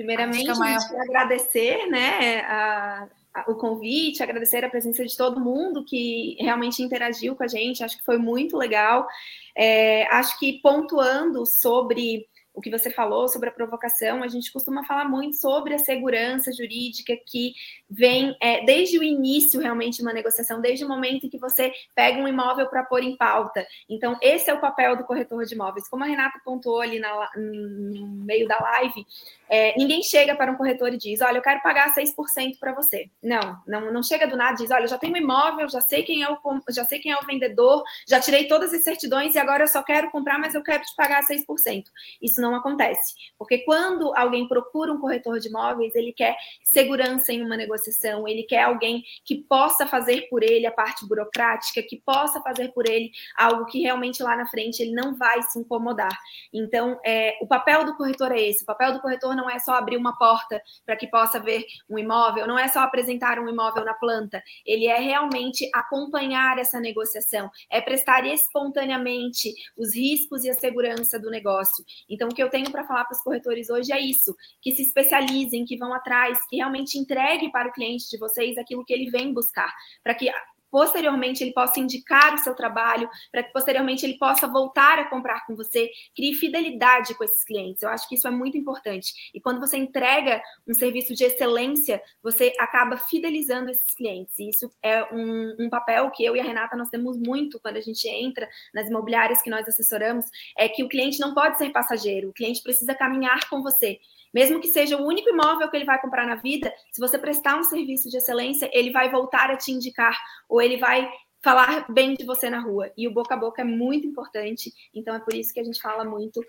[0.00, 0.80] Primeiramente, maior...
[0.98, 3.06] agradecer né, a,
[3.48, 7.98] o convite, agradecer a presença de todo mundo que realmente interagiu com a gente, acho
[7.98, 9.06] que foi muito legal.
[9.54, 14.84] É, acho que pontuando sobre o que você falou sobre a provocação, a gente costuma
[14.84, 17.54] falar muito sobre a segurança jurídica que
[17.88, 21.72] vem é, desde o início realmente de uma negociação, desde o momento em que você
[21.94, 23.66] pega um imóvel para pôr em pauta.
[23.88, 25.88] Então, esse é o papel do corretor de imóveis.
[25.88, 29.06] Como a Renata pontuou ali na, no meio da live,
[29.48, 33.10] é, ninguém chega para um corretor e diz: Olha, eu quero pagar 6% para você.
[33.22, 35.80] Não, não, não chega do nada e diz: Olha, eu já tenho um imóvel, já
[35.80, 36.38] sei quem é o
[36.70, 39.82] já sei quem é o vendedor, já tirei todas as certidões e agora eu só
[39.82, 41.84] quero comprar, mas eu quero te pagar 6%.
[42.22, 43.14] Isso não acontece.
[43.38, 48.44] Porque quando alguém procura um corretor de imóveis, ele quer segurança em uma negociação, ele
[48.44, 53.10] quer alguém que possa fazer por ele a parte burocrática, que possa fazer por ele
[53.36, 56.16] algo que realmente lá na frente ele não vai se incomodar.
[56.52, 59.72] Então, é, o papel do corretor é esse: o papel do corretor não é só
[59.72, 63.84] abrir uma porta para que possa ver um imóvel, não é só apresentar um imóvel
[63.84, 70.54] na planta, ele é realmente acompanhar essa negociação, é prestar espontaneamente os riscos e a
[70.54, 71.84] segurança do negócio.
[72.08, 74.82] Então, o que eu tenho para falar para os corretores hoje é isso: que se
[74.82, 79.10] especializem, que vão atrás, que realmente entregue para o cliente de vocês aquilo que ele
[79.10, 80.30] vem buscar, para que
[80.70, 85.46] posteriormente ele possa indicar o seu trabalho, para que posteriormente ele possa voltar a comprar
[85.46, 87.82] com você, crie fidelidade com esses clientes.
[87.82, 89.30] Eu acho que isso é muito importante.
[89.34, 94.38] E quando você entrega um serviço de excelência, você acaba fidelizando esses clientes.
[94.38, 97.76] E isso é um, um papel que eu e a Renata nós temos muito quando
[97.76, 100.26] a gente entra nas imobiliárias que nós assessoramos,
[100.56, 103.98] é que o cliente não pode ser passageiro, o cliente precisa caminhar com você.
[104.32, 107.58] Mesmo que seja o único imóvel que ele vai comprar na vida, se você prestar
[107.58, 110.16] um serviço de excelência, ele vai voltar a te indicar
[110.48, 111.10] ou ele vai
[111.42, 112.92] falar bem de você na rua.
[112.96, 115.80] E o boca a boca é muito importante, então é por isso que a gente
[115.80, 116.44] fala muito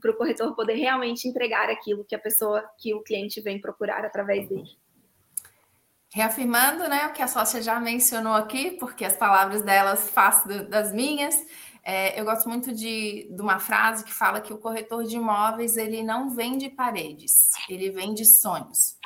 [0.00, 4.04] para o corretor poder realmente entregar aquilo que a pessoa, que o cliente vem procurar
[4.04, 4.76] através dele.
[6.12, 10.92] Reafirmando né, o que a sócia já mencionou aqui, porque as palavras delas faço das
[10.92, 11.34] minhas,
[11.88, 15.76] é, eu gosto muito de, de uma frase que fala que o corretor de imóveis
[15.76, 18.96] ele não vende paredes, ele vende sonhos.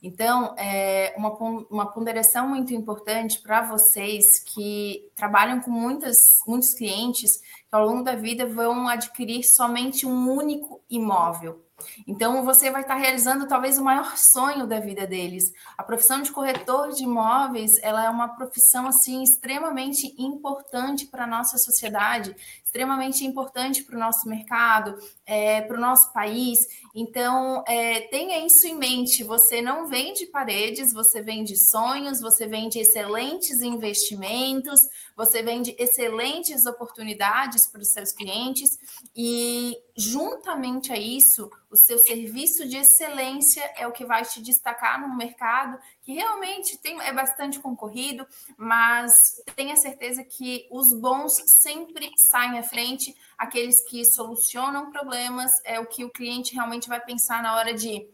[0.00, 1.30] Então, é uma,
[1.68, 6.16] uma ponderação muito importante para vocês que trabalham com muitas,
[6.46, 11.67] muitos clientes que ao longo da vida vão adquirir somente um único imóvel.
[12.06, 15.52] Então, você vai estar realizando talvez o maior sonho da vida deles.
[15.76, 21.26] A profissão de corretor de imóveis, ela é uma profissão assim extremamente importante para a
[21.26, 22.34] nossa sociedade,
[22.68, 26.58] extremamente importante para o nosso mercado, é, para o nosso país.
[26.94, 29.24] Então, é, tenha isso em mente.
[29.24, 34.82] Você não vende paredes, você vende sonhos, você vende excelentes investimentos,
[35.16, 38.78] você vende excelentes oportunidades para os seus clientes
[39.16, 45.00] e, juntamente a isso, o seu serviço de excelência é o que vai te destacar
[45.00, 45.78] no mercado,
[46.08, 48.26] que realmente tem, é bastante concorrido,
[48.56, 49.12] mas
[49.54, 55.84] tenha certeza que os bons sempre saem à frente, aqueles que solucionam problemas, é o
[55.84, 58.08] que o cliente realmente vai pensar na hora de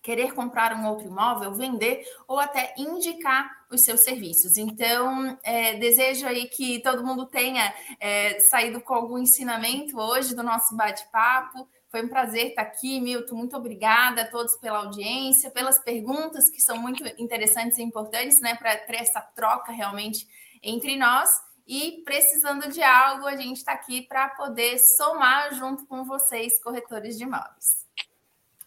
[0.00, 4.56] querer comprar um outro imóvel, vender ou até indicar os seus serviços.
[4.56, 10.42] Então, é, desejo aí que todo mundo tenha é, saído com algum ensinamento hoje do
[10.42, 11.68] nosso bate-papo.
[11.94, 13.36] Foi um prazer estar aqui, Milton.
[13.36, 18.56] Muito obrigada a todos pela audiência, pelas perguntas que são muito interessantes e importantes, né,
[18.56, 20.26] para ter essa troca realmente
[20.60, 21.30] entre nós.
[21.64, 27.16] E precisando de algo, a gente está aqui para poder somar junto com vocês, corretores
[27.16, 27.86] de imóveis.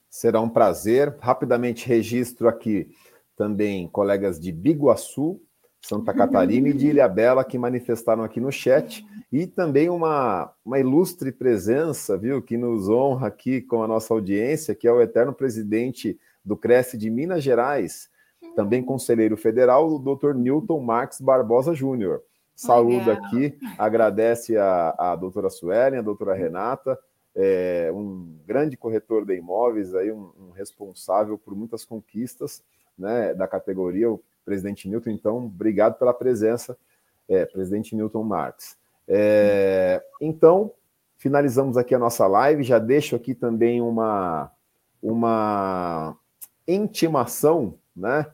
[0.10, 1.14] Será um prazer.
[1.20, 2.96] Rapidamente registro aqui
[3.36, 5.42] também colegas de Biguaçu,
[5.88, 11.32] Santa Catarina e de Ilhabela que manifestaram aqui no chat e também uma, uma ilustre
[11.32, 16.20] presença, viu, que nos honra aqui com a nossa audiência, que é o eterno presidente
[16.44, 18.10] do Cresce de Minas Gerais,
[18.54, 20.34] também conselheiro federal, o Dr.
[20.34, 22.22] Newton Marques Barbosa Júnior.
[22.54, 27.00] Saúde aqui, agradece a, a doutora Suelen, a doutora Renata,
[27.34, 32.62] é, um grande corretor de imóveis, aí, um, um, responsável por muitas conquistas
[32.98, 35.12] né, da categoria, o presidente Newton.
[35.12, 36.78] Então, obrigado pela presença,
[37.28, 38.78] é, presidente Newton Marques.
[39.08, 40.72] É, então,
[41.18, 42.64] finalizamos aqui a nossa live.
[42.64, 44.50] Já deixo aqui também uma,
[45.04, 46.18] uma
[46.68, 48.26] intimação, né?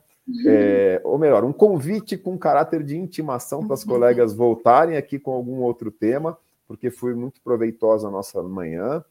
[0.46, 5.32] É, ou melhor, um convite com caráter de intimação para as colegas voltarem aqui com
[5.32, 9.04] algum outro tema porque foi muito proveitosa a nossa manhã.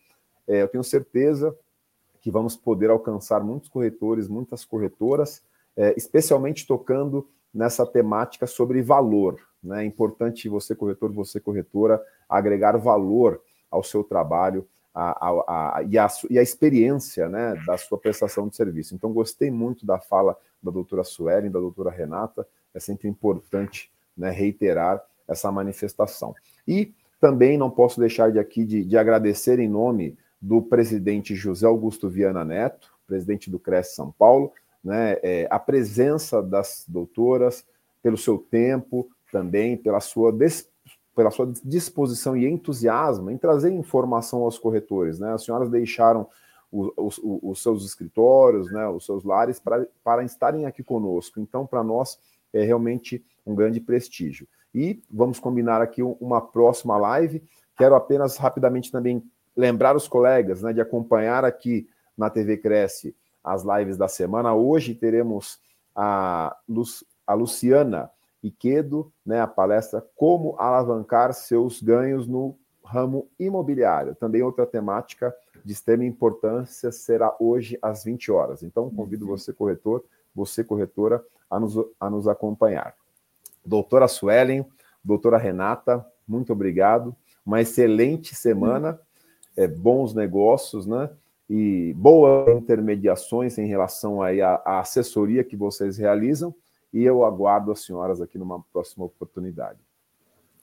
[0.47, 1.55] É, eu tenho certeza
[2.21, 5.41] que vamos poder alcançar muitos corretores, muitas corretoras,
[5.75, 9.39] é, especialmente tocando nessa temática sobre valor.
[9.63, 9.83] Né?
[9.83, 15.97] É importante você, corretor, você, corretora, agregar valor ao seu trabalho, a, a, a, e,
[15.97, 18.93] a, e a experiência né, da sua prestação de serviço.
[18.93, 24.29] Então, gostei muito da fala da doutora Suelen, da doutora Renata, é sempre importante né,
[24.29, 26.35] reiterar essa manifestação.
[26.67, 31.65] E também não posso deixar de aqui de, de agradecer em nome do presidente José
[31.65, 34.51] Augusto Viana Neto, presidente do CRES São Paulo,
[34.83, 37.65] né, é, a presença das doutoras,
[38.01, 40.69] pelo seu tempo também, pela sua, des,
[41.15, 45.19] pela sua disposição e entusiasmo em trazer informação aos corretores.
[45.19, 45.31] Né?
[45.31, 46.27] As senhoras deixaram
[46.71, 51.39] os, os, os seus escritórios, né, os seus lares, para, para estarem aqui conosco.
[51.39, 52.19] Então, para nós,
[52.51, 54.47] é realmente um grande prestígio.
[54.73, 57.43] E vamos combinar aqui uma próxima live.
[57.77, 59.23] Quero apenas rapidamente também
[59.55, 61.87] lembrar os colegas né, de acompanhar aqui
[62.17, 64.53] na TV Cresce as lives da semana.
[64.53, 65.59] Hoje teremos
[65.95, 66.83] a, Lu,
[67.27, 68.09] a Luciana
[68.41, 74.15] Iquedo, né, a palestra Como Alavancar Seus Ganhos no Ramo Imobiliário.
[74.15, 75.33] Também outra temática
[75.63, 78.63] de extrema importância será hoje às 20 horas.
[78.63, 79.31] Então, convido uhum.
[79.31, 80.03] você, corretor,
[80.35, 82.95] você, corretora, a nos, a nos acompanhar.
[83.65, 84.65] Doutora Suelen,
[85.03, 87.15] doutora Renata, muito obrigado.
[87.45, 88.99] Uma excelente semana,
[89.55, 91.09] é, bons negócios, né?
[91.49, 96.53] E boas intermediações em relação aí à, à assessoria que vocês realizam.
[96.93, 99.79] E eu aguardo as senhoras aqui numa próxima oportunidade.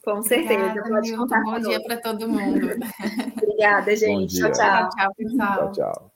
[0.05, 0.71] Com certeza.
[0.71, 2.69] Obrigada, Milton, bom dia para todo mundo.
[3.43, 4.39] Obrigada, gente.
[4.39, 4.89] Tchau, tchau.
[4.91, 5.73] Tchau, pessoal.
[5.73, 6.11] Tchau, tchau.